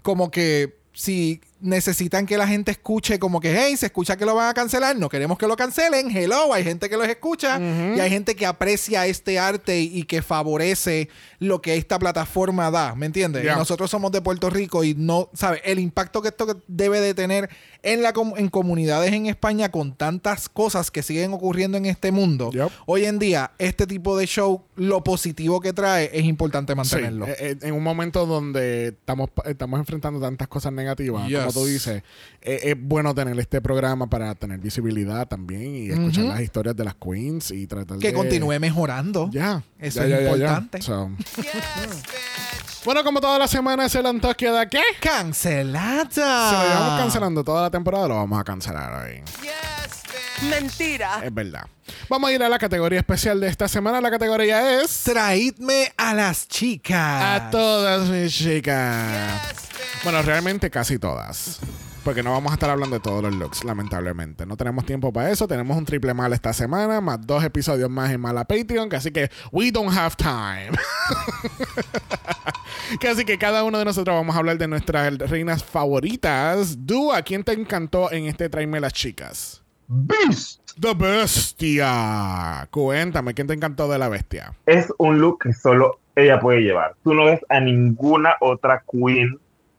como 0.02 0.30
que, 0.30 0.76
si 0.92 1.40
necesitan 1.60 2.26
que 2.26 2.36
la 2.36 2.46
gente 2.46 2.70
escuche 2.70 3.18
como 3.18 3.40
que, 3.40 3.56
hey, 3.58 3.76
se 3.76 3.86
escucha 3.86 4.16
que 4.16 4.24
lo 4.24 4.34
van 4.34 4.48
a 4.48 4.54
cancelar, 4.54 4.96
no 4.96 5.08
queremos 5.08 5.38
que 5.38 5.46
lo 5.46 5.56
cancelen, 5.56 6.14
hello, 6.16 6.52
hay 6.54 6.64
gente 6.64 6.88
que 6.88 6.96
los 6.96 7.08
escucha 7.08 7.58
y 7.58 8.00
hay 8.00 8.10
gente 8.10 8.36
que 8.36 8.46
aprecia 8.46 9.06
este 9.06 9.38
arte 9.38 9.80
y, 9.80 10.04
que 10.04 10.22
favorece 10.22 11.08
lo 11.38 11.60
que 11.60 11.76
esta 11.76 11.98
plataforma 11.98 12.70
da, 12.70 12.94
¿me 12.94 13.06
entiendes? 13.06 13.44
Nosotros 13.56 13.90
somos 13.90 14.12
de 14.12 14.20
Puerto 14.22 14.50
Rico 14.50 14.84
y 14.84 14.94
no, 14.94 15.28
¿sabes? 15.34 15.60
El 15.64 15.78
impacto 15.78 16.22
que 16.22 16.28
esto 16.28 16.62
debe 16.68 17.00
de 17.00 17.14
tener 17.14 17.48
en, 17.82 18.02
la, 18.02 18.12
com- 18.12 18.34
en 18.36 18.48
comunidades 18.48 19.12
en 19.12 19.26
España 19.26 19.70
con 19.70 19.94
tantas 19.94 20.48
cosas 20.48 20.90
que 20.90 21.02
siguen 21.02 21.32
ocurriendo 21.32 21.76
en 21.78 21.86
este 21.86 22.12
mundo. 22.12 22.50
Yep. 22.52 22.70
Hoy 22.86 23.04
en 23.04 23.18
día, 23.18 23.52
este 23.58 23.86
tipo 23.86 24.16
de 24.16 24.26
show, 24.26 24.62
lo 24.76 25.02
positivo 25.04 25.60
que 25.60 25.72
trae, 25.72 26.10
es 26.12 26.24
importante 26.24 26.74
mantenerlo. 26.74 27.26
eh, 27.26 27.36
eh, 27.38 27.56
en 27.62 27.74
un 27.74 27.82
momento 27.82 28.26
donde 28.26 28.88
estamos, 28.88 29.30
estamos 29.44 29.78
enfrentando 29.80 30.20
tantas 30.20 30.48
cosas 30.48 30.72
negativas. 30.72 31.28
Como 31.52 31.60
tú 31.60 31.66
dices, 31.66 32.02
eh, 32.42 32.60
es 32.62 32.74
bueno 32.78 33.14
tener 33.14 33.38
este 33.38 33.60
programa 33.60 34.08
para 34.08 34.34
tener 34.34 34.58
visibilidad 34.60 35.26
también 35.28 35.74
y 35.74 35.90
escuchar 35.90 36.24
Ujú. 36.24 36.32
las 36.32 36.40
historias 36.42 36.76
de 36.76 36.84
las 36.84 36.94
queens 36.94 37.50
y 37.50 37.66
tratar 37.66 37.98
que 37.98 38.08
de... 38.08 38.14
continúe 38.14 38.58
mejorando. 38.60 39.28
Ya. 39.32 39.62
Eso 39.78 40.06
Ya, 40.06 40.18
es 40.18 40.24
ya. 40.24 40.32
importante. 40.32 40.82
So. 40.82 41.10
bueno, 42.84 43.04
como 43.04 43.20
todas 43.20 43.38
las 43.38 43.50
semanas 43.50 43.94
el 43.94 44.06
antoque 44.06 44.50
de 44.50 44.68
qué? 44.68 44.82
¡Cancelada! 45.00 46.04
Si 46.10 46.20
lo 46.56 46.62
llevamos 46.68 47.00
cancelando 47.00 47.44
toda 47.44 47.62
la 47.62 47.70
temporada, 47.70 48.08
lo 48.08 48.14
vamos 48.16 48.40
a 48.40 48.44
cancelar 48.44 49.04
hoy. 49.04 49.22
Mentira. 50.48 51.20
Es 51.24 51.34
verdad. 51.34 51.64
Vamos 52.08 52.30
a 52.30 52.32
ir 52.32 52.42
a 52.42 52.48
la 52.48 52.58
categoría 52.58 53.00
especial 53.00 53.40
de 53.40 53.48
esta 53.48 53.66
semana. 53.66 54.00
La 54.00 54.10
categoría 54.10 54.80
es... 54.82 55.02
Traídme 55.02 55.92
a 55.96 56.14
las 56.14 56.46
chicas. 56.46 57.42
A 57.42 57.50
todas 57.50 58.08
mis 58.08 58.32
chicas. 58.32 59.67
Bueno, 60.04 60.22
realmente 60.22 60.70
casi 60.70 60.98
todas. 60.98 61.60
Porque 62.04 62.22
no 62.22 62.32
vamos 62.32 62.52
a 62.52 62.54
estar 62.54 62.70
hablando 62.70 62.96
de 62.96 63.00
todos 63.00 63.22
los 63.22 63.34
looks, 63.34 63.64
lamentablemente. 63.64 64.46
No 64.46 64.56
tenemos 64.56 64.86
tiempo 64.86 65.12
para 65.12 65.30
eso. 65.30 65.46
Tenemos 65.46 65.76
un 65.76 65.84
triple 65.84 66.14
mal 66.14 66.32
esta 66.32 66.52
semana, 66.52 67.00
más 67.00 67.26
dos 67.26 67.44
episodios 67.44 67.90
más 67.90 68.10
en 68.10 68.20
Mala 68.20 68.44
Patreon. 68.44 68.88
que 68.88 68.96
Así 68.96 69.10
que 69.10 69.30
we 69.52 69.70
don't 69.70 69.94
have 69.94 70.14
time. 70.16 70.70
que 73.00 73.08
así 73.08 73.24
que 73.24 73.36
cada 73.36 73.62
uno 73.64 73.78
de 73.78 73.84
nosotros 73.84 74.16
vamos 74.16 74.34
a 74.36 74.38
hablar 74.38 74.56
de 74.56 74.68
nuestras 74.68 75.18
reinas 75.18 75.62
favoritas. 75.62 76.86
Du, 76.86 77.12
¿a 77.12 77.20
quién 77.22 77.44
te 77.44 77.52
encantó 77.52 78.10
en 78.10 78.24
este 78.24 78.48
Tráeme 78.48 78.80
las 78.80 78.94
chicas? 78.94 79.62
Beast 79.88 80.60
The 80.80 80.94
Bestia. 80.94 82.68
Cuéntame, 82.70 83.34
¿quién 83.34 83.48
te 83.48 83.54
encantó 83.54 83.88
de 83.88 83.98
la 83.98 84.08
bestia? 84.08 84.54
es 84.64 84.92
un 84.98 85.18
look 85.18 85.42
que 85.42 85.52
solo 85.52 85.98
ella 86.14 86.40
puede 86.40 86.60
llevar. 86.60 86.94
Tú 87.02 87.14
no 87.14 87.24
ves 87.24 87.40
a 87.48 87.60
ninguna 87.60 88.34
otra 88.40 88.82
queen 88.90 89.38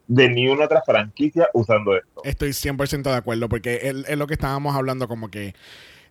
de 0.09 0.27
ni 0.27 0.47
una 0.47 0.65
otra 0.65 0.81
franquicia 0.81 1.49
usando 1.53 1.95
esto. 1.95 2.21
Estoy 2.23 2.49
100% 2.49 3.03
de 3.03 3.15
acuerdo 3.15 3.47
porque 3.47 3.79
es, 3.83 4.17
lo 4.17 4.27
que 4.27 4.33
estábamos 4.33 4.75
hablando 4.75 5.07
como 5.07 5.29
que 5.29 5.53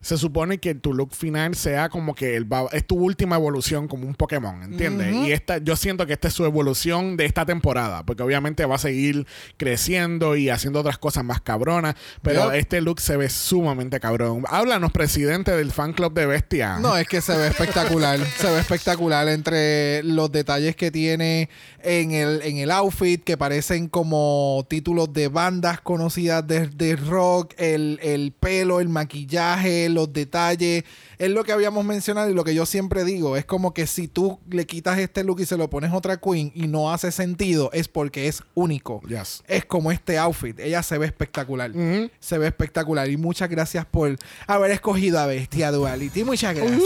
se 0.00 0.16
supone 0.16 0.58
que 0.58 0.74
tu 0.74 0.94
look 0.94 1.14
final 1.14 1.54
sea 1.54 1.88
como 1.88 2.14
que 2.14 2.36
el 2.36 2.50
va- 2.50 2.68
es 2.72 2.86
tu 2.86 2.96
última 2.96 3.36
evolución 3.36 3.88
como 3.88 4.06
un 4.06 4.14
Pokémon, 4.14 4.62
¿entiendes? 4.62 5.14
Y 5.14 5.32
esta 5.32 5.58
yo 5.58 5.76
siento 5.76 6.06
que 6.06 6.12
esta 6.12 6.28
es 6.28 6.34
su 6.34 6.44
evolución 6.44 7.16
de 7.16 7.24
esta 7.24 7.44
temporada, 7.44 8.04
porque 8.04 8.22
obviamente 8.22 8.64
va 8.66 8.76
a 8.76 8.78
seguir 8.78 9.26
creciendo 9.56 10.36
y 10.36 10.48
haciendo 10.50 10.80
otras 10.80 10.98
cosas 10.98 11.24
más 11.24 11.40
cabronas, 11.40 11.94
pero 12.22 12.52
este 12.52 12.80
look 12.80 13.00
se 13.00 13.16
ve 13.16 13.28
sumamente 13.28 14.00
cabrón. 14.00 14.44
Háblanos, 14.48 14.92
presidente 14.92 15.50
del 15.56 15.72
fan 15.72 15.92
club 15.92 16.14
de 16.14 16.26
Bestia. 16.26 16.78
No, 16.78 16.96
es 16.96 17.06
que 17.08 17.20
se 17.20 17.36
ve 17.36 17.48
espectacular. 17.48 18.18
se 18.38 18.50
ve 18.50 18.60
espectacular 18.60 19.28
entre 19.28 20.02
los 20.04 20.30
detalles 20.30 20.76
que 20.76 20.90
tiene 20.90 21.48
en 21.82 22.12
el, 22.12 22.42
en 22.42 22.58
el 22.58 22.70
outfit, 22.70 23.22
que 23.22 23.36
parecen 23.36 23.88
como 23.88 24.64
títulos 24.68 25.12
de 25.12 25.28
bandas 25.28 25.80
conocidas 25.80 26.46
de, 26.46 26.68
de 26.68 26.96
rock, 26.96 27.54
el, 27.58 27.98
el 28.02 28.32
pelo, 28.32 28.80
el 28.80 28.88
maquillaje, 28.88 29.87
los 29.90 30.12
detalles. 30.12 30.84
Es 31.18 31.30
lo 31.30 31.44
que 31.44 31.52
habíamos 31.52 31.84
mencionado 31.84 32.30
y 32.30 32.34
lo 32.34 32.44
que 32.44 32.54
yo 32.54 32.66
siempre 32.66 33.04
digo. 33.04 33.36
Es 33.36 33.44
como 33.44 33.74
que 33.74 33.86
si 33.86 34.08
tú 34.08 34.38
le 34.48 34.66
quitas 34.66 34.98
este 34.98 35.24
look 35.24 35.40
y 35.40 35.46
se 35.46 35.56
lo 35.56 35.68
pones 35.70 35.90
a 35.90 35.96
otra 35.96 36.18
queen 36.18 36.52
y 36.54 36.68
no 36.68 36.92
hace 36.92 37.10
sentido, 37.12 37.70
es 37.72 37.88
porque 37.88 38.28
es 38.28 38.42
único. 38.54 39.00
Yes. 39.08 39.42
Es 39.46 39.64
como 39.64 39.90
este 39.90 40.18
outfit. 40.18 40.58
Ella 40.60 40.82
se 40.82 40.98
ve 40.98 41.06
espectacular. 41.06 41.72
Se 42.20 42.38
ve 42.38 42.46
espectacular. 42.46 43.08
Y 43.10 43.16
muchas 43.16 43.48
gracias 43.48 43.84
por 43.86 44.16
haber 44.46 44.70
escogido 44.70 45.18
a 45.18 45.26
Bestia 45.26 45.72
Duality. 45.72 46.24
Muchas 46.24 46.54
gracias. 46.54 46.82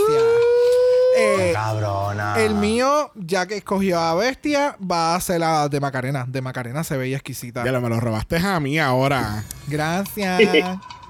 Eh, 1.15 1.51
Cabrona. 1.53 2.37
el 2.39 2.55
mío, 2.55 3.11
ya 3.15 3.47
que 3.47 3.59
escogió 3.59 3.99
a 4.01 4.15
Bestia, 4.15 4.77
va 4.81 5.15
a 5.15 5.21
ser 5.21 5.41
la 5.41 5.69
de 5.69 5.79
Macarena. 5.79 6.25
De 6.27 6.41
Macarena 6.41 6.85
se 6.85 6.97
veía 6.97 7.17
exquisita. 7.17 7.65
Ya 7.65 7.73
lo 7.73 7.81
me 7.83 7.91
lo 7.91 8.01
robaste 8.01 8.39
a 8.39 8.59
mí 8.61 8.79
ahora. 8.79 9.45
Gracias. 9.69 10.41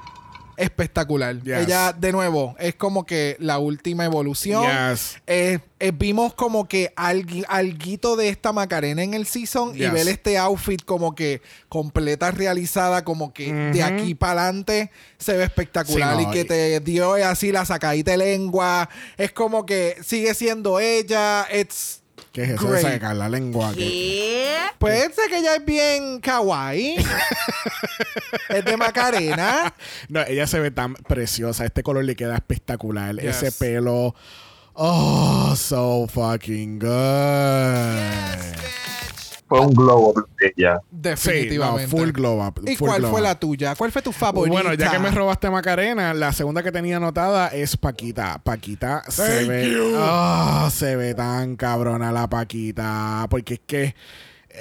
espectacular. 0.57 1.41
Yes. 1.43 1.67
Ella, 1.67 1.93
de 1.93 2.13
nuevo, 2.13 2.55
es 2.59 2.75
como 2.75 3.05
que 3.07 3.37
la 3.41 3.59
última 3.59 4.05
evolución. 4.05 4.65
Yes. 4.65 5.17
Eh, 5.27 5.59
eh, 5.81 5.93
vimos 5.95 6.35
como 6.35 6.69
que 6.69 6.95
algui- 6.97 7.45
alguito 7.49 8.17
de 8.17 8.29
esta 8.29 8.53
Macarena 8.53 9.03
en 9.03 9.15
el 9.15 9.27
season 9.27 9.75
y 9.75 9.87
ver 9.89 10.07
este 10.09 10.39
outfit 10.39 10.85
como 10.85 11.15
que 11.15 11.43
completa 11.69 12.31
realizada, 12.31 13.03
como 13.05 13.33
que 13.33 13.53
de 13.53 13.83
aquí 13.83 14.15
para 14.15 14.45
adelante 14.45 14.91
se 15.19 15.37
ve 15.37 15.45
espectacular 15.45 16.17
Sí, 16.17 16.25
no, 16.25 16.31
y 16.31 16.33
que 16.33 16.45
te 16.45 16.81
dio 16.81 17.15
así 17.15 17.51
la 17.53 17.65
sacadita 17.65 18.13
de 18.13 18.19
lengua. 18.19 18.89
Es 19.17 19.33
como 19.33 19.67
que 19.67 19.97
sigue 20.05 20.35
siendo 20.35 20.79
ella. 20.79 21.47
It's 21.53 22.02
¿Qué 22.33 22.45
es 22.45 22.51
eso 22.51 22.72
de 22.72 22.80
sacar 22.80 23.14
la 23.14 23.28
lengua? 23.28 23.72
¿Qué? 23.74 24.57
Pues 24.78 25.14
sé 25.14 25.28
que 25.28 25.39
ella 25.39 25.57
es 25.57 25.64
bien 25.64 26.18
kawaii. 26.20 26.97
es 28.49 28.64
de 28.64 28.76
Macarena. 28.76 29.74
No, 30.09 30.22
ella 30.22 30.47
se 30.47 30.59
ve 30.59 30.70
tan 30.70 30.95
preciosa. 30.95 31.66
Este 31.66 31.83
color 31.83 32.05
le 32.05 32.16
queda 32.16 32.35
espectacular. 32.35 33.14
Yes. 33.16 33.43
Ese 33.43 33.53
pelo. 33.53 34.14
Oh, 34.72 35.55
so 35.57 36.09
fucking 36.09 36.78
good. 36.78 36.89
Fue 39.59 39.67
un 39.67 39.75
globo 39.75 40.15
de 40.41 40.53
ella. 40.57 40.79
Sí, 40.81 40.87
no, 40.91 40.99
Definitivamente. 41.03 41.89
full 41.97 42.11
glow 42.11 42.47
up. 42.47 42.61
¿Y 42.67 42.77
full 42.77 42.89
cuál 42.89 43.01
glow 43.01 43.11
fue 43.11 43.21
up. 43.21 43.25
la 43.25 43.35
tuya? 43.39 43.75
¿Cuál 43.75 43.93
fue 43.93 44.03
tu 44.03 44.13
favorita? 44.13 44.53
Bueno, 44.53 44.75
ya 44.75 44.91
que 44.91 44.99
me 44.99 45.11
robaste 45.11 45.51
Macarena, 45.51 46.15
la 46.15 46.33
segunda 46.33 46.63
que 46.63 46.73
tenía 46.73 46.97
anotada 46.97 47.49
es 47.49 47.77
Paquita. 47.77 48.41
Paquita 48.43 49.03
se 49.09 49.23
Thank 49.39 49.49
ve. 49.49 49.71
you. 49.71 49.95
Ah, 49.97 50.69
se 50.73 50.97
ve 50.97 51.15
tan 51.15 51.57
cabrona 51.57 52.13
la 52.13 52.29
Paquita. 52.29 53.27
Porque 53.31 53.55
es 53.55 53.61
que 53.67 53.95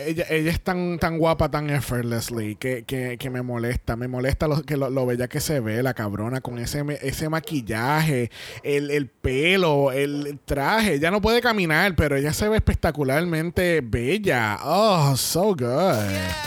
ella, 0.08 0.26
ella 0.30 0.52
es 0.52 0.62
tan, 0.62 1.00
tan 1.00 1.18
guapa, 1.18 1.50
tan 1.50 1.70
effortlessly, 1.70 2.56
que, 2.56 2.84
que, 2.86 3.18
que 3.18 3.30
me 3.30 3.42
molesta. 3.42 3.96
Me 3.96 4.08
molesta 4.08 4.48
lo, 4.48 4.64
que 4.64 4.78
lo, 4.78 4.90
lo 4.90 5.06
bella 5.06 5.28
que 5.28 5.40
se 5.40 5.60
ve 5.60 5.84
la 5.84 5.94
cabrona 5.94 6.42
con 6.42 6.60
ese, 6.60 6.84
ese 7.02 7.30
maquillaje, 7.30 8.32
el, 8.64 8.92
el 8.92 9.08
pelo, 9.08 9.92
el 9.92 10.40
traje. 10.46 10.96
Ella 10.96 11.12
no 11.12 11.22
puede 11.22 11.42
caminar, 11.42 11.96
pero 11.96 12.16
ella 12.16 12.34
se 12.34 12.50
ve 12.50 12.58
espectacularmente 12.58 13.82
bella. 13.84 14.60
Oh, 14.64 15.16
so 15.16 15.56
good. 15.56 15.96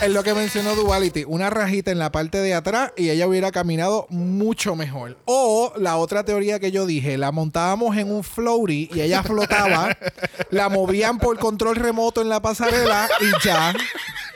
Es 0.01 0.11
lo 0.11 0.23
que 0.23 0.33
mencionó 0.33 0.75
Duality, 0.75 1.23
una 1.27 1.49
rajita 1.49 1.91
en 1.91 1.99
la 1.99 2.11
parte 2.11 2.39
de 2.39 2.53
atrás 2.53 2.91
y 2.97 3.09
ella 3.09 3.27
hubiera 3.27 3.51
caminado 3.51 4.07
mucho 4.09 4.75
mejor. 4.75 5.17
O 5.25 5.73
la 5.77 5.97
otra 5.97 6.23
teoría 6.23 6.59
que 6.59 6.71
yo 6.71 6.85
dije, 6.85 7.17
la 7.17 7.31
montábamos 7.31 7.97
en 7.97 8.11
un 8.11 8.23
floaty 8.23 8.89
y 8.93 9.01
ella 9.01 9.23
flotaba, 9.23 9.97
la 10.49 10.69
movían 10.69 11.17
por 11.17 11.37
control 11.39 11.75
remoto 11.75 12.21
en 12.21 12.29
la 12.29 12.41
pasarela 12.41 13.07
y 13.21 13.44
ya. 13.45 13.73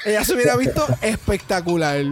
Ella 0.06 0.24
se 0.24 0.34
hubiera 0.34 0.56
visto 0.56 0.88
espectacular. 1.02 2.06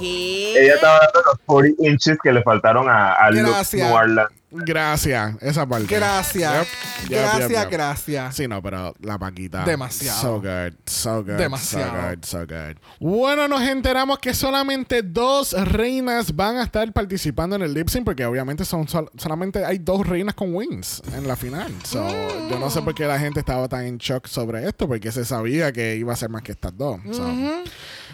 Ella 0.00 0.74
estaba 0.74 0.98
dando 0.98 1.22
los 1.30 1.38
40 1.46 1.86
inches 1.86 2.18
que 2.22 2.32
le 2.32 2.42
faltaron 2.42 2.88
a, 2.88 3.12
a 3.12 3.30
Luke 3.30 3.48
Gracias. 3.48 3.88
Nuarlan. 3.88 4.26
Gracias, 4.54 5.36
esa 5.40 5.66
parte. 5.66 5.94
Gracias. 5.94 6.52
Yep, 6.52 7.10
yep, 7.10 7.20
gracias, 7.20 7.50
yep, 7.50 7.70
gracias. 7.70 8.36
Sí, 8.36 8.46
no, 8.48 8.62
pero 8.62 8.94
la 9.00 9.18
Paquita. 9.18 9.64
Demasiado. 9.64 10.20
So 10.20 10.40
good, 10.40 10.74
so 10.86 11.22
good. 11.24 11.36
Demasiado. 11.36 11.92
So 11.92 12.08
good, 12.08 12.24
so 12.24 12.38
good. 12.40 12.76
Bueno, 13.00 13.48
nos 13.48 13.62
enteramos 13.62 14.18
que 14.18 14.32
solamente 14.34 15.02
dos 15.02 15.52
reinas 15.52 16.34
van 16.34 16.56
a 16.58 16.62
estar 16.64 16.92
participando 16.92 17.56
en 17.56 17.62
el 17.62 17.74
lip 17.74 17.88
sync 17.88 18.04
porque 18.04 18.24
obviamente 18.24 18.64
son 18.64 18.86
sol- 18.88 19.10
solamente 19.16 19.64
hay 19.64 19.78
dos 19.78 20.06
reinas 20.06 20.34
con 20.34 20.54
wins 20.54 21.02
en 21.14 21.26
la 21.26 21.36
final. 21.36 21.72
So, 21.84 22.06
yo 22.48 22.58
no 22.58 22.70
sé 22.70 22.80
por 22.82 22.94
qué 22.94 23.06
la 23.06 23.18
gente 23.18 23.40
estaba 23.40 23.68
tan 23.68 23.84
en 23.84 23.98
shock 23.98 24.26
sobre 24.26 24.66
esto 24.68 24.86
porque 24.86 25.10
se 25.12 25.24
sabía 25.24 25.72
que 25.72 25.96
iba 25.96 26.12
a 26.12 26.16
ser 26.16 26.30
más 26.30 26.42
que 26.42 26.52
estas 26.52 26.76
dos. 26.76 27.00
So. 27.12 27.24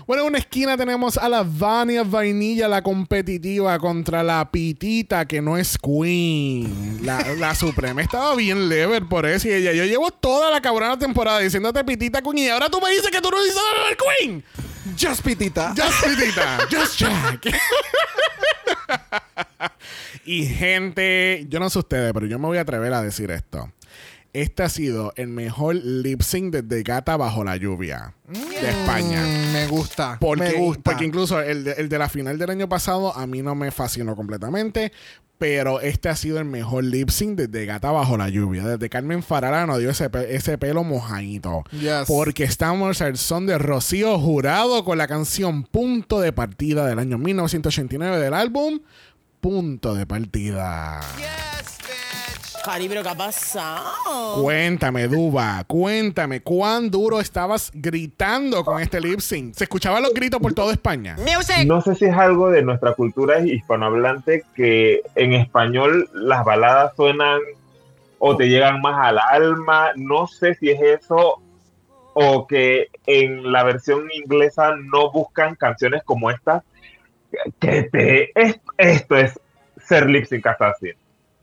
Bueno, 0.06 0.22
en 0.22 0.28
una 0.30 0.38
esquina 0.38 0.76
tenemos 0.76 1.16
a 1.18 1.28
la 1.28 1.44
Vania 1.44 2.02
Vainilla, 2.02 2.66
la 2.66 2.82
competitiva, 2.82 3.78
contra 3.78 4.22
la 4.24 4.50
Pitita, 4.50 5.24
que 5.26 5.40
no 5.40 5.56
es 5.56 5.78
Queen. 5.78 6.29
La, 7.02 7.34
la 7.34 7.54
Suprema 7.54 8.02
estaba 8.02 8.34
bien 8.36 8.68
lever 8.68 9.06
por 9.06 9.26
eso. 9.26 9.48
Y 9.48 9.52
ella, 9.52 9.72
yo 9.72 9.84
llevo 9.84 10.10
toda 10.10 10.50
la 10.50 10.60
cabrona 10.60 10.98
temporada 10.98 11.40
diciéndote 11.40 11.84
Pitita 11.84 12.22
Queen 12.22 12.38
y 12.38 12.48
ahora 12.48 12.68
tú 12.68 12.80
me 12.80 12.90
dices 12.90 13.10
que 13.10 13.20
tú 13.20 13.30
no 13.30 13.42
dices 13.42 13.60
el 13.90 13.96
Queen. 13.96 14.44
Just 14.98 15.22
pitita. 15.22 15.74
Just 15.76 16.04
Pitita, 16.04 16.58
just 16.70 16.98
Jack. 16.98 17.46
y 20.24 20.46
gente, 20.46 21.46
yo 21.48 21.60
no 21.60 21.70
sé 21.70 21.78
ustedes, 21.78 22.12
pero 22.12 22.26
yo 22.26 22.38
me 22.38 22.46
voy 22.46 22.58
a 22.58 22.62
atrever 22.62 22.92
a 22.92 23.02
decir 23.02 23.30
esto. 23.30 23.70
Este 24.32 24.62
ha 24.62 24.68
sido 24.68 25.12
el 25.16 25.26
mejor 25.28 25.74
lip 25.74 26.22
sync 26.22 26.54
desde 26.54 26.82
Gata 26.84 27.16
bajo 27.16 27.42
la 27.42 27.56
lluvia 27.56 28.14
de 28.28 28.68
España. 28.70 29.22
Mm, 29.26 29.52
me 29.52 29.66
gusta. 29.66 30.18
Porque, 30.20 30.42
me 30.44 30.52
gusta. 30.52 30.82
porque 30.84 31.04
incluso 31.04 31.40
el 31.40 31.64
de, 31.64 31.72
el 31.72 31.88
de 31.88 31.98
la 31.98 32.08
final 32.08 32.38
del 32.38 32.50
año 32.50 32.68
pasado 32.68 33.16
a 33.16 33.26
mí 33.26 33.42
no 33.42 33.54
me 33.56 33.70
fascinó 33.72 34.14
completamente. 34.14 34.92
Pero 35.38 35.80
este 35.80 36.10
ha 36.10 36.16
sido 36.16 36.38
el 36.38 36.44
mejor 36.44 36.84
lip 36.84 37.08
sync 37.08 37.34
desde 37.38 37.64
Gata 37.64 37.90
Bajo 37.90 38.18
la 38.18 38.28
Lluvia. 38.28 38.62
Desde 38.62 38.90
Carmen 38.90 39.22
Farala 39.22 39.64
nos 39.66 39.78
dio 39.78 39.88
ese, 39.88 40.10
pe- 40.10 40.34
ese 40.36 40.58
pelo 40.58 40.84
mojadito. 40.84 41.64
Yes. 41.72 42.04
Porque 42.06 42.44
estamos 42.44 43.00
al 43.00 43.16
son 43.16 43.46
de 43.46 43.56
Rocío 43.56 44.18
Jurado 44.18 44.84
con 44.84 44.98
la 44.98 45.08
canción 45.08 45.62
Punto 45.64 46.20
de 46.20 46.32
Partida 46.34 46.84
del 46.86 46.98
año 46.98 47.16
1989 47.16 48.18
del 48.18 48.34
álbum 48.34 48.80
Punto 49.40 49.94
de 49.94 50.04
Partida. 50.06 51.00
Cari, 52.64 52.88
pero 52.88 53.02
¿qué 53.02 53.08
ha 53.08 53.14
pasado? 53.14 54.42
Cuéntame, 54.42 55.08
Duba, 55.08 55.64
cuéntame, 55.66 56.42
¿cuán 56.42 56.90
duro 56.90 57.18
estabas 57.20 57.70
gritando 57.74 58.64
con 58.64 58.80
este 58.82 59.00
lip 59.00 59.20
sync? 59.20 59.54
¿Se 59.54 59.64
escuchaban 59.64 60.02
los 60.02 60.12
gritos 60.12 60.40
por 60.40 60.52
toda 60.52 60.72
España? 60.72 61.16
Music. 61.18 61.66
No 61.66 61.80
sé 61.80 61.94
si 61.94 62.04
es 62.04 62.14
algo 62.16 62.50
de 62.50 62.62
nuestra 62.62 62.92
cultura 62.94 63.40
hispanohablante 63.40 64.44
que 64.54 65.00
en 65.14 65.32
español 65.32 66.08
las 66.12 66.44
baladas 66.44 66.94
suenan 66.96 67.40
o 68.18 68.36
te 68.36 68.48
llegan 68.48 68.82
más 68.82 69.06
al 69.06 69.18
alma. 69.18 69.92
No 69.96 70.26
sé 70.26 70.54
si 70.54 70.68
es 70.70 70.80
eso 70.82 71.40
o 72.12 72.46
que 72.46 72.88
en 73.06 73.50
la 73.52 73.62
versión 73.64 74.08
inglesa 74.12 74.74
no 74.76 75.10
buscan 75.10 75.54
canciones 75.54 76.02
como 76.04 76.30
esta. 76.30 76.62
Que 77.58 77.84
te, 77.84 78.32
es- 78.38 78.60
esto 78.76 79.16
es 79.16 79.40
ser 79.86 80.10
lip 80.10 80.26
sync 80.26 80.46
assassin. 80.46 80.92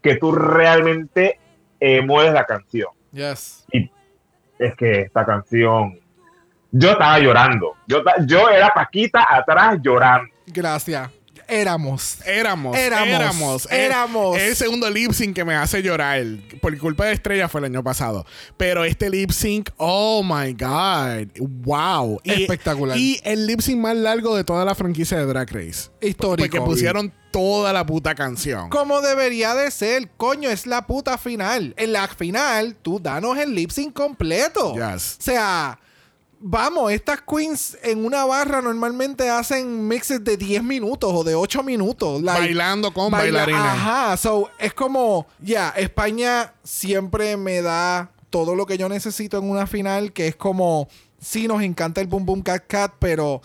Que 0.07 0.15
tú 0.15 0.31
realmente 0.31 1.39
eh, 1.79 2.01
mueves 2.01 2.33
la 2.33 2.45
canción. 2.45 2.89
Yes. 3.11 3.65
Es 4.57 4.75
que 4.75 5.01
esta 5.01 5.25
canción. 5.25 5.99
Yo 6.71 6.91
estaba 6.91 7.19
llorando. 7.19 7.73
Yo, 7.87 8.01
yo 8.25 8.49
era 8.49 8.69
Paquita 8.69 9.25
atrás 9.29 9.77
llorando. 9.81 10.29
Gracias. 10.47 11.09
Éramos. 11.49 12.19
Éramos, 12.25 12.75
Éramos, 12.75 13.07
éramos, 13.09 13.71
éramos. 13.71 14.37
Es 14.37 14.49
el 14.49 14.55
segundo 14.55 14.89
lip 14.89 15.11
sync 15.11 15.33
que 15.33 15.45
me 15.45 15.55
hace 15.55 15.81
llorar. 15.81 16.21
Por 16.61 16.77
culpa 16.77 17.05
de 17.05 17.13
Estrella 17.13 17.47
fue 17.47 17.61
el 17.61 17.65
año 17.65 17.83
pasado. 17.83 18.25
Pero 18.57 18.83
este 18.83 19.09
lip 19.09 19.31
sync, 19.31 19.69
oh 19.77 20.23
my 20.23 20.53
God. 20.53 21.27
Wow. 21.39 22.19
Y- 22.23 22.43
Espectacular. 22.43 22.97
Y 22.97 23.19
el 23.23 23.47
lip 23.47 23.61
sync 23.61 23.77
más 23.79 23.95
largo 23.95 24.35
de 24.35 24.43
toda 24.43 24.65
la 24.65 24.75
franquicia 24.75 25.17
de 25.17 25.25
Drag 25.25 25.49
Race. 25.49 25.89
Histórico. 26.01 26.49
Porque 26.49 26.59
pusieron 26.61 27.13
toda 27.37 27.71
la 27.71 27.85
puta 27.85 28.15
canción. 28.15 28.69
Como 28.69 28.99
debería 29.01 29.53
de 29.53 29.69
ser, 29.69 30.09
coño, 30.17 30.49
es 30.49 30.65
la 30.65 30.87
puta 30.87 31.19
final. 31.19 31.75
En 31.77 31.93
la 31.93 32.07
final, 32.07 32.75
tú 32.81 32.99
danos 32.99 33.37
el 33.37 33.53
lip 33.53 33.69
sync 33.69 33.93
completo. 33.93 34.73
Yes. 34.73 35.17
O 35.19 35.21
sea, 35.23 35.79
vamos, 36.39 36.91
estas 36.91 37.21
queens 37.21 37.77
en 37.83 38.03
una 38.03 38.25
barra 38.25 38.59
normalmente 38.61 39.29
hacen 39.29 39.87
mixes 39.87 40.23
de 40.23 40.35
10 40.35 40.63
minutos 40.63 41.11
o 41.13 41.23
de 41.23 41.35
8 41.35 41.61
minutos. 41.61 42.23
like, 42.23 42.39
Bailando 42.41 42.91
con 42.91 43.11
baila- 43.11 43.45
bailarines. 43.45 43.61
Ajá, 43.61 44.17
so 44.17 44.49
es 44.57 44.73
como, 44.73 45.27
ya, 45.39 45.69
España 45.77 46.53
siempre 46.63 47.37
me 47.37 47.61
da 47.61 48.09
todo 48.31 48.55
lo 48.55 48.65
que 48.65 48.79
yo 48.79 48.89
necesito 48.89 49.37
en 49.37 49.47
una 49.49 49.67
final, 49.67 50.11
que 50.11 50.27
es 50.27 50.35
como, 50.35 50.89
sí 51.21 51.47
nos 51.47 51.61
encanta 51.61 52.01
el 52.01 52.07
Boom 52.07 52.25
Boom 52.25 52.41
Cat 52.41 52.63
Cat, 52.67 52.93
pero 52.97 53.43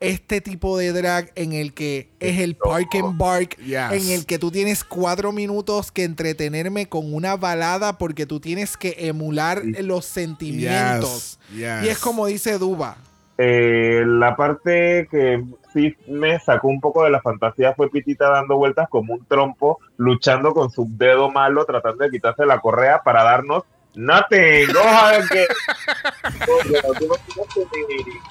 este 0.00 0.40
tipo 0.40 0.76
de 0.78 0.92
drag 0.92 1.30
en 1.34 1.52
el 1.52 1.72
que 1.74 2.08
es 2.20 2.38
el 2.40 2.56
park 2.56 2.94
and 2.94 3.18
bark, 3.18 3.56
Yes. 3.58 3.92
en 3.92 4.10
el 4.10 4.26
que 4.26 4.38
tú 4.38 4.50
tienes 4.50 4.84
cuatro 4.84 5.32
minutos 5.32 5.90
que 5.92 6.04
entretenerme 6.04 6.86
con 6.88 7.12
una 7.14 7.36
balada 7.36 7.98
porque 7.98 8.26
tú 8.26 8.40
tienes 8.40 8.76
que 8.76 8.94
emular 8.98 9.62
los 9.64 10.04
sentimientos. 10.04 11.38
Yes, 11.50 11.58
yes. 11.58 11.84
Y 11.84 11.88
es 11.88 11.98
como 11.98 12.26
dice 12.26 12.58
Duba. 12.58 12.96
Eh, 13.36 14.04
la 14.06 14.36
parte 14.36 15.08
que 15.10 15.42
sí 15.72 15.96
me 16.06 16.38
sacó 16.38 16.68
un 16.68 16.80
poco 16.80 17.02
de 17.02 17.10
la 17.10 17.20
fantasía 17.20 17.74
fue 17.74 17.90
Pitita 17.90 18.30
dando 18.30 18.56
vueltas 18.56 18.88
como 18.88 19.14
un 19.14 19.24
trompo, 19.26 19.80
luchando 19.96 20.54
con 20.54 20.70
su 20.70 20.86
dedo 20.90 21.30
malo, 21.32 21.64
tratando 21.64 22.04
de 22.04 22.10
quitarse 22.10 22.46
la 22.46 22.60
correa 22.60 23.02
para 23.02 23.24
darnos 23.24 23.64
Nothing. 23.94 24.72
Go 24.72 24.80
ahead 24.80 25.20
and 25.20 25.30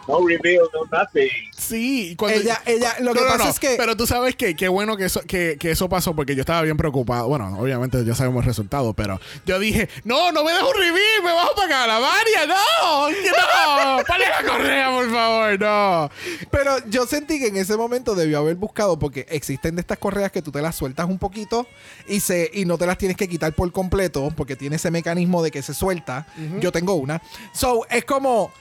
No 0.07 0.19
reveal, 0.27 0.67
no 0.73 0.97
nothing. 0.97 1.29
Sí, 1.55 2.15
cuando 2.17 2.41
Ella, 2.41 2.61
ella, 2.65 2.95
lo 2.99 3.13
que 3.13 3.21
No, 3.21 3.27
pasa 3.27 3.45
no, 3.45 3.49
es 3.49 3.59
que. 3.59 3.75
Pero 3.77 3.95
tú 3.95 4.05
sabes 4.05 4.35
que 4.35 4.55
qué 4.55 4.67
bueno 4.67 4.97
que 4.97 5.05
eso, 5.05 5.21
que, 5.21 5.57
que 5.57 5.71
eso 5.71 5.87
pasó 5.87 6.13
porque 6.15 6.35
yo 6.35 6.41
estaba 6.41 6.61
bien 6.63 6.75
preocupado. 6.75 7.29
Bueno, 7.29 7.57
obviamente 7.57 8.03
ya 8.03 8.13
sabemos 8.15 8.43
el 8.43 8.47
resultado, 8.47 8.93
pero 8.93 9.21
yo 9.45 9.57
dije, 9.59 9.87
no, 10.03 10.33
no 10.33 10.43
me 10.43 10.51
dejo 10.51 10.69
un 10.69 10.75
reveal, 10.75 11.23
me 11.23 11.31
bajo 11.31 11.55
para 11.55 11.67
acá, 11.67 11.87
la 11.87 11.99
varia, 11.99 12.45
no, 12.45 13.09
no, 13.09 14.03
pale 14.05 14.25
la 14.27 14.51
correa, 14.51 14.91
por 14.91 15.11
favor, 15.11 15.59
no. 15.59 16.11
Pero 16.51 16.77
yo 16.89 17.05
sentí 17.07 17.39
que 17.39 17.47
en 17.47 17.57
ese 17.57 17.77
momento 17.77 18.15
debió 18.15 18.39
haber 18.39 18.55
buscado, 18.55 18.99
porque 18.99 19.25
existen 19.29 19.75
de 19.75 19.81
estas 19.81 19.97
correas 19.97 20.31
que 20.31 20.41
tú 20.41 20.51
te 20.51 20.61
las 20.61 20.75
sueltas 20.75 21.07
un 21.07 21.19
poquito 21.19 21.67
y 22.07 22.19
se 22.19 22.51
y 22.53 22.65
no 22.65 22.77
te 22.77 22.85
las 22.85 22.97
tienes 22.97 23.15
que 23.15 23.29
quitar 23.29 23.53
por 23.53 23.71
completo, 23.71 24.33
porque 24.35 24.57
tiene 24.57 24.75
ese 24.75 24.91
mecanismo 24.91 25.41
de 25.41 25.52
que 25.53 25.61
se 25.61 25.73
suelta. 25.73 26.27
Yo 26.59 26.73
tengo 26.73 26.95
una. 26.95 27.21
So, 27.53 27.85
es 27.89 28.03
como. 28.03 28.51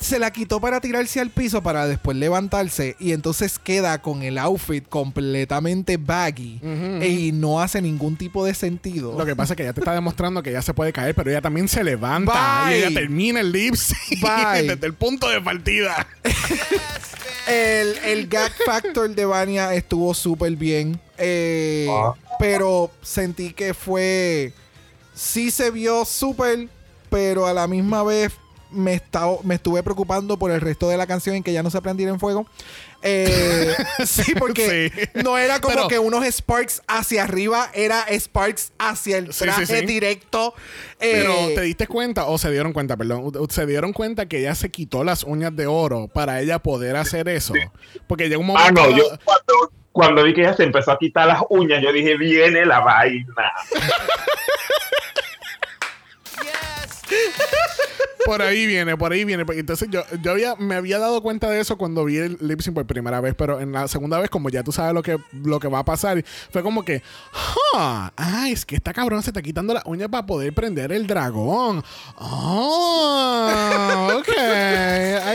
Se 0.00 0.18
la 0.18 0.32
quitó 0.32 0.60
para 0.60 0.80
tirarse 0.80 1.20
al 1.20 1.30
piso 1.30 1.62
para 1.62 1.86
después 1.86 2.16
levantarse 2.16 2.96
y 2.98 3.12
entonces 3.12 3.60
queda 3.60 4.02
con 4.02 4.24
el 4.24 4.38
outfit 4.38 4.86
completamente 4.88 5.98
baggy 5.98 6.60
y 7.00 7.30
no 7.32 7.60
hace 7.62 7.80
ningún 7.80 8.16
tipo 8.16 8.44
de 8.44 8.54
sentido. 8.54 9.16
Lo 9.16 9.24
que 9.24 9.36
pasa 9.36 9.52
es 9.52 9.56
que 9.56 9.62
ella 9.62 9.72
te 9.72 9.80
está 9.80 9.94
demostrando 9.94 10.42
que 10.42 10.50
ella 10.50 10.62
se 10.62 10.74
puede 10.74 10.92
caer, 10.92 11.14
pero 11.14 11.30
ella 11.30 11.40
también 11.40 11.68
se 11.68 11.84
levanta 11.84 12.64
Bye. 12.66 12.74
y 12.76 12.82
ella 12.82 12.92
termina 12.92 13.38
el 13.40 13.52
lip 13.52 13.76
sync 13.76 14.20
Bye. 14.20 14.62
desde 14.74 14.84
el 14.86 14.94
punto 14.94 15.28
de 15.30 15.40
partida. 15.40 16.06
El, 17.46 17.98
el 18.06 18.26
gag 18.28 18.52
factor 18.64 19.14
de 19.14 19.24
Vania 19.26 19.74
estuvo 19.74 20.14
súper 20.14 20.56
bien. 20.56 20.98
eh, 21.18 21.86
Ah. 21.90 22.14
Pero 22.38 22.90
sentí 23.02 23.52
que 23.52 23.74
fue. 23.74 24.52
Sí 25.14 25.50
se 25.50 25.70
vio 25.70 26.04
súper, 26.04 26.68
pero 27.10 27.46
a 27.46 27.52
la 27.52 27.66
misma 27.66 28.02
vez 28.02 28.32
me, 28.70 28.94
estaba, 28.94 29.36
me 29.44 29.54
estuve 29.54 29.82
preocupando 29.84 30.36
por 30.36 30.50
el 30.50 30.60
resto 30.60 30.88
de 30.88 30.96
la 30.96 31.06
canción 31.06 31.36
en 31.36 31.42
que 31.44 31.52
ya 31.52 31.62
no 31.62 31.70
se 31.70 31.80
prendiera 31.80 32.10
en 32.12 32.18
fuego. 32.18 32.46
Eh, 33.02 33.72
sí, 34.06 34.34
porque 34.36 34.90
Sí. 35.14 35.20
no 35.22 35.38
era 35.38 35.60
como 35.60 35.74
Pero- 35.76 35.88
que 35.88 35.98
unos 36.00 36.24
sparks 36.26 36.82
hacia 36.88 37.22
arriba, 37.22 37.70
era 37.74 38.04
sparks 38.18 38.72
hacia 38.78 39.18
el 39.18 39.26
Sí, 39.26 39.32
sí, 39.40 39.44
traje 39.44 39.80
sí. 39.80 39.86
directo. 39.86 40.54
Pero 40.98 41.32
Eh, 41.34 41.52
te 41.54 41.60
diste 41.60 41.86
cuenta, 41.86 42.24
o 42.26 42.36
se 42.38 42.50
dieron 42.50 42.72
cuenta, 42.72 42.96
perdón, 42.96 43.30
se 43.50 43.66
dieron 43.66 43.92
cuenta 43.92 44.26
que 44.26 44.38
ella 44.40 44.54
se 44.56 44.70
quitó 44.70 45.04
las 45.04 45.22
uñas 45.22 45.54
de 45.54 45.66
oro 45.68 46.08
para 46.08 46.40
ella 46.40 46.58
poder 46.58 46.96
hacer 46.96 47.28
eso. 47.28 47.54
Porque 48.08 48.24
llega 48.28 48.38
un 48.40 48.50
Ah, 48.50 48.72
momento. 48.72 48.90
no, 48.90 48.96
yo 48.96 49.04
cuando, 49.24 49.72
cuando 49.94 50.24
vi 50.24 50.34
que 50.34 50.40
ella 50.40 50.54
se 50.54 50.64
empezó 50.64 50.90
a 50.90 50.98
quitar 50.98 51.28
las 51.28 51.42
uñas, 51.50 51.80
yo 51.80 51.92
dije, 51.92 52.16
viene 52.16 52.66
la 52.66 52.80
vaina. 52.80 53.32
Por 58.24 58.42
ahí 58.42 58.66
viene, 58.66 58.96
por 58.96 59.12
ahí 59.12 59.24
viene. 59.24 59.44
Entonces 59.50 59.88
yo, 59.90 60.02
yo 60.22 60.32
había, 60.32 60.56
me 60.56 60.74
había 60.74 60.98
dado 60.98 61.22
cuenta 61.22 61.48
de 61.48 61.60
eso 61.60 61.78
cuando 61.78 62.04
vi 62.06 62.16
el 62.16 62.38
lip 62.40 62.60
sync 62.60 62.74
por 62.74 62.86
primera 62.86 63.20
vez, 63.20 63.34
pero 63.36 63.60
en 63.60 63.70
la 63.70 63.86
segunda 63.86 64.18
vez, 64.18 64.30
como 64.30 64.48
ya 64.48 64.64
tú 64.64 64.72
sabes 64.72 64.94
lo 64.94 65.02
que, 65.02 65.18
lo 65.44 65.60
que 65.60 65.68
va 65.68 65.80
a 65.80 65.84
pasar, 65.84 66.24
fue 66.50 66.62
como 66.62 66.84
que, 66.84 66.96
"Huh, 67.32 67.78
ah, 67.78 68.46
es 68.48 68.64
que 68.66 68.74
esta 68.76 68.92
cabrón 68.92 69.22
se 69.22 69.30
está 69.30 69.42
quitando 69.42 69.74
las 69.74 69.84
uñas 69.84 70.08
para 70.08 70.26
poder 70.26 70.52
prender 70.54 70.90
el 70.90 71.06
dragón. 71.06 71.84
Oh, 72.16 74.10
ok, 74.18 74.28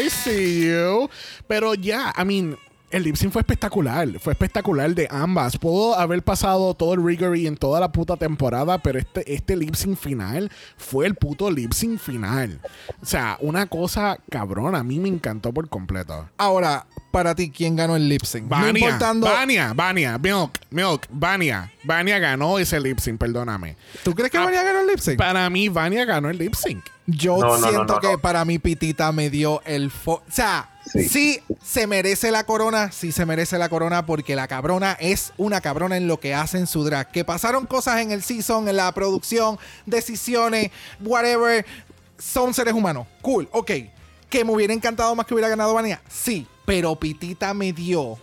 I 0.03 0.10
see 0.10 0.68
you. 0.70 1.10
Pero 1.47 1.76
ya, 1.76 2.12
I 2.20 2.26
mean, 2.26 2.57
el 2.92 3.04
lip 3.04 3.16
sync 3.16 3.32
fue 3.32 3.42
espectacular, 3.42 4.20
fue 4.20 4.34
espectacular 4.34 4.94
de 4.96 5.08
ambas. 5.12 5.58
Pudo 5.58 5.98
haber 5.98 6.24
pasado 6.24 6.74
todo 6.74 6.94
el 6.94 7.04
riggery 7.06 7.48
en 7.48 7.56
toda 7.58 7.80
la 7.80 7.92
puta 7.92 8.18
temporada, 8.18 8.78
pero 8.80 9.00
este, 9.00 9.32
este 9.34 9.56
lip 9.56 9.76
sync 9.76 9.98
final 9.98 10.52
fue 10.78 11.06
el 11.06 11.16
puto 11.16 11.52
lip 11.52 11.72
sync 11.74 12.00
final. 12.00 12.60
O 13.02 13.06
sea, 13.06 13.38
una 13.42 13.68
cosa 13.68 14.18
cabrona, 14.30 14.80
a 14.80 14.84
mí 14.84 15.00
me 15.00 15.10
encantó 15.10 15.54
por 15.54 15.70
completo. 15.70 16.30
Ahora, 16.38 16.86
para 17.12 17.36
ti, 17.36 17.52
¿quién 17.52 17.76
ganó 17.76 17.96
el 17.96 18.10
lip 18.10 18.24
sync? 18.24 18.44
No 18.44 18.50
Vania, 18.50 18.70
importando. 18.70 19.28
Vania, 19.28 19.74
Vania, 19.74 20.18
Milk, 20.18 20.60
Milk, 20.72 21.08
Vania. 21.12 21.72
Vania 21.84 22.20
ganó 22.20 22.60
ese 22.60 22.80
lip 22.80 23.00
sync, 23.00 23.20
perdóname. 23.20 23.76
¿Tú 24.04 24.14
crees 24.16 24.32
que 24.32 24.38
Ah, 24.38 24.46
Vania 24.46 24.64
ganó 24.64 24.80
el 24.82 24.88
lip 24.88 25.00
sync? 25.00 25.18
Para 25.18 25.50
mí, 25.50 25.70
Vania 25.70 26.06
ganó 26.06 26.30
el 26.30 26.38
lip 26.38 26.54
sync. 26.56 26.84
Yo 27.12 27.38
No, 27.38 27.47
no, 27.47 27.57
no, 27.57 27.70
siento 27.70 27.93
no, 27.95 27.99
que 27.99 28.18
para 28.18 28.43
mí 28.45 28.60
Pitita 28.60 29.12
me 29.12 29.30
dio 29.30 29.62
el... 29.66 29.91
fo- 29.91 30.20
o 30.20 30.32
sea, 30.32 30.70
sí. 30.91 31.07
Sí. 31.07 31.39
se 31.64 31.88
merece 31.88 32.30
la 32.32 32.43
corona, 32.45 32.91
sí 32.91 33.12
se 33.12 33.26
merece 33.26 33.57
la 33.57 33.70
corona 33.70 34.05
porque 34.05 34.36
la 34.36 34.47
cabrona 34.47 34.97
es 34.99 35.34
una 35.38 35.62
cabrona 35.62 35.97
en 35.97 36.07
lo 36.07 36.20
que 36.20 36.34
hace 36.34 36.57
en 36.57 36.68
su 36.68 36.84
drag. 36.84 37.12
Que 37.12 37.24
pasaron 37.26 37.66
cosas 37.66 38.01
en 38.01 38.12
el 38.12 38.22
season, 38.22 38.68
en 38.68 38.76
la 38.76 38.91
producción, 38.93 39.57
decisiones, 39.86 40.72
whatever. 40.99 41.66
Son 42.18 42.53
seres 42.53 42.74
humanos. 42.74 43.07
Cool, 43.22 43.47
ok. 43.51 43.72
Que 44.30 44.43
me 44.45 44.51
hubiera 44.51 44.74
encantado 44.74 45.16
más 45.16 45.26
que 45.26 45.34
hubiera 45.34 45.49
ganado 45.49 45.74
Vania. 45.74 46.01
Sí, 46.10 46.45
pero 46.66 46.95
Pitita 46.95 47.53
me 47.53 47.74
dio 47.74 48.18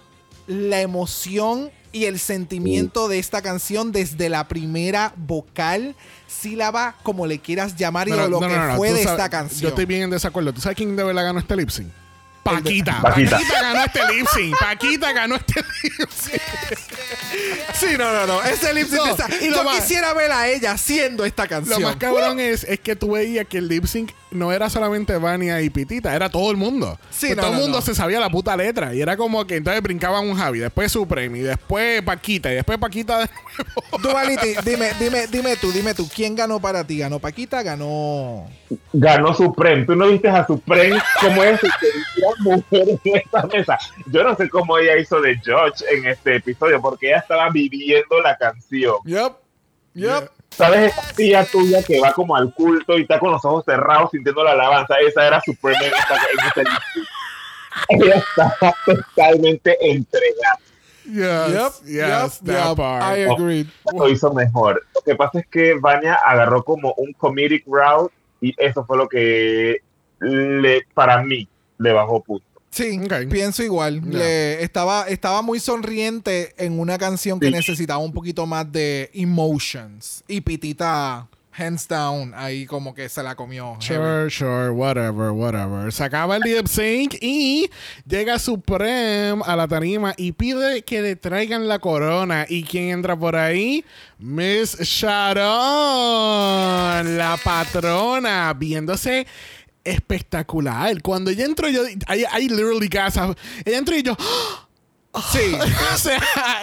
la 0.47 0.81
emoción 0.81 1.71
y 1.93 2.05
el 2.05 2.19
sentimiento 2.19 3.09
de 3.09 3.19
esta 3.19 3.43
canción 3.43 3.93
desde 3.93 4.29
la 4.29 4.49
primera 4.49 5.13
vocal, 5.17 5.95
sílaba, 6.27 6.97
como 7.03 7.27
le 7.27 7.39
quieras 7.39 7.77
llamar, 7.77 8.09
y 8.09 8.11
No, 8.13 8.29
lo 8.29 8.41
no, 8.41 8.49
que 8.49 8.77
fue 8.77 8.93
de 8.93 9.03
sabes- 9.05 9.11
esta 9.13 9.29
canción. 9.29 9.61
Yo 9.63 9.69
estoy 9.69 9.85
bien 9.87 10.03
en 10.03 10.11
desacuerdo. 10.11 10.53
¿Tú 10.53 10.61
sabes 10.61 10.77
quién 10.77 10.95
de 10.97 11.05
verdad 11.05 11.25
ganó 11.25 11.39
este 11.39 11.57
lip 11.57 11.71
sync? 11.71 11.89
Paquita. 12.51 13.01
Paquita. 13.03 13.31
Paquita 13.39 13.63
ganó 13.63 13.85
este 13.85 14.01
lip 14.15 14.27
sync. 14.35 14.59
Paquita 14.59 15.13
ganó 15.13 15.37
este 15.37 15.61
lip 15.83 16.11
sync. 16.11 16.43
Sí, 17.75 17.87
no, 17.99 18.13
no, 18.13 18.27
no. 18.27 18.43
Ese 18.43 18.73
lip 18.75 18.89
sync 18.89 18.99
No, 19.05 19.07
está- 19.11 19.29
y 19.41 19.49
lo 19.51 19.57
Yo 19.57 19.65
más- 19.65 19.81
quisiera 19.81 20.15
ver 20.15 20.33
a 20.33 20.49
ella 20.49 20.73
haciendo 20.73 21.25
esta 21.25 21.45
Lo 21.45 21.49
canción. 21.49 21.83
más 21.83 21.97
cabrón 21.97 22.41
es, 22.41 22.65
es 22.65 22.81
que 22.81 22.97
tú 22.97 23.13
veías 23.13 23.47
que 23.47 23.59
el 23.59 23.69
lip 23.69 23.85
sync 23.87 24.13
no 24.31 24.53
era 24.53 24.69
solamente 24.69 25.17
Vania 25.17 25.61
y 25.63 25.71
Pitita, 25.71 26.15
era 26.15 26.29
todo 26.29 26.51
el 26.51 26.57
mundo. 26.57 26.99
Sí, 27.11 27.27
Pues 27.29 27.37
no, 27.37 27.43
todo 27.43 27.53
el 27.53 27.57
no, 27.59 27.63
mundo 27.65 27.79
no. 27.79 27.85
se 27.85 27.95
sabía 27.95 28.21
la 28.21 28.29
puta 28.31 28.57
letra. 28.57 28.95
Y 28.95 29.01
era 29.01 29.17
como 29.17 29.47
que 29.47 29.57
entonces 29.57 29.83
brincaban 29.83 30.29
un 30.29 30.37
Javi, 30.37 30.59
después 30.59 30.91
Supreme, 30.93 31.39
y 31.39 31.43
después 31.43 32.03
Paquita, 32.03 32.51
y 32.53 32.57
después 32.57 32.79
Paquita 32.79 33.21
de 33.21 33.29
nuevo. 33.29 33.99
Duality, 34.03 34.55
dime, 34.65 34.91
dime, 34.99 35.27
dime 35.29 35.57
tú, 35.57 35.73
dime 35.73 35.95
tú, 35.95 36.09
¿quién 36.15 36.35
ganó 36.35 36.61
para 36.61 36.85
ti? 36.87 36.99
¿Ganó 36.99 37.19
Paquita? 37.19 37.63
¿Ganó...? 37.63 38.47
Ganó 38.93 39.33
Supreme. 39.35 39.85
¿Tú 39.85 39.95
no 39.95 40.09
viste 40.09 40.29
a 40.29 40.45
Supreme 40.47 41.01
cómo 41.21 41.43
es 41.45 41.61
mujeres 42.41 42.99
en 43.05 43.17
esta 43.17 43.47
mesa? 43.47 43.79
Yo 44.07 44.23
no 44.23 44.35
sé 44.35 44.49
cómo 44.49 44.79
ella 44.79 44.97
hizo 44.97 45.21
de 45.21 45.37
George 45.45 45.85
en 45.93 46.07
este 46.07 46.37
episodio, 46.37 46.81
porque 46.81 47.09
ella 47.09 47.19
estaba 47.19 47.51
viviendo 47.51 48.21
la 48.21 48.37
canción. 48.37 48.97
Yep, 49.05 49.33
yep. 49.95 50.31
¿Sabes 50.51 50.93
esa 50.93 51.13
tía 51.15 51.45
tuya 51.45 51.83
que 51.83 52.01
va 52.01 52.13
como 52.13 52.35
al 52.35 52.53
culto 52.55 52.97
y 52.97 53.03
está 53.03 53.19
con 53.19 53.33
los 53.33 53.45
ojos 53.45 53.65
cerrados 53.67 54.11
sintiendo 54.11 54.43
la 54.43 54.53
alabanza? 54.53 54.95
Esa 55.07 55.27
era 55.27 55.43
en, 55.47 55.53
esta, 55.53 56.61
en. 56.61 56.67
Ella 57.89 58.15
estaba 58.15 58.75
totalmente 58.87 59.77
entregada. 59.81 60.59
Yes, 61.05 61.53
Yep, 61.53 61.73
yes, 61.85 62.41
yep, 62.41 62.47
that 62.47 62.69
yep. 62.69 62.77
part. 62.77 63.03
I 63.03 63.25
agree. 63.25 63.67
Lo 63.93 64.09
hizo 64.09 64.33
mejor. 64.33 64.83
Lo 64.95 65.03
que 65.03 65.15
pasa 65.15 65.41
es 65.41 65.47
que 65.47 65.75
Vania 65.75 66.15
agarró 66.15 66.65
como 66.65 66.95
un 66.97 67.13
comedic 67.13 67.65
route 67.67 68.13
y 68.41 68.55
eso 68.57 68.85
fue 68.85 68.97
lo 68.97 69.09
que 69.09 69.83
le, 70.21 70.83
para 70.95 71.23
mí 71.23 71.49
le 71.79 71.93
bajó 71.93 72.23
punto. 72.23 72.45
Sí, 72.71 73.01
pienso 73.31 73.63
igual. 73.63 74.03
Le- 74.05 74.63
estaba, 74.63 75.09
estaba 75.09 75.41
muy 75.41 75.61
sonriente 75.61 76.53
en 76.59 76.79
una 76.79 76.99
canción 76.99 77.41
que 77.41 77.47
Sí. 77.47 77.53
necesitaba 77.53 77.99
un 78.01 78.13
poquito 78.13 78.45
más 78.45 78.71
de 78.71 79.11
emotions. 79.15 80.23
Y 80.29 80.43
Pitita, 80.43 81.27
hands 81.59 81.89
down, 81.89 82.35
ahí 82.37 82.67
como 82.67 82.93
que 82.95 83.09
se 83.09 83.23
la 83.23 83.35
comió. 83.35 83.79
heavy. 83.81 83.97
Sure, 84.05 84.31
sure, 84.31 84.69
whatever, 84.71 85.31
whatever. 85.31 85.91
Se 85.91 86.05
acaba 86.05 86.37
el 86.37 86.43
lip 86.43 86.67
sync 86.67 87.15
y 87.23 87.71
llega 88.07 88.39
Supreme 88.39 89.41
a 89.47 89.57
la 89.57 89.67
tarima 89.67 90.13
y 90.19 90.33
pide 90.33 90.83
que 90.83 91.01
le 91.01 91.17
traigan 91.17 91.67
la 91.69 91.79
corona. 91.79 92.45
¿Y 92.47 92.63
quién 92.65 92.91
entra 92.91 93.17
por 93.19 93.37
ahí? 93.37 93.87
Miss 94.19 94.77
Sharon, 95.77 97.17
la 97.17 97.39
patrona, 97.43 98.53
viéndose 98.55 99.27
espectacular. 99.87 101.01
Cuando 101.03 101.31
ella 101.31 101.45
entró, 101.45 101.69
yo, 101.69 101.87
I, 101.89 102.25
I 102.39 102.49
literally 102.49 102.89
gasped. 102.89 103.37
Ella 103.65 103.79
entró 103.79 103.97
y 103.97 104.03
yo, 104.03 104.17
Sí. 105.33 105.57
o 105.95 105.97
sea, 105.97 106.21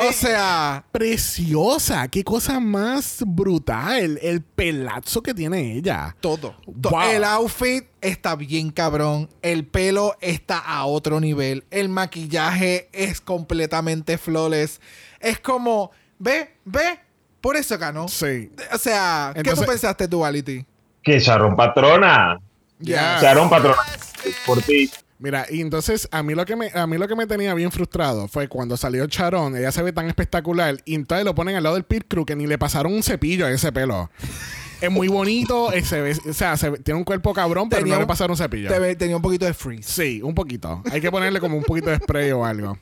o 0.07 0.11
sea, 0.13 0.86
preciosa. 0.91 2.07
Qué 2.07 2.24
cosa 2.24 2.59
más 2.59 3.24
brutal. 3.26 4.19
El 4.21 4.41
pelazo 4.43 5.24
que 5.24 5.34
tiene 5.34 5.76
ella. 5.76 6.15
todo. 6.21 6.55
To- 6.82 6.89
Wow. 6.91 7.01
El 7.09 7.24
outfit 7.24 7.86
está 7.99 8.36
bien 8.36 8.69
cabrón. 8.69 9.28
El 9.41 9.65
pelo 9.65 10.15
está 10.21 10.59
a 10.59 10.86
otro 10.86 11.19
nivel. 11.19 11.63
El 11.71 11.89
maquillaje 11.89 12.89
es 12.93 13.21
completamente 13.21 14.19
flawless. 14.19 14.80
Es 15.19 15.39
como, 15.39 15.89
ve, 16.19 16.53
ve, 16.65 16.99
por 17.41 17.55
eso 17.55 17.76
ganó. 17.80 18.07
Sí. 18.07 18.51
O 18.71 18.78
sea, 18.78 19.32
¿qué 19.34 19.39
Entonces- 19.39 19.65
tú 19.65 19.71
pensaste, 19.71 20.07
Duality? 20.07 20.63
Que 21.01 21.19
Sharon 21.19 21.55
Patrona. 21.55 22.39
Ya. 22.84 23.20
Sharon 23.22 23.50
Patrona. 23.50 23.78
Por 24.46 24.62
ti. 24.62 24.90
Mira, 25.20 25.46
y 25.50 25.62
entonces 25.62 26.08
a 26.12 26.22
mí 26.22 26.34
lo 26.36 26.46
que 26.46 26.56
me 26.58 26.70
a 26.74 26.86
mí 26.86 26.98
lo 26.98 27.08
que 27.08 27.16
me 27.16 27.26
tenía 27.28 27.54
bien 27.54 27.72
frustrado 27.72 28.28
fue 28.28 28.50
cuando 28.50 28.76
salió 28.76 29.06
Charon, 29.08 29.56
ella 29.56 29.72
se 29.72 29.82
ve 29.82 29.94
tan 29.94 30.08
espectacular 30.08 30.78
y 30.84 30.96
entonces 30.96 31.24
lo 31.24 31.34
ponen 31.34 31.56
al 31.56 31.64
lado 31.64 31.76
del 31.76 31.86
pit 31.86 32.04
crew 32.10 32.26
que 32.26 32.36
ni 32.36 32.46
le 32.46 32.58
pasaron 32.58 32.94
un 32.94 33.04
cepillo 33.04 33.46
a 33.46 33.52
ese 33.52 33.72
pelo. 33.72 34.10
es 34.82 34.92
muy 34.92 35.08
bonito, 35.08 35.72
eh, 35.72 35.82
se 35.86 36.02
ve- 36.02 36.18
o 36.30 36.34
sea, 36.34 36.58
se 36.58 36.72
ve- 36.72 36.80
tiene 36.80 36.98
un 36.98 37.06
cuerpo 37.06 37.34
cabrón, 37.34 37.70
pero 37.70 37.84
Tenía 37.84 37.96
no 37.96 38.02
le 38.02 38.08
pasaron 38.08 38.32
un 38.32 38.38
cepillo. 38.38 38.68
Te 38.70 38.80
ve- 38.80 38.98
tenía 38.98 39.16
un 39.16 39.22
poquito 39.22 39.46
de 39.46 39.54
freeze. 39.54 39.90
Sí, 39.90 40.22
un 40.22 40.36
poquito. 40.36 40.84
Hay 40.92 41.00
que 41.00 41.10
ponerle 41.10 41.40
como 41.40 41.56
un 41.58 41.64
poquito 41.64 41.90
de 41.90 41.98
spray 41.98 42.32
o 42.34 42.44
algo. 42.44 42.78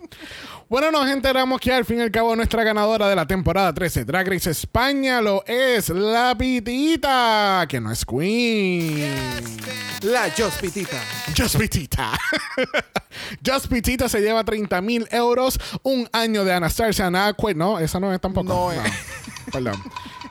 Bueno, 0.72 0.90
nos 0.90 1.10
enteramos 1.10 1.60
que 1.60 1.74
al 1.74 1.84
fin 1.84 1.98
y 1.98 2.02
al 2.04 2.12
cabo 2.12 2.34
nuestra 2.34 2.64
ganadora 2.64 3.10
de 3.10 3.16
la 3.18 3.28
temporada 3.28 3.74
13 3.74 4.06
Drag 4.06 4.26
Race 4.26 4.52
España 4.52 5.22
lo 5.22 5.44
es 5.46 5.90
la 5.90 6.34
Pitita, 6.38 7.66
que 7.68 7.82
no 7.82 7.92
es 7.92 8.06
Queen. 8.06 9.14
La 10.04 10.30
Jospitita. 10.32 10.98
Just 11.38 11.58
Pitita. 11.58 12.18
Just 13.46 13.68
Pitita 13.68 14.08
se 14.10 14.22
lleva 14.22 14.46
30 14.46 14.82
mil 14.82 15.06
euros, 15.12 15.60
un 15.84 16.08
año 16.14 16.46
de 16.46 16.54
Anastasia 16.54 17.12
Nakwe. 17.12 17.54
No, 17.54 17.78
esa 17.78 18.00
no 18.00 18.14
es 18.14 18.22
tampoco. 18.22 18.48
No 18.48 18.72
es. 18.72 18.80
Perdón. 19.52 19.82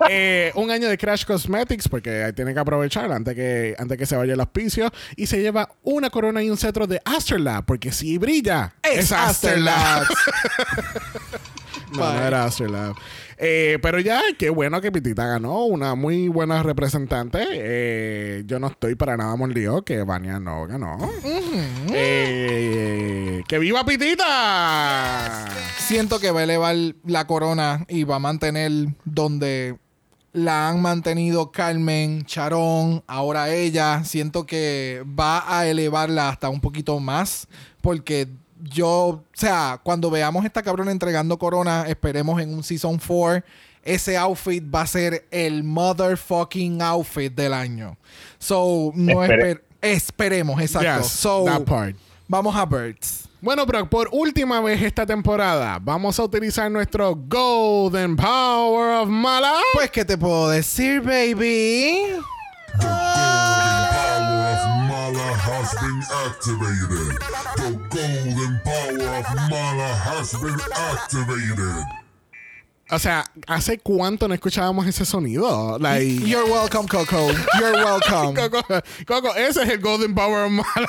Eh, 0.08 0.50
un 0.54 0.70
año 0.70 0.88
de 0.88 0.96
Crash 0.96 1.24
Cosmetics, 1.24 1.88
porque 1.88 2.32
tiene 2.34 2.54
que 2.54 2.60
aprovechar 2.60 3.10
antes 3.12 3.34
que, 3.34 3.74
antes 3.78 3.98
que 3.98 4.06
se 4.06 4.16
vaya 4.16 4.34
el 4.34 4.40
auspicio. 4.40 4.90
Y 5.16 5.26
se 5.26 5.40
lleva 5.40 5.68
una 5.82 6.10
corona 6.10 6.42
y 6.42 6.50
un 6.50 6.56
cetro 6.56 6.86
de 6.86 7.00
Astrolab, 7.04 7.64
porque 7.64 7.92
si 7.92 8.18
brilla, 8.18 8.74
Es 8.82 9.12
Astrolab. 9.12 10.06
no, 11.92 12.12
no 12.12 12.26
era 12.26 12.44
Astrolab. 12.44 12.94
Eh, 13.42 13.78
pero 13.80 13.98
ya, 14.00 14.20
qué 14.38 14.50
bueno 14.50 14.80
que 14.82 14.92
Pitita 14.92 15.26
ganó. 15.26 15.64
Una 15.64 15.94
muy 15.94 16.28
buena 16.28 16.62
representante. 16.62 17.42
Eh, 17.50 18.42
yo 18.46 18.58
no 18.58 18.66
estoy 18.66 18.96
para 18.96 19.16
nada 19.16 19.34
mordido 19.36 19.82
que 19.82 20.02
Vania 20.02 20.38
no 20.38 20.66
ganó. 20.66 20.98
Eh, 21.92 23.42
¡Que 23.48 23.58
viva 23.58 23.84
Pitita! 23.84 25.46
Siento 25.78 26.20
que 26.20 26.30
va 26.30 26.40
a 26.40 26.44
elevar 26.44 26.76
la 27.06 27.26
corona 27.26 27.86
y 27.88 28.04
va 28.04 28.16
a 28.16 28.20
mantener 28.20 28.70
donde 29.06 29.78
la 30.32 30.68
han 30.68 30.80
mantenido 30.82 31.50
Carmen, 31.50 32.24
Charón, 32.26 33.02
ahora 33.06 33.50
ella. 33.54 34.04
Siento 34.04 34.44
que 34.44 35.02
va 35.18 35.58
a 35.58 35.66
elevarla 35.66 36.28
hasta 36.28 36.50
un 36.50 36.60
poquito 36.60 37.00
más 37.00 37.48
porque 37.80 38.28
yo, 38.62 38.88
o 38.88 39.24
sea, 39.32 39.80
cuando 39.82 40.10
veamos 40.10 40.44
esta 40.44 40.62
cabrona 40.62 40.90
entregando 40.92 41.38
corona, 41.38 41.84
esperemos 41.88 42.40
en 42.40 42.52
un 42.54 42.62
Season 42.62 42.98
4. 42.98 43.42
Ese 43.82 44.16
outfit 44.18 44.62
va 44.62 44.82
a 44.82 44.86
ser 44.86 45.26
el 45.30 45.64
motherfucking 45.64 46.82
outfit 46.82 47.32
del 47.34 47.54
año. 47.54 47.96
So, 48.38 48.92
no 48.94 49.24
Espere- 49.24 49.52
esper- 49.52 49.62
esperemos, 49.80 50.60
exacto. 50.60 51.02
Yes, 51.02 51.10
so, 51.10 51.44
that 51.46 51.62
part. 51.64 51.96
vamos 52.28 52.54
a 52.54 52.66
Birds. 52.66 53.26
Bueno, 53.40 53.64
pero 53.64 53.88
por 53.88 54.10
última 54.12 54.60
vez 54.60 54.82
esta 54.82 55.06
temporada 55.06 55.78
vamos 55.80 56.18
a 56.18 56.24
utilizar 56.24 56.70
nuestro 56.70 57.14
Golden 57.16 58.14
Power 58.16 58.96
of 59.00 59.08
Mala. 59.08 59.54
Pues, 59.72 59.90
¿qué 59.90 60.04
te 60.04 60.18
puedo 60.18 60.50
decir, 60.50 61.00
baby? 61.00 62.02
Of 62.74 63.29
Mala 65.12 65.34
has 65.34 65.74
been 65.74 66.02
activated. 66.26 67.18
The 67.56 67.70
golden 67.90 68.60
power 68.64 69.18
of 69.18 69.50
Mala 69.50 69.88
has 70.06 70.32
been 70.34 70.60
activated. 70.72 71.84
O 72.92 72.98
sea, 72.98 73.24
¿hace 73.48 73.78
cuánto 73.78 74.28
no 74.28 74.34
escuchábamos 74.34 74.86
ese 74.86 75.04
sonido? 75.04 75.78
Like, 75.80 76.24
You're 76.26 76.46
welcome, 76.50 76.86
Coco. 76.88 77.30
You're 77.58 77.72
welcome. 77.84 78.34
Coco, 78.50 78.62
Coco, 79.06 79.34
ese 79.36 79.62
es 79.62 79.68
el 79.68 79.78
Golden 79.78 80.14
Power 80.14 80.44
of 80.46 80.52
Mala. 80.52 80.88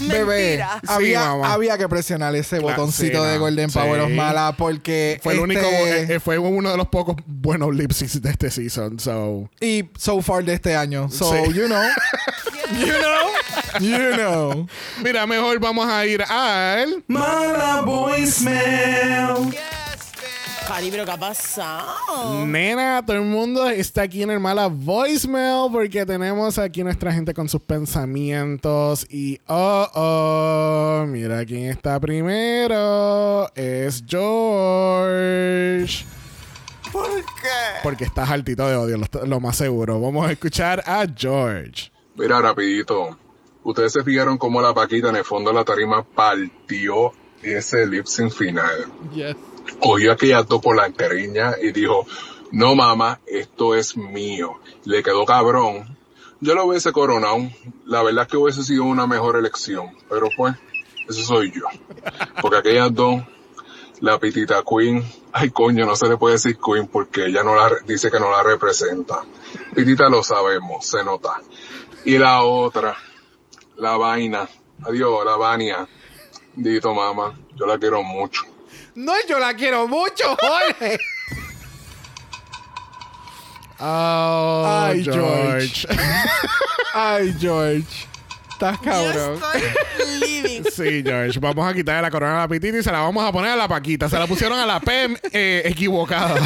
Bebé, 0.00 0.58
Mentira. 0.58 0.80
Sí, 0.80 0.86
había, 0.92 1.20
mamá. 1.24 1.52
había 1.54 1.76
que 1.76 1.88
presionar 1.88 2.32
ese 2.36 2.58
Claro, 2.60 2.76
botoncito 2.82 3.20
sí, 3.24 3.30
de. 3.30 3.38
Golden 3.38 3.68
Power 3.68 4.00
of 4.02 4.08
Sí. 4.10 4.14
Mala 4.14 4.54
porque 4.56 5.18
Fue 5.24 5.32
el 5.34 5.40
único, 5.40 5.60
este- 5.60 6.14
eh, 6.14 6.20
fue 6.20 6.38
uno 6.38 6.70
de 6.70 6.76
los 6.76 6.86
pocos 6.86 7.16
buenos 7.26 7.74
lip 7.74 7.90
syncs 7.90 8.22
de 8.22 8.30
este 8.30 8.48
season. 8.52 9.00
So, 9.00 9.50
y 9.60 9.90
so 9.98 10.22
far 10.22 10.44
de 10.44 10.54
este 10.54 10.76
año. 10.76 11.10
So, 11.10 11.32
Sí. 11.32 11.52
you 11.52 11.66
know. 11.66 11.82
you 12.72 12.86
know. 12.86 13.30
You 13.80 14.16
know. 14.16 14.68
mira, 15.02 15.26
mejor 15.26 15.58
vamos 15.58 15.86
a 15.88 16.06
ir 16.06 16.22
al. 16.22 17.02
Mala 17.06 17.82
voicemail. 17.82 19.54
Cari, 20.68 20.90
pero 20.90 21.06
¿qué 21.06 21.12
ha 21.12 21.16
pasado? 21.16 22.44
Nena, 22.44 23.02
todo 23.04 23.16
el 23.16 23.22
mundo 23.22 23.66
está 23.70 24.02
aquí 24.02 24.22
en 24.22 24.30
el 24.30 24.38
mala 24.38 24.66
voicemail 24.66 25.72
porque 25.72 26.04
tenemos 26.04 26.58
aquí 26.58 26.84
nuestra 26.84 27.10
gente 27.10 27.32
con 27.32 27.48
sus 27.48 27.62
pensamientos 27.62 29.06
y 29.08 29.40
oh 29.46 29.88
oh, 29.94 31.06
mira 31.08 31.42
quién 31.46 31.70
está 31.70 31.98
primero, 31.98 33.50
es 33.54 34.04
George. 34.06 36.04
¿Por 36.92 37.16
qué? 37.16 37.80
Porque 37.82 38.04
estás 38.04 38.28
altito 38.28 38.68
de 38.68 38.76
odio, 38.76 38.98
lo, 38.98 39.26
lo 39.26 39.40
más 39.40 39.56
seguro. 39.56 39.98
Vamos 39.98 40.28
a 40.28 40.32
escuchar 40.32 40.82
a 40.86 41.06
George. 41.16 41.90
Mira, 42.18 42.40
rapidito. 42.40 43.16
Ustedes 43.62 43.92
se 43.92 44.02
fijaron 44.02 44.38
cómo 44.38 44.60
la 44.60 44.74
Paquita 44.74 45.10
en 45.10 45.16
el 45.16 45.24
fondo 45.24 45.50
de 45.50 45.56
la 45.56 45.64
tarima 45.64 46.02
partió 46.02 47.12
ese 47.42 47.86
lip 47.86 48.06
sync 48.06 48.32
final. 48.32 48.86
Yes. 49.14 49.36
Cogió 49.80 50.12
aquella 50.12 50.42
dos 50.42 50.60
por 50.60 50.74
la 50.74 50.86
enteriña 50.86 51.54
y 51.62 51.70
dijo, 51.70 52.06
no 52.50 52.74
mamá, 52.74 53.20
esto 53.24 53.76
es 53.76 53.96
mío. 53.96 54.58
Le 54.84 55.02
quedó 55.04 55.24
cabrón. 55.24 55.96
Yo 56.40 56.54
lo 56.56 56.64
hubiese 56.64 56.90
coronado. 56.90 57.38
La 57.86 58.02
verdad 58.02 58.24
es 58.24 58.28
que 58.28 58.36
hubiese 58.36 58.64
sido 58.64 58.82
una 58.82 59.06
mejor 59.06 59.36
elección. 59.36 59.96
Pero 60.08 60.28
pues, 60.36 60.56
eso 61.08 61.22
soy 61.22 61.52
yo. 61.52 61.66
Porque 62.42 62.58
aquellas 62.58 62.92
dos, 62.92 63.22
la 64.00 64.18
pitita 64.18 64.64
Queen, 64.68 65.04
ay 65.32 65.50
coño, 65.50 65.86
no 65.86 65.94
se 65.94 66.08
le 66.08 66.16
puede 66.16 66.34
decir 66.34 66.58
Queen 66.58 66.88
porque 66.88 67.26
ella 67.26 67.44
no 67.44 67.54
la, 67.54 67.70
dice 67.86 68.10
que 68.10 68.18
no 68.18 68.30
la 68.30 68.42
representa. 68.42 69.22
Pitita 69.74 70.08
lo 70.08 70.24
sabemos, 70.24 70.84
se 70.84 71.04
nota. 71.04 71.40
Y 72.08 72.16
la 72.16 72.40
otra, 72.42 72.96
la 73.76 73.98
vaina, 73.98 74.48
adiós, 74.82 75.26
la 75.26 75.36
Vania. 75.36 75.86
Dito 76.56 76.94
mamá, 76.94 77.38
yo 77.54 77.66
la 77.66 77.76
quiero 77.76 78.02
mucho. 78.02 78.44
No, 78.94 79.12
yo 79.28 79.38
la 79.38 79.52
quiero 79.52 79.86
mucho, 79.86 80.34
Jorge. 80.40 80.98
Oh, 83.80 84.64
Ay, 84.66 85.04
George. 85.04 85.86
Ay, 86.94 87.32
George. 87.38 88.07
Estás 88.58 88.76
Yo 88.78 88.90
cabrón. 88.90 89.40
estoy 89.54 90.18
living. 90.18 90.62
Sí, 90.72 91.02
George. 91.04 91.38
Vamos 91.38 91.70
a 91.70 91.72
quitarle 91.72 92.02
la 92.02 92.10
corona 92.10 92.38
a 92.38 92.40
la 92.40 92.48
pitita 92.48 92.78
y 92.78 92.82
se 92.82 92.90
la 92.90 93.00
vamos 93.00 93.24
a 93.24 93.30
poner 93.30 93.52
a 93.52 93.56
la 93.56 93.68
Paquita. 93.68 94.08
Se 94.08 94.18
la 94.18 94.26
pusieron 94.26 94.58
a 94.58 94.66
la 94.66 94.80
P 94.80 95.16
eh, 95.32 95.62
equivocada. 95.64 96.34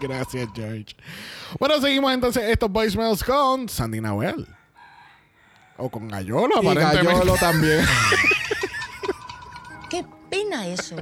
Gracias, 0.00 0.48
George. 0.54 0.94
Bueno, 1.58 1.80
seguimos 1.80 2.12
entonces 2.12 2.44
estos 2.44 2.70
voicemails 2.70 3.24
con 3.24 3.68
Sandy 3.68 4.00
Nahuel. 4.00 4.46
O 5.78 5.90
con 5.90 6.06
Gallolo, 6.06 6.62
Y 6.62 6.66
aparentemente. 6.68 7.12
Gallolo 7.12 7.34
también. 7.34 7.84
Qué 9.90 10.04
pena 10.30 10.64
eso. 10.68 10.94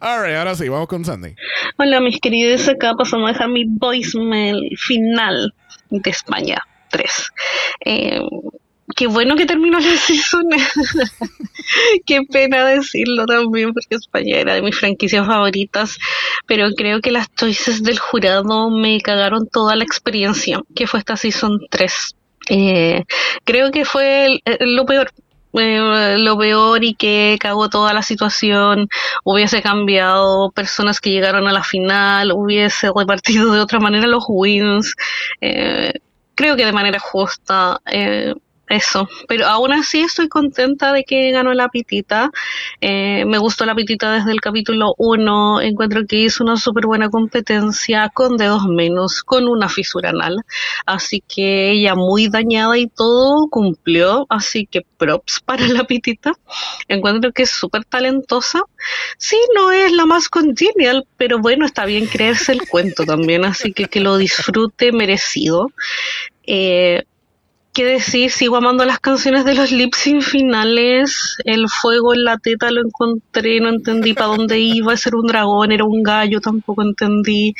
All 0.00 0.22
right, 0.22 0.36
ahora 0.36 0.54
sí, 0.54 0.68
vamos 0.68 0.86
con 0.86 1.04
Sandy. 1.04 1.34
Hola 1.76 2.00
mis 2.00 2.20
queridos, 2.20 2.68
acá 2.68 2.94
pasamos 2.94 3.30
a 3.30 3.32
dejar 3.32 3.48
mi 3.48 3.64
voicemail 3.64 4.76
final 4.76 5.52
de 5.90 6.10
España 6.10 6.62
3. 6.88 7.32
Eh, 7.84 8.20
qué 8.96 9.06
bueno 9.06 9.36
que 9.36 9.46
terminó 9.46 9.78
la 9.78 9.96
season. 9.96 10.44
qué 12.06 12.22
pena 12.22 12.66
decirlo 12.66 13.26
también 13.26 13.72
porque 13.72 13.96
España 13.96 14.36
era 14.36 14.54
de 14.54 14.62
mis 14.62 14.78
franquicias 14.78 15.26
favoritas, 15.26 15.98
pero 16.46 16.70
creo 16.76 17.00
que 17.00 17.10
las 17.10 17.32
choices 17.34 17.82
del 17.82 17.98
jurado 17.98 18.70
me 18.70 19.00
cagaron 19.00 19.48
toda 19.48 19.76
la 19.76 19.84
experiencia 19.84 20.60
que 20.74 20.86
fue 20.86 21.00
esta 21.00 21.16
season 21.16 21.58
3. 21.70 22.14
Eh, 22.50 23.04
creo 23.44 23.70
que 23.70 23.84
fue 23.84 24.40
lo 24.60 24.86
peor 24.86 25.12
eh, 25.54 26.18
lo 26.18 26.36
peor 26.38 26.84
y 26.84 26.94
que 26.94 27.38
cagó 27.40 27.70
toda 27.70 27.94
la 27.94 28.02
situación, 28.02 28.88
hubiese 29.24 29.62
cambiado 29.62 30.50
personas 30.52 31.00
que 31.00 31.10
llegaron 31.10 31.48
a 31.48 31.52
la 31.52 31.64
final, 31.64 32.32
hubiese 32.32 32.90
repartido 32.94 33.52
de 33.52 33.60
otra 33.60 33.80
manera 33.80 34.06
los 34.06 34.24
wins, 34.28 34.94
eh, 35.40 35.92
creo 36.38 36.54
que 36.54 36.64
de 36.64 36.72
manera 36.72 37.00
justa, 37.00 37.80
eh, 37.86 38.32
eso, 38.68 39.08
pero 39.26 39.46
aún 39.46 39.72
así 39.72 40.00
estoy 40.00 40.28
contenta 40.28 40.92
de 40.92 41.04
que 41.04 41.30
ganó 41.32 41.52
la 41.54 41.68
pitita, 41.68 42.30
eh, 42.80 43.24
me 43.26 43.38
gustó 43.38 43.66
la 43.66 43.74
pitita 43.74 44.12
desde 44.12 44.32
el 44.32 44.40
capítulo 44.40 44.94
1, 44.98 45.60
encuentro 45.62 46.06
que 46.06 46.16
hizo 46.16 46.44
una 46.44 46.56
súper 46.56 46.86
buena 46.86 47.08
competencia 47.08 48.10
con 48.14 48.36
dedos 48.36 48.66
menos, 48.66 49.22
con 49.22 49.48
una 49.48 49.68
fisura 49.68 50.10
anal, 50.10 50.36
así 50.86 51.22
que 51.26 51.72
ella 51.72 51.94
muy 51.94 52.28
dañada 52.28 52.78
y 52.78 52.86
todo 52.86 53.48
cumplió, 53.50 54.26
así 54.28 54.66
que 54.66 54.82
props 54.96 55.40
para 55.44 55.66
la 55.66 55.84
pitita, 55.84 56.32
encuentro 56.88 57.32
que 57.32 57.42
es 57.42 57.50
súper 57.50 57.84
talentosa, 57.84 58.60
sí, 59.16 59.36
no 59.56 59.72
es 59.72 59.92
la 59.92 60.06
más 60.06 60.28
congenial, 60.28 61.06
pero 61.16 61.38
bueno, 61.38 61.66
está 61.66 61.84
bien 61.84 62.06
creerse 62.06 62.52
el 62.52 62.68
cuento 62.68 63.04
también, 63.04 63.44
así 63.44 63.72
que 63.72 63.88
que 63.88 64.00
lo 64.00 64.16
disfrute 64.16 64.92
merecido. 64.92 65.70
Eh, 66.46 67.04
¿Qué 67.72 67.84
decir? 67.84 68.30
Sigo 68.30 68.56
amando 68.56 68.84
las 68.84 68.98
canciones 68.98 69.44
de 69.44 69.54
los 69.54 69.70
lip 69.70 69.94
sync 69.94 70.22
finales. 70.22 71.36
El 71.44 71.68
fuego 71.68 72.14
en 72.14 72.24
la 72.24 72.38
teta 72.38 72.70
lo 72.70 72.80
encontré, 72.80 73.60
no 73.60 73.68
entendí 73.68 74.14
para 74.14 74.28
dónde 74.28 74.58
iba. 74.58 74.96
Ser 74.96 75.14
un 75.14 75.26
dragón, 75.26 75.70
era 75.70 75.84
un 75.84 76.02
gallo, 76.02 76.40
tampoco 76.40 76.82
entendí. 76.82 77.54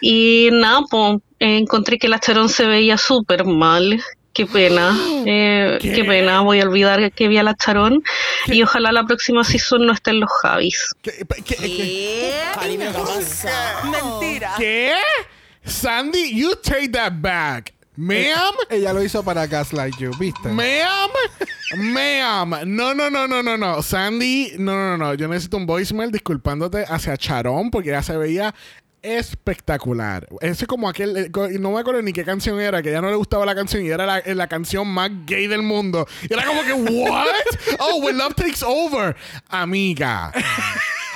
Y 0.00 0.48
nada, 0.52 0.80
pues 0.90 1.18
encontré 1.38 1.98
que 1.98 2.08
la 2.08 2.18
Charón 2.18 2.48
se 2.48 2.66
veía 2.66 2.98
súper 2.98 3.44
mal. 3.44 4.02
Qué 4.32 4.46
pena, 4.46 4.96
eh, 5.26 5.78
¿Qué? 5.80 5.92
¿Qué? 5.92 6.04
pena, 6.04 6.40
voy 6.40 6.60
a 6.60 6.64
olvidar 6.64 7.10
que 7.12 7.28
vi 7.28 7.38
a 7.38 7.42
la 7.42 7.54
Charón 7.56 8.02
y 8.46 8.62
ojalá 8.62 8.92
la 8.92 9.04
próxima 9.04 9.42
season 9.44 9.86
no 9.86 9.92
estén 9.92 10.20
los 10.20 10.30
Javis. 10.42 10.94
¿Qué? 11.02 11.26
¿Qué? 11.44 12.32
Mentira. 13.90 14.54
¿Qué? 14.56 14.92
Sandy, 15.64 16.34
you 16.34 16.54
take 16.54 16.88
that 16.92 17.12
back. 17.20 17.74
Ma'am, 17.98 18.54
Ella 18.70 18.92
lo 18.92 19.02
hizo 19.02 19.24
para 19.24 19.48
Gaslight 19.48 19.96
You, 19.98 20.12
¿viste? 20.20 20.48
ma'am, 20.50 21.10
ma'am. 21.76 22.50
No, 22.64 22.94
no, 22.94 23.10
no, 23.10 23.26
no, 23.26 23.42
no, 23.42 23.56
no. 23.56 23.82
Sandy, 23.82 24.52
no, 24.56 24.72
no, 24.72 24.96
no. 24.96 25.14
Yo 25.14 25.26
necesito 25.26 25.56
un 25.56 25.66
voicemail 25.66 26.12
disculpándote 26.12 26.84
hacia 26.88 27.16
Charón 27.16 27.72
porque 27.72 27.88
ya 27.90 28.02
se 28.04 28.16
veía 28.16 28.54
espectacular. 29.02 30.28
Ese 30.40 30.64
es 30.64 30.68
como 30.68 30.88
aquel, 30.88 31.16
eh, 31.16 31.30
no 31.58 31.72
me 31.72 31.80
acuerdo 31.80 32.00
ni 32.02 32.12
qué 32.12 32.24
canción 32.24 32.60
era, 32.60 32.82
que 32.82 32.92
ya 32.92 33.00
no 33.00 33.10
le 33.10 33.16
gustaba 33.16 33.44
la 33.44 33.56
canción 33.56 33.84
y 33.84 33.88
era 33.88 34.06
la, 34.06 34.22
la 34.24 34.46
canción 34.46 34.86
más 34.86 35.10
gay 35.26 35.48
del 35.48 35.62
mundo. 35.62 36.06
Y 36.30 36.32
era 36.32 36.44
como 36.44 36.62
que, 36.62 36.72
¿what? 37.02 37.26
Oh, 37.80 38.00
when 38.00 38.16
love 38.16 38.34
takes 38.36 38.64
over. 38.64 39.16
Amiga. 39.48 40.32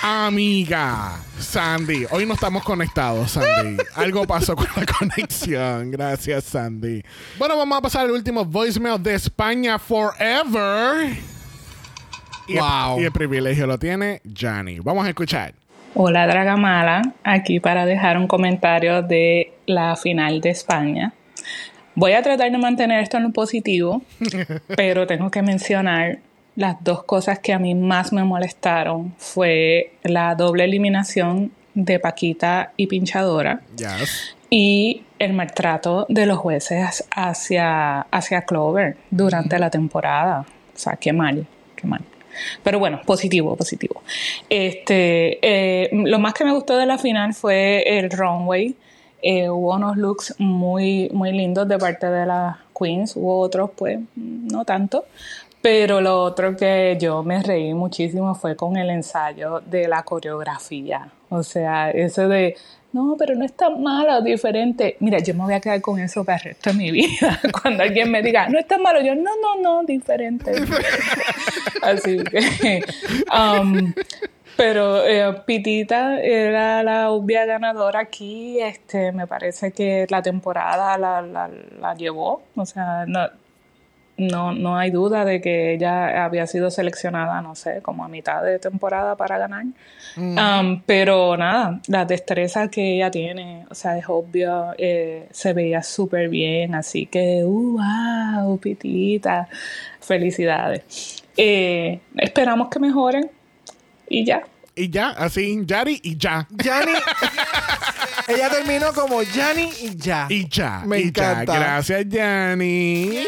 Amiga, 0.05 1.13
Sandy, 1.39 2.07
hoy 2.11 2.27
no 2.27 2.35
estamos 2.35 2.65
conectados, 2.65 3.31
Sandy. 3.31 3.77
Algo 3.95 4.27
pasó 4.27 4.57
con 4.57 4.67
la 4.77 4.85
conexión. 4.85 5.93
Gracias, 5.93 6.43
Sandy. 6.43 7.03
Bueno, 7.39 7.57
vamos 7.57 7.79
a 7.79 7.83
pasar 7.83 8.07
al 8.07 8.11
último 8.11 8.45
voicemail 8.45 9.01
de 9.01 9.15
España 9.15 9.79
Forever. 9.79 11.07
Y 12.49 12.55
el- 12.55 12.59
Wow. 12.59 13.01
y 13.01 13.05
el 13.05 13.13
privilegio 13.13 13.65
lo 13.69 13.79
tiene 13.79 14.21
Johnny. 14.39 14.81
Vamos 14.81 15.07
a 15.07 15.11
escuchar. 15.11 15.55
Hola 15.95 16.27
Dragamala, 16.27 17.03
aquí 17.23 17.61
para 17.61 17.87
dejar 17.87 18.17
un 18.19 18.27
comentario 18.27 19.03
de 19.03 19.53
la 19.67 19.95
final 19.95 20.41
de 20.41 20.51
España. 20.51 21.13
Voy 21.95 22.13
a 22.15 22.23
tratar 22.23 22.51
de 22.51 22.59
mantener 22.59 23.01
esto 23.03 23.19
en 23.19 23.25
lo 23.25 23.31
positivo, 23.31 24.03
pero 24.77 25.07
tengo 25.07 25.31
que 25.31 25.43
mencionar 25.43 26.19
las 26.57 26.83
dos 26.85 27.05
cosas 27.05 27.39
que 27.39 27.53
a 27.53 27.59
mí 27.59 27.75
más 27.75 28.13
me 28.13 28.25
molestaron. 28.25 29.15
Fue 29.19 29.93
la 30.03 30.35
doble 30.35 30.65
eliminación 30.65 31.53
de 31.75 31.99
Paquita 31.99 32.73
y 32.77 32.87
Pinchadora 32.87 33.63
Yes. 33.77 34.37
y 34.51 35.05
el 35.19 35.33
maltrato 35.33 36.05
de 36.09 36.27
los 36.27 36.39
jueces 36.39 37.05
hacia, 37.11 38.01
hacia 38.03 38.43
Clover 38.43 38.97
durante 39.11 39.59
la 39.59 39.71
temporada. 39.71 40.41
O 40.75 40.79
sea, 40.79 40.97
qué 40.97 41.13
mal, 41.13 41.47
qué 41.77 41.87
mal. 41.87 42.03
Pero 42.63 42.79
bueno, 42.79 43.01
positivo, 43.05 43.57
positivo. 43.57 44.03
Este, 44.49 45.39
eh, 45.43 45.91
lo 45.93 46.19
más 46.19 46.35
que 46.35 46.45
me 46.45 46.53
gustó 46.53 46.77
de 46.77 46.87
la 46.87 46.99
final 46.99 47.35
fue 47.35 47.83
el 47.99 48.11
runway. 48.11 48.75
Eh, 49.23 49.49
hubo 49.49 49.75
unos 49.75 49.97
looks 49.97 50.35
muy, 50.39 51.09
muy 51.13 51.33
lindos 51.33 51.69
de 51.69 51.79
parte 51.79 52.07
de 52.07 52.27
las 52.27 52.57
queens. 52.77 53.15
Hubo 53.17 53.39
otros, 53.39 53.71
pues, 53.77 54.01
no 54.17 54.65
tanto. 54.65 55.05
Pero 55.63 56.01
lo 56.01 56.21
otro 56.21 56.57
que 56.57 56.99
yo 57.01 57.23
me 57.23 57.41
reí 57.43 57.73
muchísimo 57.73 58.35
fue 58.35 58.57
con 58.57 58.77
el 58.77 58.91
ensayo 58.91 59.61
de 59.61 59.87
la 59.87 60.03
coreografía. 60.03 61.09
O 61.29 61.45
sea, 61.45 61.91
eso 61.91 62.29
de, 62.29 62.57
no, 62.93 63.17
pero 63.19 63.35
no 63.35 63.45
es 63.45 63.55
tan 63.55 63.83
malo, 63.83 64.21
diferente. 64.21 64.97
Mira, 65.01 65.19
yo 65.21 65.35
me 65.35 65.45
voy 65.45 65.55
a 65.55 65.61
quedar 65.61 65.81
con 65.81 65.99
eso 65.99 66.25
para 66.25 66.39
el 66.39 66.45
resto 66.45 66.71
de 66.71 66.77
mi 66.77 66.91
vida. 66.91 67.41
Cuando 67.63 67.85
alguien 67.85 68.11
me 68.11 68.23
diga, 68.23 68.49
no 68.49 68.59
es 68.59 68.67
tan 68.67 68.83
malo, 68.83 69.01
yo, 69.01 69.15
no, 69.15 69.31
no, 69.41 69.57
no, 69.57 69.83
diferente. 69.85 70.53
Así 71.83 72.19
que, 72.25 72.85
um, 73.33 73.95
pero 74.57 75.07
eh, 75.07 75.43
Pitita 75.47 76.21
era 76.21 76.83
la 76.83 77.11
obvia 77.11 77.47
ganadora 77.47 78.01
aquí. 78.01 78.61
Este, 78.61 79.11
me 79.13 79.27
parece 79.27 79.73
que 79.73 80.07
la 80.11 80.21
temporada 80.21 80.99
la, 80.99 81.23
la, 81.23 81.49
la 81.81 81.95
llevó. 81.95 82.43
O 82.57 82.67
sea, 82.67 83.07
no, 83.07 83.27
no, 84.17 84.53
no 84.53 84.77
hay 84.77 84.91
duda 84.91 85.25
de 85.25 85.41
que 85.41 85.75
ella 85.75 86.25
había 86.25 86.47
sido 86.47 86.71
seleccionada, 86.71 87.41
no 87.41 87.55
sé, 87.55 87.81
como 87.83 88.05
a 88.05 88.09
mitad 88.09 88.43
de 88.43 88.59
temporada 88.59 89.17
para 89.17 89.39
ganar. 89.39 89.65
Um, 90.17 90.83
pero 90.85 91.37
nada, 91.37 91.81
la 91.89 92.05
destreza 92.05 92.69
que 92.69 92.97
ella 92.97 93.11
tiene, 93.11 93.67
o 93.71 93.75
sea, 93.75 93.97
es 93.97 94.05
obvio, 94.09 94.75
eh, 94.77 95.29
se 95.31 95.53
veía 95.53 95.83
súper 95.83 96.29
bien, 96.29 96.75
así 96.75 97.07
que, 97.07 97.43
uh, 97.45 97.79
wow, 97.79 98.59
Pitita, 98.59 99.49
felicidades. 100.01 101.23
Eh, 101.37 102.01
esperamos 102.19 102.69
que 102.69 102.79
mejoren 102.79 103.31
y 104.09 104.25
ya. 104.25 104.43
Y 104.75 104.91
ya, 104.91 105.11
así, 105.11 105.61
Yari 105.65 106.01
y 106.03 106.17
ya. 106.17 106.47
Yanni. 106.51 106.93
ella 108.29 108.49
terminó 108.49 108.93
como 108.93 109.23
Yanni 109.23 109.71
y 109.83 109.97
ya. 109.97 110.27
Y 110.31 110.49
ya. 110.49 110.83
Me 110.87 111.01
y 111.01 111.03
encanta. 111.05 111.53
Ya. 111.53 111.59
Gracias, 111.59 112.09
Yanni. 112.09 113.19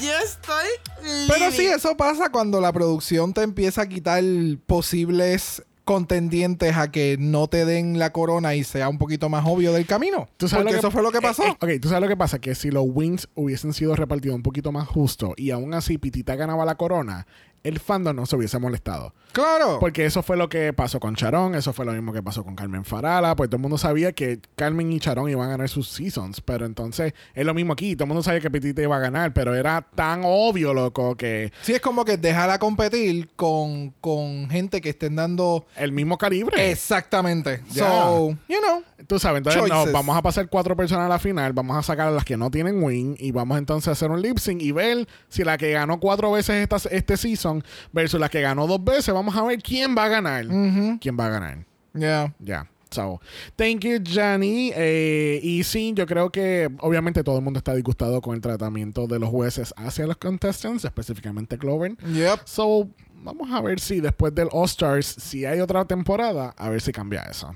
Yo 0.00 0.12
estoy 0.22 0.66
Pero 1.28 1.50
sí, 1.50 1.66
eso 1.66 1.96
pasa 1.96 2.30
cuando 2.30 2.60
la 2.60 2.72
producción 2.72 3.32
te 3.32 3.42
empieza 3.42 3.82
a 3.82 3.86
quitar 3.88 4.22
posibles 4.66 5.62
contendientes 5.84 6.76
a 6.76 6.90
que 6.90 7.16
no 7.18 7.48
te 7.48 7.64
den 7.64 7.98
la 7.98 8.12
corona 8.12 8.54
y 8.54 8.62
sea 8.62 8.90
un 8.90 8.98
poquito 8.98 9.30
más 9.30 9.44
obvio 9.46 9.72
del 9.72 9.86
camino. 9.86 10.28
¿Tú 10.36 10.46
sabes 10.46 10.64
Porque 10.64 10.74
lo 10.76 10.80
que- 10.82 10.86
eso 10.86 10.90
fue 10.90 11.02
lo 11.02 11.10
que 11.10 11.20
pasó. 11.22 11.44
Eh, 11.44 11.48
eh, 11.48 11.76
ok, 11.76 11.80
tú 11.80 11.88
sabes 11.88 12.02
lo 12.02 12.08
que 12.08 12.16
pasa, 12.16 12.38
que 12.38 12.54
si 12.54 12.70
los 12.70 12.84
wins 12.86 13.28
hubiesen 13.34 13.72
sido 13.72 13.96
repartidos 13.96 14.36
un 14.36 14.42
poquito 14.42 14.70
más 14.70 14.86
justo 14.86 15.32
y 15.38 15.50
aún 15.50 15.72
así 15.72 15.96
Pitita 15.96 16.36
ganaba 16.36 16.66
la 16.66 16.74
corona, 16.74 17.26
el 17.64 17.80
fandom 17.80 18.16
no 18.16 18.26
se 18.26 18.36
hubiese 18.36 18.58
molestado. 18.58 19.14
claro. 19.32 19.78
Porque 19.80 20.04
eso 20.04 20.22
fue 20.22 20.36
lo 20.36 20.48
que 20.48 20.72
pasó 20.72 21.00
con 21.00 21.14
Charón, 21.14 21.54
eso 21.54 21.72
fue 21.72 21.84
lo 21.84 21.92
mismo 21.92 22.12
que 22.12 22.22
pasó 22.22 22.44
con 22.44 22.54
Carmen 22.56 22.84
Farala, 22.84 23.36
pues 23.36 23.48
todo 23.48 23.56
el 23.56 23.62
mundo 23.62 23.78
sabía 23.78 24.12
que 24.12 24.40
Carmen 24.56 24.92
y 24.92 25.00
Charón 25.00 25.28
iban 25.30 25.46
a 25.46 25.50
ganar 25.50 25.68
sus 25.68 25.88
seasons, 25.88 26.40
pero 26.40 26.66
entonces 26.66 27.12
es 27.34 27.44
lo 27.46 27.54
mismo 27.54 27.72
aquí, 27.72 27.94
todo 27.94 28.04
el 28.04 28.08
mundo 28.08 28.22
sabía 28.22 28.40
que 28.40 28.50
Pitita 28.50 28.82
iba 28.82 28.96
a 28.96 29.00
ganar, 29.00 29.32
pero 29.32 29.54
era 29.54 29.86
tan 29.94 30.22
obvio, 30.24 30.74
loco, 30.74 31.16
que 31.16 31.52
Sí, 31.62 31.74
es 31.74 31.80
como 31.80 32.04
que 32.04 32.16
dejarla 32.16 32.58
competir 32.58 33.28
con, 33.36 33.90
con 34.00 34.48
gente 34.50 34.80
que 34.80 34.90
estén 34.90 35.16
dando 35.16 35.66
el 35.76 35.92
mismo 35.92 36.18
calibre. 36.18 36.70
exactamente. 36.70 37.62
So, 37.72 38.30
you 38.48 38.58
know. 38.60 38.82
Tú 39.06 39.18
sabes, 39.18 39.38
entonces 39.38 39.62
no, 39.68 39.86
vamos 39.92 40.16
a 40.16 40.22
pasar 40.22 40.48
cuatro 40.48 40.76
personas 40.76 41.06
a 41.06 41.08
la 41.08 41.18
final, 41.18 41.52
vamos 41.52 41.76
a 41.76 41.82
sacar 41.82 42.08
a 42.08 42.10
las 42.10 42.24
que 42.24 42.36
no 42.36 42.50
tienen 42.50 42.82
win 42.82 43.16
y 43.18 43.30
vamos 43.30 43.56
entonces 43.56 43.88
a 43.88 43.92
hacer 43.92 44.10
un 44.10 44.20
lip 44.20 44.38
sync 44.38 44.60
y 44.60 44.72
ver 44.72 45.06
si 45.28 45.44
la 45.44 45.56
que 45.56 45.70
ganó 45.70 46.00
cuatro 46.00 46.32
veces 46.32 46.56
esta, 46.68 46.76
este 46.90 47.16
season 47.16 47.47
versus 47.92 48.20
la 48.20 48.28
que 48.28 48.40
ganó 48.40 48.66
dos 48.66 48.82
veces, 48.82 49.12
vamos 49.12 49.36
a 49.36 49.42
ver 49.42 49.62
quién 49.62 49.96
va 49.96 50.04
a 50.04 50.08
ganar. 50.08 50.46
¿Quién 51.00 51.18
va 51.18 51.26
a 51.26 51.30
ganar? 51.30 51.66
Yeah. 51.94 52.34
Ya. 52.38 52.68
So, 52.90 53.20
thank 53.56 53.80
you, 53.80 53.98
Johnny. 54.02 54.72
Eh, 54.74 55.40
y 55.42 55.62
sí, 55.64 55.92
yo 55.94 56.06
creo 56.06 56.30
que 56.30 56.70
obviamente 56.80 57.22
todo 57.22 57.36
el 57.36 57.44
mundo 57.44 57.58
está 57.58 57.74
disgustado 57.74 58.20
con 58.22 58.34
el 58.34 58.40
tratamiento 58.40 59.06
de 59.06 59.18
los 59.18 59.28
jueces 59.28 59.74
hacia 59.76 60.06
los 60.06 60.16
contestants, 60.16 60.84
específicamente 60.84 61.58
Clover. 61.58 61.96
Yep. 61.98 62.40
So, 62.44 62.88
vamos 63.22 63.50
a 63.50 63.60
ver 63.60 63.80
si 63.80 64.00
después 64.00 64.34
del 64.34 64.48
All 64.52 64.66
Stars, 64.66 65.06
si 65.06 65.44
hay 65.44 65.60
otra 65.60 65.84
temporada, 65.84 66.54
a 66.56 66.68
ver 66.68 66.80
si 66.80 66.92
cambia 66.92 67.22
eso. 67.22 67.54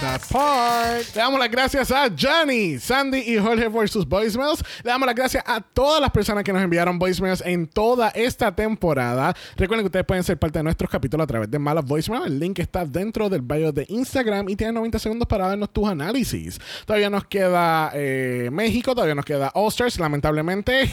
That 0.00 0.20
part. 0.30 1.14
Le 1.14 1.20
damos 1.20 1.38
las 1.40 1.50
gracias 1.50 1.90
a 1.90 2.08
Johnny, 2.16 2.78
Sandy 2.78 3.18
y 3.18 3.38
Jorge 3.38 3.70
por 3.70 3.88
sus 3.88 4.06
voicemails. 4.06 4.62
Le 4.82 4.90
damos 4.90 5.06
las 5.06 5.14
gracias 5.14 5.44
a 5.46 5.60
todas 5.60 6.00
las 6.00 6.10
personas 6.10 6.44
que 6.44 6.52
nos 6.52 6.62
enviaron 6.62 6.98
voicemails 6.98 7.42
en 7.44 7.66
toda 7.66 8.08
esta 8.10 8.54
temporada. 8.54 9.34
Recuerden 9.56 9.84
que 9.84 9.88
ustedes 9.88 10.06
pueden 10.06 10.24
ser 10.24 10.38
parte 10.38 10.58
de 10.58 10.64
nuestros 10.64 10.90
capítulos 10.90 11.24
a 11.24 11.26
través 11.26 11.50
de 11.50 11.58
Malas 11.58 11.84
Voicemail. 11.84 12.24
El 12.24 12.38
link 12.38 12.58
está 12.58 12.84
dentro 12.84 13.28
del 13.28 13.42
bio 13.42 13.72
de 13.72 13.86
Instagram 13.88 14.48
y 14.48 14.56
tienes 14.56 14.74
90 14.74 14.98
segundos 14.98 15.28
para 15.28 15.48
darnos 15.48 15.72
tus 15.72 15.88
análisis. 15.88 16.58
Todavía 16.84 17.10
nos 17.10 17.26
queda 17.26 17.90
eh, 17.94 18.50
México, 18.52 18.94
todavía 18.94 19.14
nos 19.14 19.24
queda 19.24 19.50
All 19.54 19.68
Stars, 19.68 19.98
lamentablemente. 19.98 20.90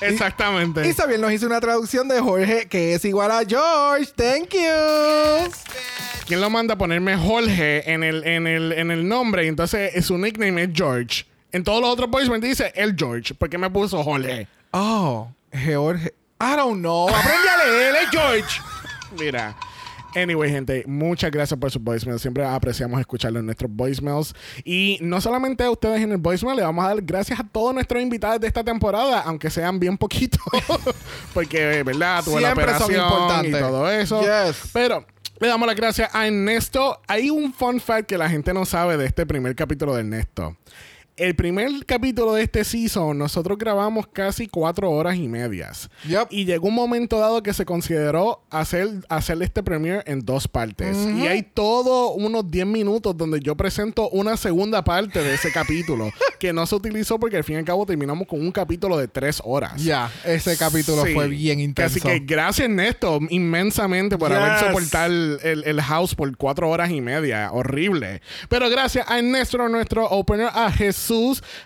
Exactamente. 0.00 0.86
Isabel 0.88 1.20
nos 1.20 1.32
hizo 1.32 1.46
una 1.46 1.60
traducción 1.60 2.08
de 2.08 2.20
Jorge 2.20 2.66
que 2.66 2.94
es 2.94 3.04
igual 3.04 3.30
a 3.30 3.42
George. 3.46 4.12
Thank 4.16 4.50
you. 4.50 5.50
¿Quién 6.26 6.40
lo 6.40 6.50
manda 6.50 6.74
a 6.74 6.78
ponerme 6.78 7.16
Jorge 7.16 7.90
en 7.90 8.02
el, 8.02 8.26
en 8.26 8.46
el, 8.46 8.72
en 8.72 8.90
el 8.90 9.06
nombre? 9.08 9.44
Y 9.44 9.48
entonces 9.48 9.94
eh, 9.94 10.02
su 10.02 10.18
nickname 10.18 10.64
es 10.64 10.70
George. 10.74 11.24
En 11.52 11.64
todos 11.64 11.80
los 11.80 11.90
otros 11.90 12.10
voicemails 12.10 12.44
dice 12.44 12.72
el 12.74 12.94
George. 12.96 13.34
¿Por 13.34 13.48
qué 13.48 13.58
me 13.58 13.70
puso 13.70 14.02
Jorge? 14.02 14.48
Oh, 14.72 15.28
George. 15.52 16.12
I 16.40 16.56
don't 16.56 16.80
know. 16.80 17.08
Aprende 17.08 17.48
a 17.48 17.64
leer, 17.64 17.96
George. 18.10 18.60
Mira. 19.18 19.56
Anyway, 20.16 20.50
gente, 20.50 20.82
muchas 20.86 21.30
gracias 21.30 21.60
por 21.60 21.70
sus 21.70 21.82
voicemails. 21.82 22.22
Siempre 22.22 22.42
apreciamos 22.42 22.98
escucharlos 22.98 23.40
en 23.40 23.46
nuestros 23.46 23.70
voicemails. 23.70 24.34
Y 24.64 24.98
no 25.02 25.20
solamente 25.20 25.62
a 25.62 25.70
ustedes 25.70 26.00
en 26.00 26.10
el 26.12 26.16
voicemail, 26.16 26.56
le 26.56 26.62
vamos 26.62 26.82
a 26.86 26.88
dar 26.88 27.02
gracias 27.02 27.38
a 27.38 27.44
todos 27.44 27.74
nuestros 27.74 28.02
invitados 28.02 28.40
de 28.40 28.46
esta 28.46 28.64
temporada, 28.64 29.20
aunque 29.20 29.50
sean 29.50 29.78
bien 29.78 29.98
poquitos. 29.98 30.40
Porque, 31.34 31.82
¿verdad? 31.82 32.24
Tuve 32.24 32.40
la 32.40 32.54
Siempre 32.54 32.64
son 32.64 32.84
operación 32.84 33.04
importantes. 33.04 33.54
y 33.54 33.58
todo 33.58 33.90
eso. 33.90 34.22
Yes. 34.22 34.70
Pero 34.72 35.04
le 35.38 35.48
damos 35.48 35.66
las 35.66 35.76
gracias 35.76 36.08
a 36.14 36.26
Ernesto. 36.26 36.98
Hay 37.06 37.28
un 37.28 37.52
fun 37.52 37.78
fact 37.78 38.08
que 38.08 38.16
la 38.16 38.30
gente 38.30 38.54
no 38.54 38.64
sabe 38.64 38.96
de 38.96 39.04
este 39.04 39.26
primer 39.26 39.54
capítulo 39.54 39.94
de 39.94 40.00
Ernesto. 40.00 40.56
El 41.16 41.34
primer 41.34 41.70
capítulo 41.86 42.34
de 42.34 42.42
este 42.42 42.62
season, 42.62 43.16
nosotros 43.16 43.56
grabamos 43.56 44.06
casi 44.06 44.48
cuatro 44.48 44.90
horas 44.90 45.16
y 45.16 45.28
medias. 45.28 45.88
Yep. 46.06 46.28
Y 46.30 46.44
llegó 46.44 46.68
un 46.68 46.74
momento 46.74 47.18
dado 47.18 47.42
que 47.42 47.54
se 47.54 47.64
consideró 47.64 48.42
hacer, 48.50 48.88
hacer 49.08 49.40
este 49.42 49.62
premiere 49.62 50.02
en 50.04 50.20
dos 50.20 50.46
partes. 50.46 50.94
Y 50.96 51.26
hay 51.26 51.42
todo 51.42 52.12
unos 52.12 52.50
10 52.50 52.66
minutos 52.66 53.16
donde 53.16 53.40
yo 53.40 53.56
presento 53.56 54.10
una 54.10 54.36
segunda 54.36 54.84
parte 54.84 55.22
de 55.22 55.34
ese 55.34 55.50
capítulo 55.52 56.10
que 56.38 56.52
no 56.52 56.66
se 56.66 56.74
utilizó 56.74 57.18
porque 57.18 57.38
al 57.38 57.44
fin 57.44 57.56
y 57.56 57.58
al 57.60 57.64
cabo 57.64 57.86
terminamos 57.86 58.26
con 58.28 58.40
un 58.40 58.52
capítulo 58.52 58.98
de 58.98 59.08
tres 59.08 59.40
horas. 59.42 59.82
Ya, 59.82 60.12
ese 60.24 60.54
capítulo 60.58 61.04
Sí. 61.06 61.14
fue 61.14 61.28
bien 61.28 61.60
intenso. 61.60 61.92
Así 61.98 62.00
que 62.00 62.18
gracias, 62.26 62.68
Néstor, 62.68 63.22
inmensamente 63.30 64.18
por 64.18 64.32
haber 64.34 64.52
Yes. 64.58 64.66
soportado 64.66 65.06
el, 65.06 65.38
el- 65.42 65.64
el 65.64 65.80
house 65.80 66.14
por 66.14 66.36
cuatro 66.36 66.68
horas 66.68 66.90
y 66.90 67.00
media. 67.00 67.50
Horrible. 67.52 68.20
Pero 68.50 68.68
gracias 68.68 69.08
a 69.08 69.22
Néstor, 69.22 69.70
nuestro 69.70 70.04
opener, 70.10 70.50
a 70.52 70.70
Jesús, 70.70 71.05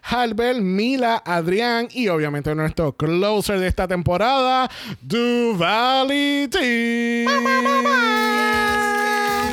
Halbert, 0.03 0.59
Mila, 0.59 1.23
Adrián 1.25 1.89
y 1.91 2.09
obviamente 2.09 2.55
nuestro 2.55 2.93
closer 2.93 3.59
de 3.59 3.69
esta 3.69 3.89
temporada, 3.89 4.71
Duvality. 5.01 6.47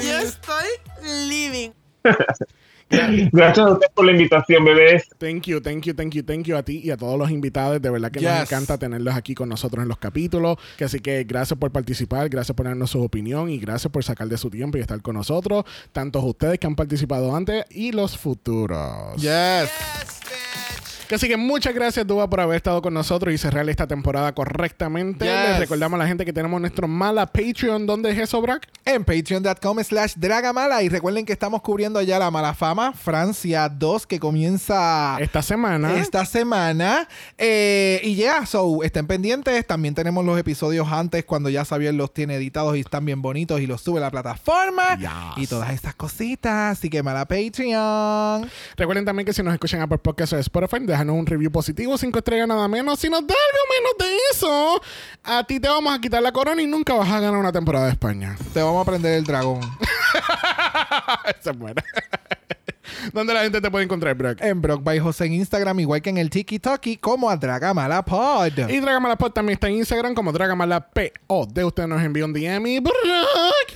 Yo 0.04 0.18
estoy 0.20 0.68
living. 1.28 1.72
Gracias 3.32 3.66
a 3.68 3.72
ustedes 3.72 3.92
por 3.94 4.06
la 4.06 4.12
invitación, 4.14 4.64
bebés. 4.64 5.04
Thank 5.18 5.44
you, 5.44 5.60
thank 5.62 5.84
you, 5.84 5.94
thank 5.94 6.14
you, 6.14 6.24
thank 6.24 6.44
you 6.46 6.56
a 6.56 6.64
ti 6.64 6.80
y 6.84 6.92
a 6.92 6.98
todos 6.98 7.18
los 7.20 7.30
invitados. 7.32 7.82
De 7.82 7.90
verdad 7.90 8.12
que 8.12 8.22
nos 8.22 8.32
Yes. 8.34 8.42
encanta 8.52 8.78
tenerlos 8.78 9.14
aquí 9.16 9.36
con 9.36 9.50
nosotros 9.50 9.82
en 9.84 9.90
los 9.90 9.98
capítulos. 9.98 10.58
Que 10.78 10.86
así 10.86 11.00
que 11.00 11.24
gracias 11.26 11.60
por 11.60 11.72
participar, 11.72 12.30
gracias 12.30 12.56
por 12.56 12.66
darnos 12.66 12.90
su 12.92 13.02
opinión 13.04 13.50
y 13.50 13.60
gracias 13.60 13.92
por 13.92 14.04
sacar 14.04 14.28
de 14.30 14.38
su 14.38 14.50
tiempo 14.50 14.78
y 14.78 14.82
estar 14.82 15.02
con 15.02 15.16
nosotros. 15.16 15.66
Tantos 15.92 16.24
ustedes 16.24 16.60
que 16.60 16.68
han 16.68 16.76
participado 16.76 17.36
antes 17.36 17.66
y 17.72 17.92
los 17.92 18.18
futuros. 18.18 19.16
Yes. 19.18 20.17
Así 21.10 21.28
que 21.30 21.38
muchas 21.38 21.74
gracias, 21.74 22.06
Duba, 22.06 22.30
por 22.30 22.42
haber 22.42 22.58
estado 22.58 22.82
con 22.82 22.94
nosotros 22.94 23.34
y 23.34 23.38
cerrar 23.38 23.68
esta 23.70 23.88
temporada 23.88 24.34
correctamente. 24.34 25.24
Yes. 25.26 25.50
Les 25.52 25.60
recordamos 25.60 25.98
a 25.98 26.04
la 26.04 26.08
gente 26.08 26.26
que 26.26 26.34
tenemos 26.34 26.60
nuestro 26.60 26.88
mala 26.88 27.26
Patreon. 27.26 27.86
¿Dónde 27.86 28.12
es 28.12 28.18
eso, 28.18 28.42
Brack? 28.42 28.68
En 28.84 29.06
patreon.com 29.06 29.84
slash 29.84 30.16
dragamala. 30.16 30.84
Y 30.84 30.90
recuerden 30.90 31.26
que 31.26 31.32
estamos 31.34 31.62
cubriendo 31.62 32.02
ya 32.02 32.20
la 32.20 32.30
mala 32.30 32.54
fama 32.54 32.92
Francia 32.94 33.70
2 33.70 34.06
que 34.06 34.20
comienza 34.20 35.18
Esta 35.20 35.42
semana. 35.42 35.96
esta 35.98 36.26
semana. 36.26 37.08
Eh, 37.38 38.02
y 38.04 38.16
ya, 38.16 38.46
so, 38.46 38.84
estén 38.84 39.08
pendientes. 39.08 39.66
También 39.66 39.96
tenemos 39.96 40.26
los 40.26 40.38
episodios 40.38 40.88
antes 40.92 41.24
cuando 41.24 41.50
ya 41.50 41.64
Xavier 41.64 41.94
los 41.94 42.14
tiene 42.14 42.36
editados 42.36 42.76
y 42.76 42.82
están 42.82 43.06
bien 43.06 43.22
bonitos 43.22 43.62
y 43.62 43.68
los 43.68 43.82
sube 43.82 44.00
a 44.00 44.02
la 44.02 44.12
plataforma. 44.12 44.98
Yes. 44.98 45.10
Y 45.44 45.48
todas 45.48 45.72
estas 45.74 45.96
cositas. 45.96 46.78
Así 46.78 46.90
que 46.90 47.02
mala 47.02 47.26
Patreon. 47.26 48.50
Recuerden 48.76 49.06
también 49.06 49.26
que 49.26 49.32
si 49.34 49.42
nos 49.42 49.54
escuchan 49.54 49.82
Apple 49.82 50.00
Podcasts 50.00 50.34
o 50.34 50.38
Spotify, 50.40 50.97
déjanos 50.98 51.16
un 51.16 51.26
review 51.28 51.52
positivo, 51.52 51.96
cinco 51.98 52.18
estrellas 52.18 52.48
nada 52.48 52.68
menos. 52.68 53.00
Si 53.00 53.08
nos 53.08 53.22
da 53.22 53.36
algo 53.36 53.64
menos 53.76 53.94
de 54.00 54.18
eso, 54.32 54.82
a 55.24 55.44
ti 55.44 55.60
te 55.60 55.68
vamos 55.68 55.96
a 55.96 56.02
quitar 56.02 56.24
la 56.24 56.32
corona 56.32 56.62
y 56.62 56.66
nunca 56.68 56.96
vas 56.96 57.10
a 57.10 57.20
ganar 57.20 57.40
una 57.40 57.52
temporada 57.52 57.86
de 57.86 57.92
España. 57.92 58.36
Te 58.54 58.62
vamos 58.64 58.82
a 58.82 58.90
prender 58.90 59.14
el 59.14 59.24
dragón. 59.24 59.62
Se 61.42 61.54
muere. 61.54 61.84
¿Dónde 63.14 63.34
la 63.34 63.42
gente 63.44 63.62
te 63.62 63.70
puede 63.72 63.86
encontrar, 63.86 64.16
Brock? 64.16 64.42
en 64.42 64.62
Brock 64.62 64.84
by 64.84 65.00
José 65.00 65.26
en 65.26 65.34
Instagram, 65.34 65.80
igual 65.80 66.02
que 66.02 66.10
en 66.10 66.18
el 66.18 66.30
Tiki 66.30 66.60
Toki, 66.60 66.98
como 66.98 67.30
a 67.30 67.38
Dragamala 67.38 68.04
Pod. 68.04 68.70
Y 68.70 68.80
Dragamalapod 68.80 69.32
también 69.32 69.54
está 69.56 69.68
en 69.68 69.76
Instagram 69.76 70.14
como 70.14 70.32
Dragamalapod. 70.32 71.58
Usted 71.68 71.88
nos 71.88 72.02
envía 72.02 72.26
un 72.26 72.34
DM 72.34 72.68
y 72.68 72.80
Brock, 72.80 72.96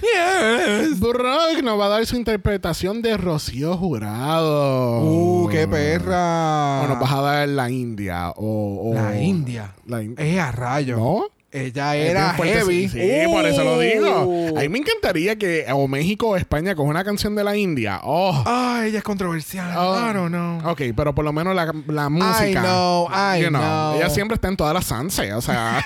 Yes. 0.02 1.00
Brock 1.00 1.62
nos 1.64 1.80
va 1.80 1.86
a 1.86 1.90
dar 1.90 2.06
su 2.06 2.16
interpretación 2.16 3.02
de 3.02 3.18
Rocío 3.18 3.78
Jurado. 3.78 5.02
Uh, 5.02 5.48
qué 5.50 5.68
perra. 5.68 6.82
O 6.84 6.88
nos 6.88 7.00
vas 7.00 7.12
a 7.12 7.22
dar 7.22 7.50
la 7.50 7.70
India. 7.70 8.30
O, 8.36 8.92
o- 8.92 8.94
La 8.94 9.20
India. 9.20 9.74
La. 9.86 10.02
Es 10.02 10.40
a 10.40 10.52
rayo. 10.52 10.98
¿No? 10.98 11.24
Ella 11.52 11.96
era 11.96 12.34
fuerte, 12.36 12.60
heavy. 12.60 12.88
Sí, 12.88 13.00
sí, 13.00 13.28
por 13.28 13.46
eso 13.46 13.64
lo 13.64 13.78
digo. 13.80 14.24
Uh. 14.24 14.58
A 14.58 14.62
mí 14.62 14.70
me 14.70 14.78
encantaría 14.80 15.36
que 15.36 15.66
o 15.72 15.88
México 15.88 16.30
o 16.30 16.36
España 16.38 16.76
con 16.76 16.88
una 16.88 17.04
canción 17.04 17.36
de 17.36 17.44
la 17.44 17.58
India. 17.58 18.00
Oh. 18.04 18.44
Ay, 18.46 18.90
ella 18.90 19.00
es 19.00 19.04
controversial. 19.04 19.76
Oh. 19.78 19.98
I 19.98 20.14
don't 20.14 20.30
know. 20.30 20.72
Ok, 20.72 20.82
pero 20.96 21.14
por 21.14 21.26
lo 21.26 21.34
menos 21.34 21.54
la, 21.54 21.74
la 21.88 22.10
música. 22.10 22.50
I 22.50 22.54
know, 22.54 23.08
I 23.10 23.42
you 23.42 23.50
know. 23.50 23.96
Ella 23.96 24.10
siempre 24.10 24.36
está 24.36 24.48
en 24.48 24.56
todas 24.56 24.74
las 24.74 24.86
Sanse, 24.86 25.34
o 25.34 25.42
sea. 25.42 25.84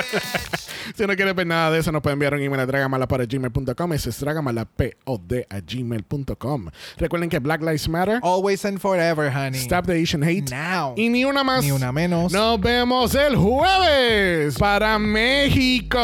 si 0.96 1.06
no 1.06 1.16
quiere 1.16 1.32
ver 1.32 1.46
nada 1.46 1.70
de 1.72 1.80
eso, 1.80 1.90
nos 1.90 2.02
puede 2.02 2.14
enviar 2.14 2.34
un 2.34 2.40
email 2.40 2.60
a 2.60 2.66
dragamalapod@gmail.com. 2.66 3.92
Ese 3.92 4.10
es 4.10 4.20
dragamalapod 4.20 5.32
a 5.50 5.60
gmail.com. 5.60 6.66
Recuerden 6.96 7.28
que 7.28 7.38
Black 7.40 7.60
Lives 7.60 7.88
Matter, 7.88 8.20
Always 8.22 8.64
and 8.64 8.78
forever, 8.78 9.30
honey. 9.34 9.58
Stop 9.58 9.86
the 9.86 10.00
Asian 10.00 10.22
Hate 10.22 10.50
Now. 10.50 10.94
y 10.96 11.08
ni 11.08 11.24
una 11.24 11.42
más. 11.42 11.64
Ni 11.64 11.72
una 11.72 11.90
menos. 11.90 12.32
Nos 12.32 12.60
vemos 12.60 13.14
el 13.14 13.36
jueves 13.36 14.59
para 14.60 14.98
México. 14.98 15.96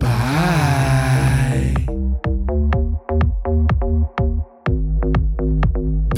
Bye. 0.00 1.05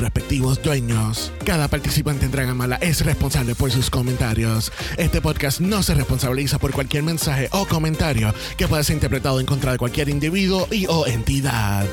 respectivos 0.00 0.62
dueños. 0.62 1.32
Cada 1.44 1.68
participante 1.68 2.24
en 2.26 2.32
Dragamala 2.32 2.76
es 2.76 3.04
responsable 3.04 3.54
por 3.54 3.70
sus 3.70 3.90
comentarios. 3.90 4.72
Este 4.96 5.20
podcast 5.20 5.60
no 5.60 5.82
se 5.82 5.94
responsabiliza 5.94 6.58
por 6.58 6.72
cualquier 6.72 7.02
mensaje 7.02 7.48
o 7.52 7.66
comentario 7.66 8.34
que 8.56 8.66
pueda 8.66 8.82
ser 8.82 8.94
interpretado 8.94 9.40
en 9.40 9.46
contra 9.46 9.72
de 9.72 9.78
cualquier 9.78 10.08
individuo 10.08 10.66
y 10.70 10.86
o 10.86 11.06
entidad. 11.06 11.86